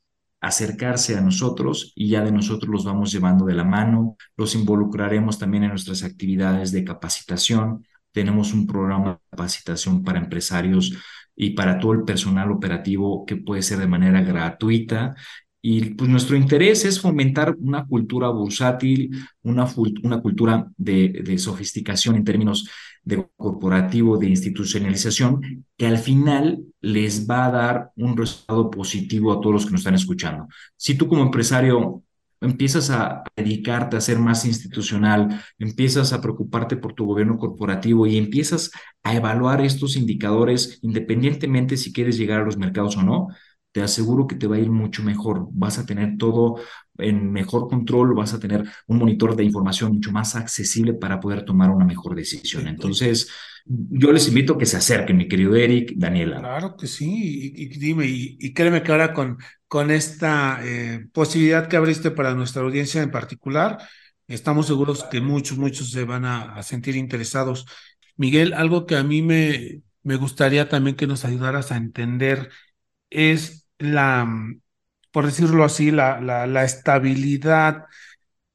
acercarse 0.46 1.18
a 1.18 1.22
nosotros 1.22 1.91
y 1.96 2.10
ya 2.10 2.24
de 2.24 2.32
nosotros 2.32 2.70
los 2.72 2.86
vamos 2.86 3.12
llevando 3.12 3.46
de 3.46 3.56
la 3.56 3.64
mano, 3.64 4.16
los 4.38 4.54
involucraremos 4.54 5.39
también 5.39 5.64
en 5.64 5.72
nuestras 5.72 6.04
actividades 6.04 6.72
de 6.72 6.84
capacitación, 6.84 7.84
tenemos 8.12 8.54
un 8.54 8.68
programa 8.68 9.14
de 9.14 9.18
capacitación 9.32 10.04
para 10.04 10.20
empresarios 10.20 10.93
y 11.36 11.50
para 11.52 11.80
todo 11.80 11.93
el 11.93 12.04
personal 12.04 12.52
operativo 12.52 13.26
que 13.26 13.38
puede 13.38 13.64
ser 13.64 13.80
de 13.80 13.88
manera 13.88 14.22
gratuita. 14.22 15.16
Y 15.64 15.96
pues 15.96 16.12
nuestro 16.12 16.38
interés 16.38 16.86
es 16.86 17.02
fomentar 17.02 17.56
una 17.60 17.88
cultura 17.88 18.30
bursátil, 18.30 19.18
una, 19.41 19.68
una 20.04 20.22
cultura 20.22 20.68
de, 20.78 21.24
de, 21.26 21.38
sofisticación 21.39 22.18
en 22.18 22.24
términos 22.24 22.70
de 23.06 23.28
corporativo, 23.38 24.18
de 24.18 24.28
institucionalización, 24.28 25.66
que 25.78 25.88
al 25.88 25.99
final 25.99 26.66
les 26.82 27.30
va 27.30 27.45
a 27.45 27.51
dar 27.51 27.91
un 27.95 28.18
resultado 28.18 28.70
positivo 28.70 29.32
a 29.32 29.39
todos 29.39 29.53
los 29.53 29.66
que 29.66 29.72
nos 29.72 29.82
están 29.82 29.95
escuchando. 29.95 30.47
Si 30.76 30.95
tú 30.95 31.08
como 31.08 31.22
empresario 31.22 32.03
empiezas 32.41 32.89
a 32.89 33.24
dedicarte 33.36 33.97
a 33.97 34.01
ser 34.01 34.20
más 34.20 34.45
institucional, 34.45 35.41
empiezas 35.58 36.14
a 36.14 36.22
preocuparte 36.22 36.78
por 36.78 36.93
tu 36.93 37.06
gobierno 37.06 37.38
corporativo 37.38 38.08
y 38.08 38.18
empiezas 38.18 38.72
a 39.03 39.16
evaluar 39.16 39.62
estos 39.62 39.95
indicadores 39.95 40.80
independientemente 40.82 41.78
si 41.78 41.93
quieres 41.93 42.18
llegar 42.18 42.41
a 42.41 42.45
los 42.45 42.58
mercados 42.58 42.97
o 42.97 43.03
no, 43.03 43.28
te 43.72 43.82
aseguro 43.82 44.26
que 44.26 44.36
te 44.36 44.47
va 44.47 44.56
a 44.56 44.60
ir 44.60 44.72
mucho 44.72 45.03
mejor. 45.03 45.47
Vas 45.51 45.78
a 45.80 45.86
tener 45.86 46.18
todo 46.18 46.60
en 46.98 47.32
mejor 47.32 47.68
control, 47.68 48.14
vas 48.14 48.34
a 48.34 48.39
tener 48.39 48.64
un 48.88 48.98
monitor 48.98 49.36
de 49.36 49.43
información 49.43 49.93
mucho 49.93 50.12
más 50.12 50.36
accesible 50.36 50.93
para 50.93 51.20
poder 51.20 51.43
tomar 51.43 51.70
una 51.70 51.86
mejor 51.86 52.16
decisión. 52.16 52.68
Entonces, 52.68 53.30
yo 53.66 54.12
les 54.12 54.28
invito 54.28 54.54
a 54.54 54.58
que 54.58 54.66
se 54.66 54.78
acerquen, 54.78 55.18
mi 55.18 55.28
querido 55.28 55.56
Eric, 55.56 55.93
Daniela. 55.96 56.39
Claro 56.39 56.76
que 56.78 56.88
sí, 56.88 57.54
y, 57.56 57.68
dime, 57.80 58.06
y, 58.08 58.54
créeme 58.54 58.84
que 58.84 58.91
ahora 58.91 59.14
con, 59.14 59.38
con 59.68 59.91
esta 59.91 60.60
eh, 60.64 61.08
posibilidad 61.12 61.68
que 61.68 61.78
abriste 61.78 62.12
para 62.12 62.36
nuestra 62.36 62.62
audiencia 62.62 63.02
en 63.02 63.12
particular, 63.12 63.78
estamos 64.28 64.68
seguros 64.68 65.04
que 65.06 65.20
muchos, 65.22 65.58
muchos 65.58 65.91
se 65.91 66.04
van 66.04 66.26
a, 66.26 66.54
a 66.56 66.64
sentir 66.64 66.96
interesados. 66.96 67.66
Miguel, 68.18 68.54
algo 68.54 68.86
que 68.86 68.96
a 68.96 69.04
mí 69.04 69.22
me, 69.22 69.82
me 70.04 70.16
gustaría 70.16 70.70
también 70.70 70.96
que 70.96 71.08
nos 71.08 71.26
ayudaras 71.26 71.72
a 71.72 71.78
entender 71.78 72.50
es 73.10 73.68
la, 73.80 74.28
por 75.16 75.26
decirlo 75.28 75.63
así, 75.63 75.91
la, 75.91 76.20
la, 76.20 76.66
estabilidad 76.66 77.86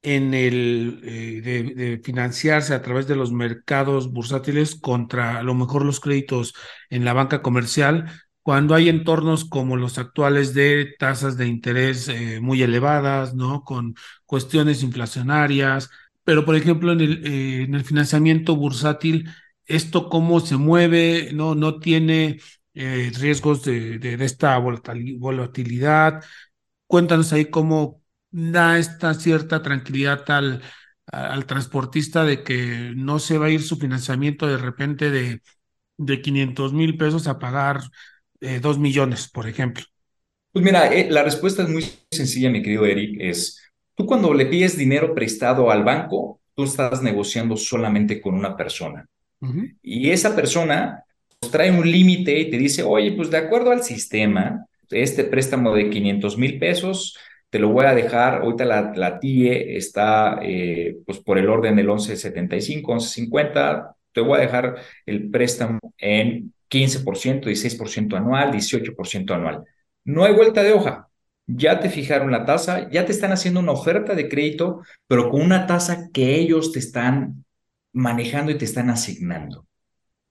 en 0.03 0.35
el 0.35 1.01
eh, 1.03 1.41
de, 1.75 2.01
financiarse 2.03 2.75
a 2.75 2.83
través 2.83 3.07
de 3.07 3.15
los 3.15 3.31
mercados 3.31 4.11
bursátiles 4.13 4.75
contra 4.75 5.39
a 5.39 5.43
lo 5.43 5.55
mejor 5.55 5.83
los 5.83 5.99
créditos 5.99 6.53
en 6.91 7.03
la 7.03 7.13
banca 7.13 7.41
comercial 7.41 8.11
cuando 8.43 8.75
hay 8.75 8.89
entornos 8.89 9.45
como 9.45 9.75
los 9.75 9.97
actuales 9.97 10.53
de 10.53 10.93
tasas 10.99 11.35
de 11.35 11.47
interés 11.47 12.07
eh, 12.09 12.39
muy 12.41 12.61
elevadas, 12.61 13.33
¿no? 13.33 13.63
Con 13.63 13.95
cuestiones 14.27 14.83
inflacionarias, 14.83 15.89
pero 16.23 16.45
por 16.45 16.55
ejemplo 16.55 16.91
en 16.91 17.01
el, 17.01 17.25
eh, 17.25 17.63
en 17.63 17.73
el 17.73 17.83
financiamiento 17.83 18.55
bursátil, 18.55 19.27
esto 19.65 20.09
cómo 20.09 20.39
se 20.39 20.57
mueve, 20.57 21.31
no, 21.33 21.55
no 21.55 21.79
tiene 21.79 22.39
riesgos 22.73 23.63
de, 23.63 23.99
de, 23.99 24.23
esta 24.23 24.57
volatilidad. 24.57 26.21
Cuéntanos 26.91 27.31
ahí 27.31 27.45
cómo 27.45 28.01
da 28.31 28.77
esta 28.77 29.13
cierta 29.13 29.61
tranquilidad 29.61 30.29
al, 30.29 30.61
al 31.05 31.45
transportista 31.45 32.25
de 32.25 32.43
que 32.43 32.91
no 32.97 33.17
se 33.19 33.37
va 33.37 33.45
a 33.45 33.49
ir 33.49 33.61
su 33.61 33.77
financiamiento 33.77 34.45
de 34.45 34.57
repente 34.57 35.09
de, 35.09 35.39
de 35.97 36.21
500 36.21 36.73
mil 36.73 36.97
pesos 36.97 37.29
a 37.29 37.39
pagar 37.39 37.79
eh, 38.41 38.59
2 38.59 38.77
millones, 38.77 39.29
por 39.29 39.47
ejemplo. 39.47 39.85
Pues 40.51 40.65
mira, 40.65 40.93
eh, 40.93 41.09
la 41.09 41.23
respuesta 41.23 41.63
es 41.63 41.69
muy 41.69 41.85
sencilla, 42.11 42.49
mi 42.49 42.61
querido 42.61 42.85
Eric, 42.85 43.21
es, 43.21 43.61
tú 43.95 44.05
cuando 44.05 44.33
le 44.33 44.47
pides 44.47 44.77
dinero 44.77 45.15
prestado 45.15 45.71
al 45.71 45.85
banco, 45.85 46.41
tú 46.53 46.65
estás 46.65 47.01
negociando 47.01 47.55
solamente 47.55 48.19
con 48.19 48.35
una 48.35 48.57
persona. 48.57 49.07
Y 49.81 50.09
esa 50.09 50.35
persona 50.35 51.05
trae 51.53 51.71
un 51.71 51.89
límite 51.89 52.37
y 52.37 52.51
te 52.51 52.57
dice, 52.57 52.83
oye, 52.83 53.13
pues 53.13 53.31
de 53.31 53.37
acuerdo 53.37 53.71
al 53.71 53.81
sistema, 53.81 54.67
este 54.91 55.23
préstamo 55.23 55.73
de 55.73 55.89
500 55.89 56.37
mil 56.37 56.59
pesos, 56.59 57.17
te 57.49 57.59
lo 57.59 57.69
voy 57.69 57.85
a 57.85 57.93
dejar, 57.93 58.41
ahorita 58.41 58.65
la, 58.65 58.93
la 58.95 59.19
TIE 59.19 59.75
está 59.75 60.39
eh, 60.41 60.97
pues 61.05 61.19
por 61.19 61.37
el 61.37 61.49
orden 61.49 61.75
del 61.75 61.87
1175, 61.87 62.93
1150, 62.93 63.95
te 64.13 64.21
voy 64.21 64.37
a 64.37 64.41
dejar 64.41 64.75
el 65.05 65.29
préstamo 65.29 65.79
en 65.97 66.53
15%, 66.69 67.43
16% 67.43 68.15
anual, 68.15 68.51
18% 68.51 69.31
anual. 69.33 69.63
No 70.05 70.23
hay 70.23 70.33
vuelta 70.33 70.63
de 70.63 70.73
hoja. 70.73 71.07
Ya 71.47 71.79
te 71.79 71.89
fijaron 71.89 72.31
la 72.31 72.45
tasa, 72.45 72.89
ya 72.89 73.05
te 73.05 73.11
están 73.11 73.33
haciendo 73.33 73.59
una 73.59 73.73
oferta 73.73 74.15
de 74.15 74.29
crédito, 74.29 74.81
pero 75.07 75.29
con 75.29 75.41
una 75.41 75.67
tasa 75.67 76.09
que 76.13 76.35
ellos 76.35 76.71
te 76.71 76.79
están 76.79 77.43
manejando 77.91 78.51
y 78.51 78.57
te 78.57 78.65
están 78.65 78.89
asignando. 78.89 79.65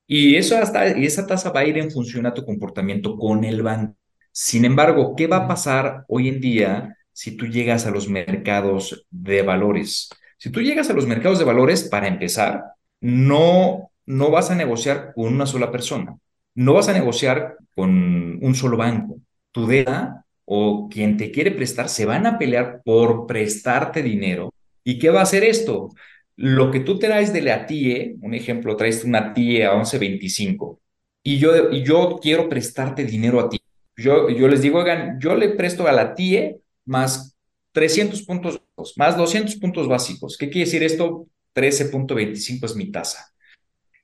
Y, 0.06 0.36
eso 0.36 0.56
hasta, 0.56 0.98
y 0.98 1.04
esa 1.04 1.26
tasa 1.26 1.50
va 1.52 1.61
a 1.61 1.66
ir 1.66 1.78
en 1.78 1.90
función 1.90 2.26
a 2.26 2.34
tu 2.34 2.44
comportamiento 2.44 3.16
con 3.16 3.44
el 3.44 3.62
banco. 3.62 3.99
Sin 4.32 4.64
embargo, 4.64 5.14
¿qué 5.16 5.26
va 5.26 5.38
a 5.38 5.48
pasar 5.48 6.04
hoy 6.08 6.28
en 6.28 6.40
día 6.40 6.96
si 7.12 7.36
tú 7.36 7.46
llegas 7.46 7.86
a 7.86 7.90
los 7.90 8.08
mercados 8.08 9.06
de 9.10 9.42
valores? 9.42 10.10
Si 10.38 10.50
tú 10.50 10.60
llegas 10.62 10.88
a 10.90 10.94
los 10.94 11.06
mercados 11.06 11.38
de 11.38 11.44
valores, 11.44 11.88
para 11.88 12.08
empezar, 12.08 12.64
no, 13.00 13.90
no 14.06 14.30
vas 14.30 14.50
a 14.50 14.54
negociar 14.54 15.12
con 15.14 15.34
una 15.34 15.46
sola 15.46 15.70
persona, 15.70 16.16
no 16.54 16.74
vas 16.74 16.88
a 16.88 16.92
negociar 16.92 17.56
con 17.74 18.38
un 18.42 18.54
solo 18.54 18.76
banco. 18.76 19.20
Tu 19.52 19.66
deuda 19.66 20.24
o 20.44 20.88
quien 20.88 21.16
te 21.16 21.30
quiere 21.30 21.50
prestar 21.52 21.88
se 21.88 22.06
van 22.06 22.26
a 22.26 22.38
pelear 22.38 22.82
por 22.84 23.26
prestarte 23.26 24.02
dinero. 24.02 24.52
¿Y 24.84 24.98
qué 24.98 25.10
va 25.10 25.20
a 25.20 25.24
hacer 25.24 25.44
esto? 25.44 25.90
Lo 26.36 26.70
que 26.70 26.80
tú 26.80 26.98
traes 26.98 27.32
de 27.32 27.42
la 27.42 27.66
TIE, 27.66 28.16
un 28.22 28.34
ejemplo, 28.34 28.76
traes 28.76 29.04
una 29.04 29.34
TIE 29.34 29.64
a 29.66 29.74
11.25 29.74 30.80
y 31.22 31.38
yo, 31.38 31.70
y 31.70 31.84
yo 31.84 32.18
quiero 32.22 32.48
prestarte 32.48 33.04
dinero 33.04 33.40
a 33.40 33.48
ti. 33.48 33.60
Yo, 34.01 34.30
yo 34.30 34.48
les 34.48 34.62
digo, 34.62 34.78
oigan, 34.78 35.18
yo 35.20 35.34
le 35.34 35.51
presto 35.51 35.86
a 35.86 35.92
la 35.92 36.14
TIE 36.14 36.61
más 36.86 37.36
300 37.72 38.22
puntos, 38.22 38.62
más 38.96 39.16
200 39.16 39.57
puntos 39.57 39.88
básicos. 39.88 40.38
¿Qué 40.38 40.48
quiere 40.48 40.64
decir 40.64 40.82
esto? 40.82 41.26
13.25 41.55 42.64
es 42.64 42.76
mi 42.76 42.90
tasa. 42.90 43.26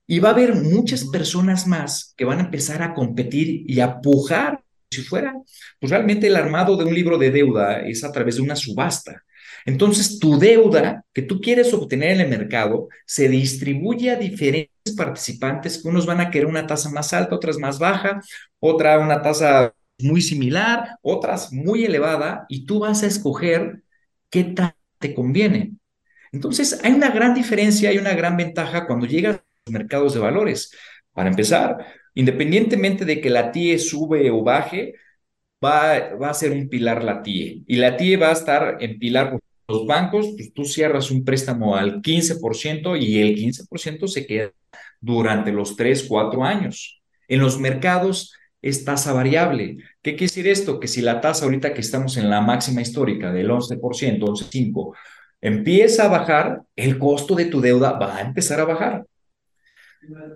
Y 0.06 0.18
va 0.18 0.28
a 0.28 0.32
haber 0.32 0.54
muchas 0.54 1.04
personas 1.06 1.66
más 1.66 2.12
que 2.16 2.26
van 2.26 2.38
a 2.38 2.44
empezar 2.44 2.82
a 2.82 2.92
competir 2.92 3.64
y 3.66 3.80
a 3.80 4.00
pujar. 4.00 4.62
Si 4.90 5.02
fuera, 5.02 5.34
pues 5.80 5.90
realmente 5.90 6.26
el 6.26 6.36
armado 6.36 6.76
de 6.76 6.84
un 6.84 6.94
libro 6.94 7.18
de 7.18 7.30
deuda 7.30 7.80
es 7.80 8.04
a 8.04 8.12
través 8.12 8.36
de 8.36 8.42
una 8.42 8.54
subasta. 8.54 9.24
Entonces, 9.64 10.20
tu 10.20 10.38
deuda 10.38 11.04
que 11.12 11.22
tú 11.22 11.40
quieres 11.40 11.72
obtener 11.74 12.12
en 12.12 12.20
el 12.20 12.28
mercado 12.28 12.88
se 13.04 13.28
distribuye 13.28 14.10
a 14.10 14.16
diferentes 14.16 14.94
participantes 14.96 15.82
que 15.82 15.88
unos 15.88 16.06
van 16.06 16.20
a 16.20 16.30
querer 16.30 16.46
una 16.46 16.66
tasa 16.66 16.88
más 16.90 17.12
alta, 17.12 17.34
otras 17.34 17.58
más 17.58 17.78
baja, 17.80 18.20
otra 18.60 19.00
una 19.00 19.20
tasa 19.20 19.74
muy 19.98 20.20
similar, 20.20 20.98
otras 21.02 21.52
muy 21.52 21.84
elevada, 21.84 22.46
y 22.48 22.66
tú 22.66 22.80
vas 22.80 23.02
a 23.02 23.06
escoger 23.06 23.82
qué 24.30 24.44
tasa 24.44 24.76
te 24.98 25.14
conviene. 25.14 25.72
Entonces, 26.32 26.80
hay 26.84 26.92
una 26.92 27.10
gran 27.10 27.34
diferencia, 27.34 27.90
hay 27.90 27.98
una 27.98 28.14
gran 28.14 28.36
ventaja 28.36 28.86
cuando 28.86 29.06
llegas 29.06 29.36
a 29.36 29.44
los 29.66 29.72
mercados 29.72 30.14
de 30.14 30.20
valores. 30.20 30.70
Para 31.12 31.30
empezar, 31.30 31.86
independientemente 32.14 33.04
de 33.04 33.20
que 33.20 33.30
la 33.30 33.52
TIE 33.52 33.78
sube 33.78 34.30
o 34.30 34.42
baje, 34.42 34.94
va, 35.64 36.14
va 36.16 36.30
a 36.30 36.34
ser 36.34 36.52
un 36.52 36.68
pilar 36.68 37.02
la 37.02 37.22
TIE. 37.22 37.62
Y 37.66 37.76
la 37.76 37.96
TIE 37.96 38.16
va 38.16 38.28
a 38.28 38.32
estar 38.32 38.76
en 38.80 38.98
pilar 38.98 39.38
los 39.68 39.86
bancos, 39.86 40.28
pues 40.36 40.52
tú 40.52 40.64
cierras 40.64 41.10
un 41.10 41.24
préstamo 41.24 41.76
al 41.76 42.00
15% 42.00 42.96
y 43.00 43.20
el 43.20 43.34
15% 43.34 44.06
se 44.06 44.26
queda 44.26 44.52
durante 45.00 45.52
los 45.52 45.76
3, 45.76 46.04
4 46.04 46.44
años. 46.44 47.02
En 47.28 47.40
los 47.40 47.58
mercados 47.58 48.32
es 48.68 48.84
tasa 48.84 49.12
variable. 49.12 49.78
¿Qué 50.02 50.12
quiere 50.12 50.26
decir 50.26 50.48
esto? 50.48 50.80
Que 50.80 50.88
si 50.88 51.00
la 51.00 51.20
tasa 51.20 51.44
ahorita 51.44 51.72
que 51.72 51.80
estamos 51.80 52.16
en 52.16 52.28
la 52.30 52.40
máxima 52.40 52.82
histórica 52.82 53.32
del 53.32 53.50
11%, 53.50 53.80
11.5%, 53.80 54.92
empieza 55.40 56.06
a 56.06 56.08
bajar, 56.08 56.62
el 56.74 56.98
costo 56.98 57.34
de 57.34 57.46
tu 57.46 57.60
deuda 57.60 57.92
va 57.92 58.16
a 58.16 58.22
empezar 58.22 58.60
a 58.60 58.64
bajar. 58.64 59.06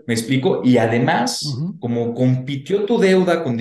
¿Me 0.07 0.15
explico? 0.15 0.63
Y 0.65 0.79
además, 0.79 1.57
como 1.79 2.15
compitió 2.15 2.85
tu 2.85 2.99
deuda 2.99 3.43
con 3.43 3.59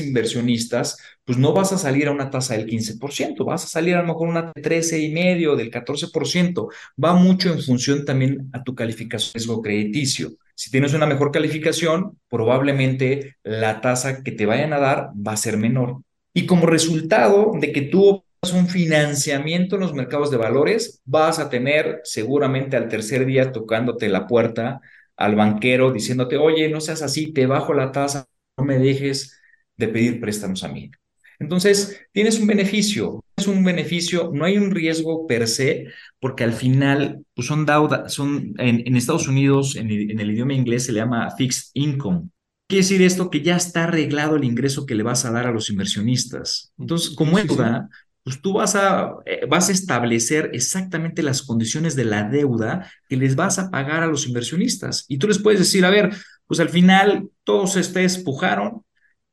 inversionistas, 0.00 0.98
pues 1.24 1.38
no 1.38 1.52
vas 1.52 1.72
a 1.72 1.78
salir 1.78 2.08
a 2.08 2.12
una 2.12 2.30
tasa 2.30 2.54
del 2.54 2.66
15%, 2.66 3.44
vas 3.44 3.64
a 3.64 3.68
salir 3.68 3.94
a 3.94 4.02
lo 4.02 4.08
mejor 4.08 4.28
una 4.28 4.52
13,5%, 4.52 5.56
del 5.56 5.70
14%. 5.70 6.68
Va 7.02 7.14
mucho 7.14 7.52
en 7.52 7.62
función 7.62 8.04
también 8.04 8.50
a 8.52 8.62
tu 8.62 8.74
calificación 8.74 9.32
de 9.32 9.38
riesgo 9.38 9.62
crediticio. 9.62 10.32
Si 10.58 10.72
tienes 10.72 10.92
una 10.92 11.06
mejor 11.06 11.30
calificación, 11.30 12.18
probablemente 12.28 13.36
la 13.44 13.80
tasa 13.80 14.24
que 14.24 14.32
te 14.32 14.44
vayan 14.44 14.72
a 14.72 14.80
dar 14.80 15.10
va 15.14 15.34
a 15.34 15.36
ser 15.36 15.56
menor. 15.56 16.02
Y 16.34 16.46
como 16.46 16.66
resultado 16.66 17.52
de 17.54 17.70
que 17.70 17.82
tú 17.82 18.24
un 18.52 18.66
financiamiento 18.66 19.76
en 19.76 19.82
los 19.82 19.94
mercados 19.94 20.32
de 20.32 20.36
valores, 20.36 21.00
vas 21.04 21.38
a 21.38 21.48
tener 21.48 22.00
seguramente 22.02 22.76
al 22.76 22.88
tercer 22.88 23.24
día 23.24 23.52
tocándote 23.52 24.08
la 24.08 24.26
puerta 24.26 24.80
al 25.16 25.36
banquero 25.36 25.92
diciéndote, 25.92 26.36
oye, 26.38 26.68
no 26.68 26.80
seas 26.80 27.02
así, 27.02 27.32
te 27.32 27.46
bajo 27.46 27.72
la 27.72 27.92
tasa, 27.92 28.26
no 28.56 28.64
me 28.64 28.78
dejes 28.78 29.40
de 29.76 29.86
pedir 29.86 30.20
préstamos 30.20 30.64
a 30.64 30.68
mí. 30.68 30.90
Entonces, 31.38 32.00
tienes 32.12 32.38
un 32.40 32.46
beneficio, 32.46 33.24
es 33.36 33.46
un 33.46 33.62
beneficio, 33.62 34.30
no 34.34 34.44
hay 34.44 34.58
un 34.58 34.70
riesgo 34.70 35.26
per 35.26 35.46
se, 35.46 35.86
porque 36.18 36.44
al 36.44 36.52
final 36.52 37.24
pues 37.34 37.46
son 37.46 37.64
deuda, 37.64 38.08
son 38.08 38.54
en, 38.58 38.96
Estados 38.96 39.28
Unidos, 39.28 39.76
en 39.76 39.90
el, 39.90 40.30
idioma 40.30 40.54
inglés 40.54 40.86
se 40.86 40.92
le 40.92 41.00
llama 41.00 41.30
fixed 41.36 41.70
income. 41.74 42.28
Quiere 42.68 42.82
decir 42.82 43.02
esto 43.02 43.30
que 43.30 43.42
ya 43.42 43.56
está 43.56 43.84
arreglado 43.84 44.36
el 44.36 44.44
ingreso 44.44 44.84
que 44.84 44.94
le 44.94 45.02
vas 45.02 45.24
a 45.24 45.30
dar 45.30 45.46
a 45.46 45.52
los 45.52 45.70
inversionistas. 45.70 46.72
Entonces, 46.76 47.14
como 47.14 47.38
deuda, 47.38 47.88
pues 48.24 48.42
tú 48.42 48.54
vas 48.54 48.74
a, 48.74 49.14
eh, 49.24 49.46
vas 49.48 49.70
a 49.70 49.72
establecer 49.72 50.50
exactamente 50.52 51.22
las 51.22 51.40
condiciones 51.40 51.96
de 51.96 52.04
la 52.04 52.24
deuda 52.24 52.90
que 53.08 53.16
les 53.16 53.36
vas 53.36 53.58
a 53.58 53.70
pagar 53.70 54.02
a 54.02 54.06
los 54.06 54.26
inversionistas. 54.26 55.06
Y 55.08 55.16
tú 55.16 55.28
les 55.28 55.38
puedes 55.38 55.60
decir, 55.60 55.84
a 55.86 55.90
ver, 55.90 56.10
pues 56.46 56.60
al 56.60 56.68
final 56.68 57.30
todos 57.44 57.72
se 57.72 58.04
espujaron, 58.04 58.82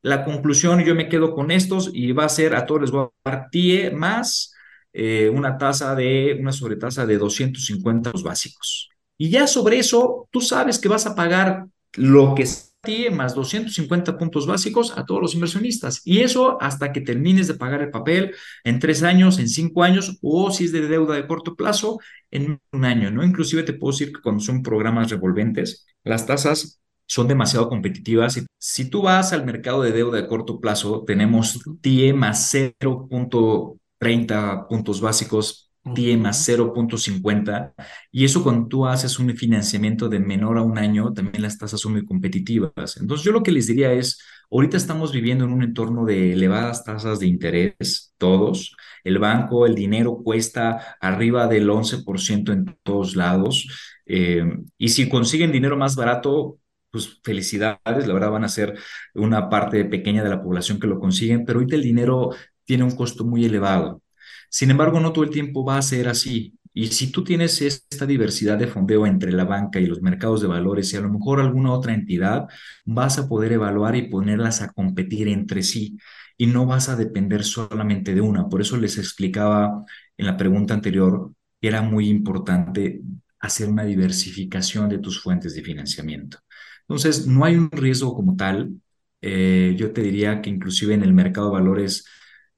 la 0.06 0.24
conclusión, 0.24 0.84
yo 0.84 0.94
me 0.94 1.08
quedo 1.08 1.34
con 1.34 1.50
estos 1.50 1.90
y 1.92 2.12
va 2.12 2.26
a 2.26 2.28
ser 2.28 2.54
a 2.54 2.64
todos 2.64 2.82
les 2.82 2.90
voy 2.92 3.06
a 3.24 3.30
dar 3.30 3.50
TIE 3.50 3.90
más 3.90 4.54
eh, 4.92 5.28
una 5.28 5.58
tasa 5.58 5.96
de, 5.96 6.38
una 6.40 6.52
sobretasa 6.52 7.04
de 7.04 7.18
250 7.18 8.12
los 8.12 8.22
básicos. 8.22 8.88
Y 9.18 9.30
ya 9.30 9.48
sobre 9.48 9.80
eso, 9.80 10.28
tú 10.30 10.40
sabes 10.40 10.78
que 10.78 10.86
vas 10.86 11.06
a 11.06 11.16
pagar 11.16 11.66
lo 11.94 12.36
que 12.36 12.44
TIE 12.82 13.10
más 13.10 13.34
250 13.34 14.16
puntos 14.16 14.46
básicos 14.46 14.96
a 14.96 15.04
todos 15.04 15.20
los 15.20 15.34
inversionistas. 15.34 16.02
Y 16.04 16.20
eso 16.20 16.56
hasta 16.62 16.92
que 16.92 17.00
termines 17.00 17.48
de 17.48 17.54
pagar 17.54 17.82
el 17.82 17.90
papel 17.90 18.32
en 18.62 18.78
tres 18.78 19.02
años, 19.02 19.40
en 19.40 19.48
cinco 19.48 19.82
años, 19.82 20.18
o 20.22 20.52
si 20.52 20.66
es 20.66 20.72
de 20.72 20.86
deuda 20.86 21.16
de 21.16 21.26
corto 21.26 21.56
plazo, 21.56 21.98
en 22.30 22.60
un 22.70 22.84
año, 22.84 23.10
¿no? 23.10 23.24
Inclusive 23.24 23.64
te 23.64 23.72
puedo 23.72 23.90
decir 23.90 24.12
que 24.12 24.22
cuando 24.22 24.40
son 24.40 24.62
programas 24.62 25.10
revolventes, 25.10 25.84
las 26.04 26.26
tasas 26.26 26.80
son 27.06 27.28
demasiado 27.28 27.68
competitivas. 27.68 28.44
Si 28.58 28.90
tú 28.90 29.02
vas 29.02 29.32
al 29.32 29.46
mercado 29.46 29.82
de 29.82 29.92
deuda 29.92 30.20
de 30.20 30.26
corto 30.26 30.60
plazo, 30.60 31.04
tenemos 31.06 31.60
TIE 31.80 32.12
más 32.12 32.52
0.30 32.52 34.66
puntos 34.68 35.00
básicos, 35.00 35.70
TIE 35.94 36.16
más 36.16 36.44
0.50, 36.44 37.74
y 38.10 38.24
eso 38.24 38.42
cuando 38.42 38.68
tú 38.68 38.86
haces 38.86 39.18
un 39.18 39.34
financiamiento 39.36 40.08
de 40.08 40.18
menor 40.18 40.58
a 40.58 40.62
un 40.62 40.78
año, 40.78 41.12
también 41.12 41.42
las 41.42 41.58
tasas 41.58 41.80
son 41.80 41.92
muy 41.92 42.04
competitivas. 42.04 42.96
Entonces 43.00 43.24
yo 43.24 43.32
lo 43.32 43.42
que 43.42 43.52
les 43.52 43.66
diría 43.68 43.92
es, 43.92 44.20
ahorita 44.50 44.76
estamos 44.76 45.12
viviendo 45.12 45.44
en 45.44 45.52
un 45.52 45.62
entorno 45.62 46.04
de 46.04 46.32
elevadas 46.32 46.84
tasas 46.84 47.20
de 47.20 47.26
interés, 47.26 48.14
todos. 48.18 48.76
El 49.04 49.18
banco, 49.18 49.66
el 49.66 49.74
dinero 49.74 50.20
cuesta 50.24 50.96
arriba 51.00 51.46
del 51.46 51.68
11% 51.70 52.52
en 52.52 52.76
todos 52.82 53.16
lados. 53.16 53.68
Eh, 54.06 54.44
y 54.78 54.88
si 54.88 55.08
consiguen 55.08 55.52
dinero 55.52 55.76
más 55.76 55.96
barato, 55.96 56.58
pues 56.96 57.20
felicidades, 57.22 58.06
la 58.06 58.14
verdad 58.14 58.30
van 58.30 58.44
a 58.44 58.48
ser 58.48 58.78
una 59.14 59.48
parte 59.50 59.84
pequeña 59.84 60.22
de 60.24 60.30
la 60.30 60.42
población 60.42 60.80
que 60.80 60.86
lo 60.86 60.98
consiguen, 60.98 61.44
pero 61.44 61.58
ahorita 61.58 61.76
el 61.76 61.82
dinero 61.82 62.30
tiene 62.64 62.84
un 62.84 62.92
costo 62.96 63.24
muy 63.24 63.44
elevado. 63.44 64.02
Sin 64.50 64.70
embargo, 64.70 65.00
no 65.00 65.12
todo 65.12 65.24
el 65.24 65.30
tiempo 65.30 65.64
va 65.64 65.78
a 65.78 65.82
ser 65.82 66.08
así. 66.08 66.58
Y 66.72 66.88
si 66.88 67.10
tú 67.10 67.24
tienes 67.24 67.60
esta 67.62 68.06
diversidad 68.06 68.58
de 68.58 68.66
fondeo 68.66 69.06
entre 69.06 69.32
la 69.32 69.44
banca 69.44 69.80
y 69.80 69.86
los 69.86 70.02
mercados 70.02 70.40
de 70.42 70.48
valores 70.48 70.92
y 70.92 70.96
a 70.96 71.00
lo 71.00 71.10
mejor 71.10 71.40
alguna 71.40 71.72
otra 71.72 71.94
entidad, 71.94 72.46
vas 72.84 73.18
a 73.18 73.28
poder 73.28 73.52
evaluar 73.52 73.96
y 73.96 74.08
ponerlas 74.08 74.62
a 74.62 74.72
competir 74.72 75.28
entre 75.28 75.62
sí 75.62 75.98
y 76.36 76.46
no 76.46 76.66
vas 76.66 76.88
a 76.88 76.96
depender 76.96 77.44
solamente 77.44 78.14
de 78.14 78.20
una. 78.20 78.48
Por 78.48 78.60
eso 78.60 78.76
les 78.76 78.98
explicaba 78.98 79.84
en 80.16 80.26
la 80.26 80.36
pregunta 80.36 80.74
anterior 80.74 81.32
que 81.60 81.68
era 81.68 81.82
muy 81.82 82.08
importante 82.08 83.02
hacer 83.40 83.68
una 83.68 83.84
diversificación 83.84 84.88
de 84.88 84.98
tus 84.98 85.22
fuentes 85.22 85.54
de 85.54 85.62
financiamiento. 85.62 86.38
Entonces, 86.82 87.26
no 87.26 87.44
hay 87.44 87.56
un 87.56 87.70
riesgo 87.70 88.14
como 88.14 88.36
tal. 88.36 88.80
Eh, 89.20 89.74
yo 89.76 89.92
te 89.92 90.02
diría 90.02 90.40
que 90.42 90.50
inclusive 90.50 90.94
en 90.94 91.02
el 91.02 91.12
mercado 91.14 91.48
de 91.48 91.54
valores 91.54 92.06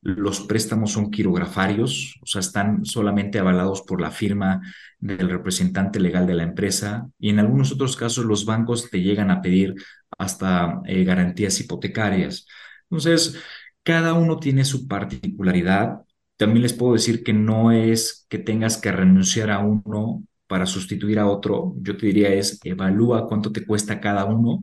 los 0.00 0.40
préstamos 0.42 0.92
son 0.92 1.10
quirografarios, 1.10 2.18
o 2.22 2.26
sea, 2.26 2.40
están 2.40 2.84
solamente 2.84 3.38
avalados 3.38 3.82
por 3.82 4.00
la 4.00 4.10
firma 4.10 4.60
del 4.98 5.28
representante 5.28 5.98
legal 6.00 6.26
de 6.26 6.34
la 6.34 6.44
empresa 6.44 7.08
y 7.18 7.30
en 7.30 7.40
algunos 7.40 7.72
otros 7.72 7.96
casos 7.96 8.24
los 8.24 8.44
bancos 8.44 8.90
te 8.90 9.00
llegan 9.02 9.30
a 9.30 9.42
pedir 9.42 9.74
hasta 10.16 10.80
eh, 10.86 11.04
garantías 11.04 11.58
hipotecarias. 11.60 12.46
Entonces, 12.90 13.38
cada 13.82 14.12
uno 14.14 14.38
tiene 14.38 14.64
su 14.64 14.86
particularidad. 14.86 16.02
También 16.36 16.62
les 16.62 16.72
puedo 16.72 16.92
decir 16.94 17.24
que 17.24 17.32
no 17.32 17.72
es 17.72 18.26
que 18.28 18.38
tengas 18.38 18.76
que 18.76 18.92
renunciar 18.92 19.50
a 19.50 19.58
uno 19.60 20.22
para 20.48 20.66
sustituir 20.66 21.18
a 21.20 21.26
otro, 21.26 21.74
yo 21.80 21.96
te 21.96 22.06
diría 22.06 22.30
es 22.34 22.58
evalúa 22.64 23.28
cuánto 23.28 23.52
te 23.52 23.64
cuesta 23.64 24.00
cada 24.00 24.24
uno 24.24 24.62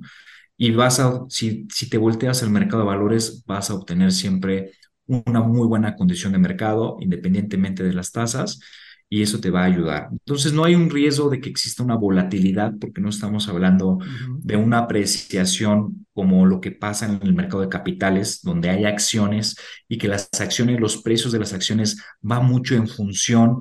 y 0.57 0.71
vas 0.71 0.99
a, 0.99 1.25
si, 1.29 1.67
si 1.71 1.89
te 1.89 1.97
volteas 1.97 2.43
al 2.43 2.49
mercado 2.49 2.83
de 2.83 2.87
valores, 2.89 3.43
vas 3.45 3.69
a 3.69 3.75
obtener 3.75 4.11
siempre 4.11 4.71
una 5.05 5.41
muy 5.41 5.67
buena 5.67 5.95
condición 5.95 6.33
de 6.33 6.39
mercado, 6.39 6.97
independientemente 6.99 7.83
de 7.83 7.93
las 7.93 8.11
tasas, 8.11 8.59
y 9.09 9.21
eso 9.21 9.39
te 9.39 9.51
va 9.51 9.61
a 9.61 9.65
ayudar. 9.65 10.07
Entonces, 10.11 10.53
no 10.53 10.63
hay 10.63 10.73
un 10.73 10.89
riesgo 10.89 11.29
de 11.29 11.39
que 11.39 11.49
exista 11.49 11.83
una 11.83 11.95
volatilidad, 11.95 12.73
porque 12.79 13.01
no 13.01 13.09
estamos 13.09 13.47
hablando 13.47 13.99
de 14.39 14.57
una 14.57 14.79
apreciación 14.79 16.07
como 16.13 16.45
lo 16.45 16.59
que 16.59 16.71
pasa 16.71 17.05
en 17.05 17.19
el 17.21 17.33
mercado 17.33 17.61
de 17.61 17.69
capitales, 17.69 18.41
donde 18.41 18.69
hay 18.69 18.85
acciones 18.85 19.57
y 19.87 19.97
que 19.97 20.07
las 20.07 20.29
acciones, 20.39 20.79
los 20.79 21.01
precios 21.01 21.31
de 21.31 21.39
las 21.39 21.53
acciones 21.53 22.01
van 22.21 22.45
mucho 22.45 22.75
en 22.75 22.87
función 22.87 23.59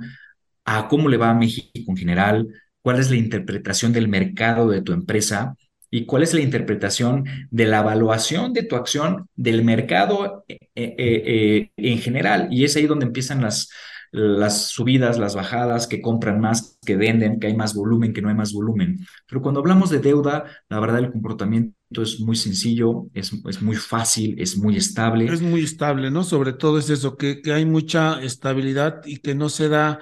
a 0.64 0.88
cómo 0.88 1.08
le 1.08 1.16
va 1.16 1.30
a 1.30 1.34
México 1.34 1.70
en 1.74 1.96
general, 1.96 2.48
cuál 2.82 2.98
es 2.98 3.10
la 3.10 3.16
interpretación 3.16 3.92
del 3.92 4.08
mercado 4.08 4.68
de 4.68 4.82
tu 4.82 4.92
empresa 4.92 5.56
y 5.90 6.06
cuál 6.06 6.22
es 6.24 6.34
la 6.34 6.40
interpretación 6.40 7.24
de 7.50 7.66
la 7.66 7.80
evaluación 7.80 8.52
de 8.52 8.64
tu 8.64 8.76
acción 8.76 9.28
del 9.36 9.64
mercado 9.64 10.44
eh, 10.48 10.58
eh, 10.74 10.94
eh, 10.98 11.70
en 11.76 11.98
general. 11.98 12.48
Y 12.50 12.64
es 12.64 12.74
ahí 12.76 12.86
donde 12.86 13.06
empiezan 13.06 13.40
las, 13.40 13.70
las 14.10 14.68
subidas, 14.68 15.18
las 15.18 15.34
bajadas, 15.34 15.86
que 15.86 16.02
compran 16.02 16.40
más, 16.40 16.78
que 16.84 16.96
venden, 16.96 17.38
que 17.38 17.46
hay 17.46 17.56
más 17.56 17.74
volumen, 17.74 18.12
que 18.12 18.22
no 18.22 18.28
hay 18.28 18.34
más 18.34 18.52
volumen. 18.52 19.06
Pero 19.28 19.40
cuando 19.40 19.60
hablamos 19.60 19.88
de 19.90 20.00
deuda, 20.00 20.44
la 20.68 20.80
verdad 20.80 20.98
el 20.98 21.12
comportamiento 21.12 22.02
es 22.02 22.18
muy 22.20 22.36
sencillo, 22.36 23.06
es, 23.14 23.32
es 23.48 23.62
muy 23.62 23.76
fácil, 23.76 24.34
es 24.38 24.56
muy 24.56 24.76
estable. 24.76 25.32
Es 25.32 25.42
muy 25.42 25.62
estable, 25.62 26.10
¿no? 26.10 26.24
Sobre 26.24 26.52
todo 26.52 26.78
es 26.78 26.90
eso, 26.90 27.16
que, 27.16 27.40
que 27.40 27.52
hay 27.52 27.66
mucha 27.66 28.20
estabilidad 28.20 29.00
y 29.04 29.18
que 29.18 29.34
no 29.34 29.48
se 29.48 29.68
da 29.68 30.00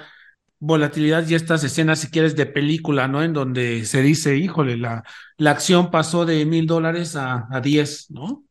volatilidad 0.65 1.27
y 1.29 1.35
estas 1.35 1.65
escenas, 1.65 1.99
si 1.99 2.07
quieres, 2.07 2.37
de 2.37 2.47
película, 2.47 3.09
¿no? 3.09 3.25
En 3.25 3.33
donde 3.33 3.85
se 3.85 4.01
dice, 4.01 4.37
híjole, 4.37 4.77
la, 4.77 5.03
la 5.37 5.51
acción 5.51 5.91
pasó 5.91 6.25
de 6.25 6.47
mil 6.47 6.69
dólares 6.69 7.17
a, 7.17 7.49
a 7.51 7.61
diez, 7.61 8.07
¿no? 8.11 8.45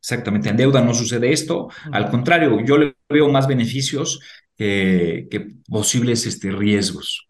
Exactamente, 0.00 0.48
en 0.48 0.56
deuda 0.56 0.80
no 0.80 0.94
sucede 0.94 1.30
esto. 1.30 1.68
Al 1.92 2.08
contrario, 2.08 2.64
yo 2.64 2.78
le 2.78 2.96
veo 3.10 3.28
más 3.28 3.46
beneficios 3.46 4.18
que, 4.56 5.28
que 5.30 5.48
posibles 5.68 6.24
este, 6.24 6.50
riesgos. 6.52 7.26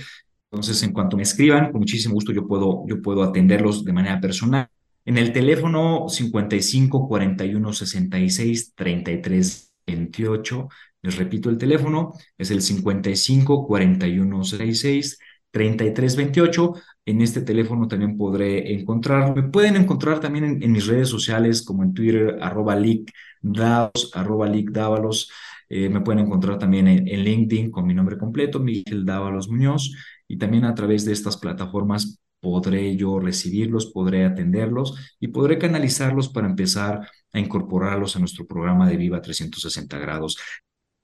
Entonces, 0.50 0.82
en 0.82 0.92
cuanto 0.92 1.16
me 1.16 1.24
escriban, 1.24 1.72
con 1.72 1.80
muchísimo 1.80 2.14
gusto 2.14 2.32
yo 2.32 2.46
puedo, 2.46 2.84
yo 2.86 3.02
puedo 3.02 3.24
atenderlos 3.24 3.84
de 3.84 3.92
manera 3.92 4.20
personal. 4.20 4.68
En 5.04 5.18
el 5.18 5.32
teléfono 5.32 6.08
55 6.08 7.08
41 7.08 7.72
66 7.72 8.74
33 8.74 9.72
28 9.86 10.68
les 11.02 11.16
repito 11.16 11.50
el 11.50 11.58
teléfono, 11.58 12.12
es 12.36 12.50
el 12.50 12.62
55 12.62 13.66
41 13.66 14.44
66 14.44 15.18
33 15.50 16.16
28. 16.16 16.74
En 17.06 17.22
este 17.22 17.40
teléfono 17.42 17.88
también 17.88 18.16
podré 18.16 18.72
encontrar, 18.74 19.34
me 19.34 19.44
pueden 19.44 19.76
encontrar 19.76 20.20
también 20.20 20.62
en, 20.62 20.72
mis 20.72 20.86
redes 20.86 21.08
sociales 21.08 21.62
como 21.62 21.82
en 21.82 21.94
Twitter, 21.94 22.38
arroba 22.40 22.76
leakdavalos, 22.76 24.10
arroba 24.14 24.48
leakdavalos. 24.48 25.30
Eh, 25.70 25.88
me 25.88 26.00
pueden 26.00 26.26
encontrar 26.26 26.58
también 26.58 26.88
en, 26.88 27.08
en, 27.08 27.24
LinkedIn 27.24 27.70
con 27.70 27.86
mi 27.86 27.94
nombre 27.94 28.18
completo, 28.18 28.58
Miguel 28.58 29.04
Dávalos 29.04 29.48
Muñoz, 29.48 29.94
y 30.26 30.38
también 30.38 30.64
a 30.64 30.74
través 30.74 31.04
de 31.04 31.12
estas 31.12 31.36
plataformas 31.36 32.20
podré 32.40 32.96
yo 32.96 33.18
recibirlos, 33.18 33.86
podré 33.86 34.24
atenderlos 34.24 35.16
y 35.20 35.28
podré 35.28 35.58
canalizarlos 35.58 36.28
para 36.28 36.46
empezar 36.46 37.08
a 37.32 37.38
incorporarlos 37.38 38.16
a 38.16 38.20
nuestro 38.20 38.46
programa 38.46 38.88
de 38.88 38.96
Viva 38.96 39.20
360 39.20 39.98
grados. 39.98 40.38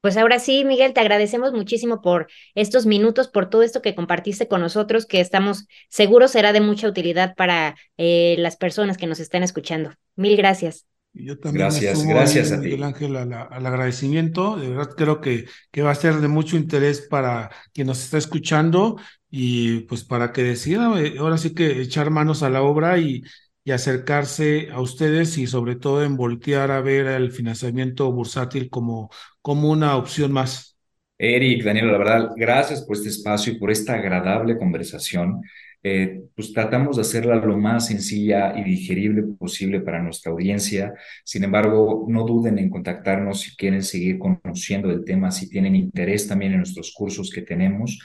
Pues 0.05 0.19
ahora 0.19 0.39
sí, 0.39 0.67
Miguel, 0.67 0.93
te 0.93 1.01
agradecemos 1.01 1.55
muchísimo 1.55 2.03
por 2.03 2.27
estos 2.55 2.85
minutos, 2.85 3.29
por 3.29 3.49
todo 3.49 3.63
esto 3.63 3.81
que 3.81 3.95
compartiste 3.95 4.49
con 4.49 4.61
nosotros, 4.61 5.07
que 5.07 5.19
estamos 5.19 5.67
seguros 5.89 6.33
será 6.33 6.53
de 6.53 6.61
mucha 6.61 6.87
utilidad 6.87 7.35
para 7.37 7.75
eh, 7.97 8.37
las 8.39 8.57
personas 8.57 8.99
que 8.99 9.07
nos 9.07 9.19
están 9.19 9.43
escuchando. 9.43 9.95
Mil 10.15 10.37
gracias. 10.37 10.85
Yo 11.15 11.39
también 11.39 11.69
gracias, 11.69 12.05
gracias 12.05 12.53
a 12.53 12.57
ti. 12.57 12.67
Miguel 12.67 12.83
Ángel, 12.83 13.17
al, 13.17 13.33
agradecimiento. 13.33 14.57
De 14.57 14.69
verdad 14.69 14.91
creo 14.95 15.23
que, 15.23 15.47
que 15.71 15.81
va 15.81 15.93
a 15.93 15.95
ser 15.95 16.17
de 16.17 16.29
mucho 16.29 16.59
interés 16.59 17.07
para 17.09 17.49
quien 17.73 17.87
nos 17.87 18.05
está 18.05 18.19
escuchando 18.19 19.01
y 19.31 19.81
pues 19.85 20.05
para 20.05 20.33
que 20.33 20.43
decida 20.43 21.01
eh, 21.01 21.15
ahora 21.19 21.39
sí 21.39 21.55
que 21.55 21.81
echar 21.81 22.11
manos 22.11 22.43
a 22.43 22.51
la 22.51 22.61
obra 22.61 22.99
y, 22.99 23.23
y 23.65 23.73
acercarse 23.73 24.69
a 24.71 24.81
ustedes 24.81 25.39
y 25.39 25.47
sobre 25.47 25.77
todo 25.77 26.05
en 26.05 26.17
voltear 26.17 26.71
a 26.71 26.83
ver 26.83 27.07
el 27.07 27.33
financiamiento 27.33 28.13
bursátil 28.13 28.69
como, 28.69 29.11
como 29.41 29.71
una 29.71 29.97
opción 29.97 30.33
más. 30.33 30.77
Eric, 31.17 31.65
Daniel, 31.65 31.91
la 31.91 31.99
verdad, 31.99 32.31
gracias 32.37 32.83
por 32.83 32.97
este 32.97 33.09
espacio 33.09 33.55
y 33.55 33.59
por 33.59 33.71
esta 33.71 33.95
agradable 33.95 34.59
conversación. 34.59 35.41
Eh, 35.87 36.23
pues 36.35 36.53
tratamos 36.53 36.97
de 36.97 37.03
hacerla 37.03 37.37
lo 37.37 37.59
más 37.59 37.89
sencilla 37.89 38.59
y 38.59 38.65
digerible 38.65 39.23
posible 39.39 39.81
para 39.81 40.03
nuestra 40.03 40.33
audiencia. 40.33 40.95
Sin 41.25 41.45
embargo, 41.45 42.07
no 42.09 42.25
duden 42.25 42.59
en 42.59 42.71
contactarnos 42.71 43.41
si 43.43 43.57
quieren 43.57 43.83
seguir 43.83 44.19
conociendo 44.19 44.89
del 44.89 45.05
tema, 45.05 45.31
si 45.31 45.49
tienen 45.49 45.77
interés 45.77 46.27
también 46.27 46.53
en 46.53 46.59
nuestros 46.59 46.93
cursos 46.95 47.31
que 47.31 47.43
tenemos. 47.43 47.99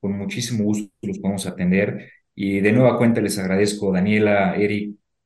Con 0.00 0.12
muchísimo 0.18 0.64
gusto 0.64 0.90
los 1.02 1.18
podemos 1.18 1.46
atender. 1.46 2.10
Y 2.34 2.60
de 2.60 2.72
nueva 2.72 2.98
cuenta 2.98 3.20
les 3.20 3.38
agradezco, 3.38 3.92
Daniela, 3.92 4.54
Eric, 4.56 4.94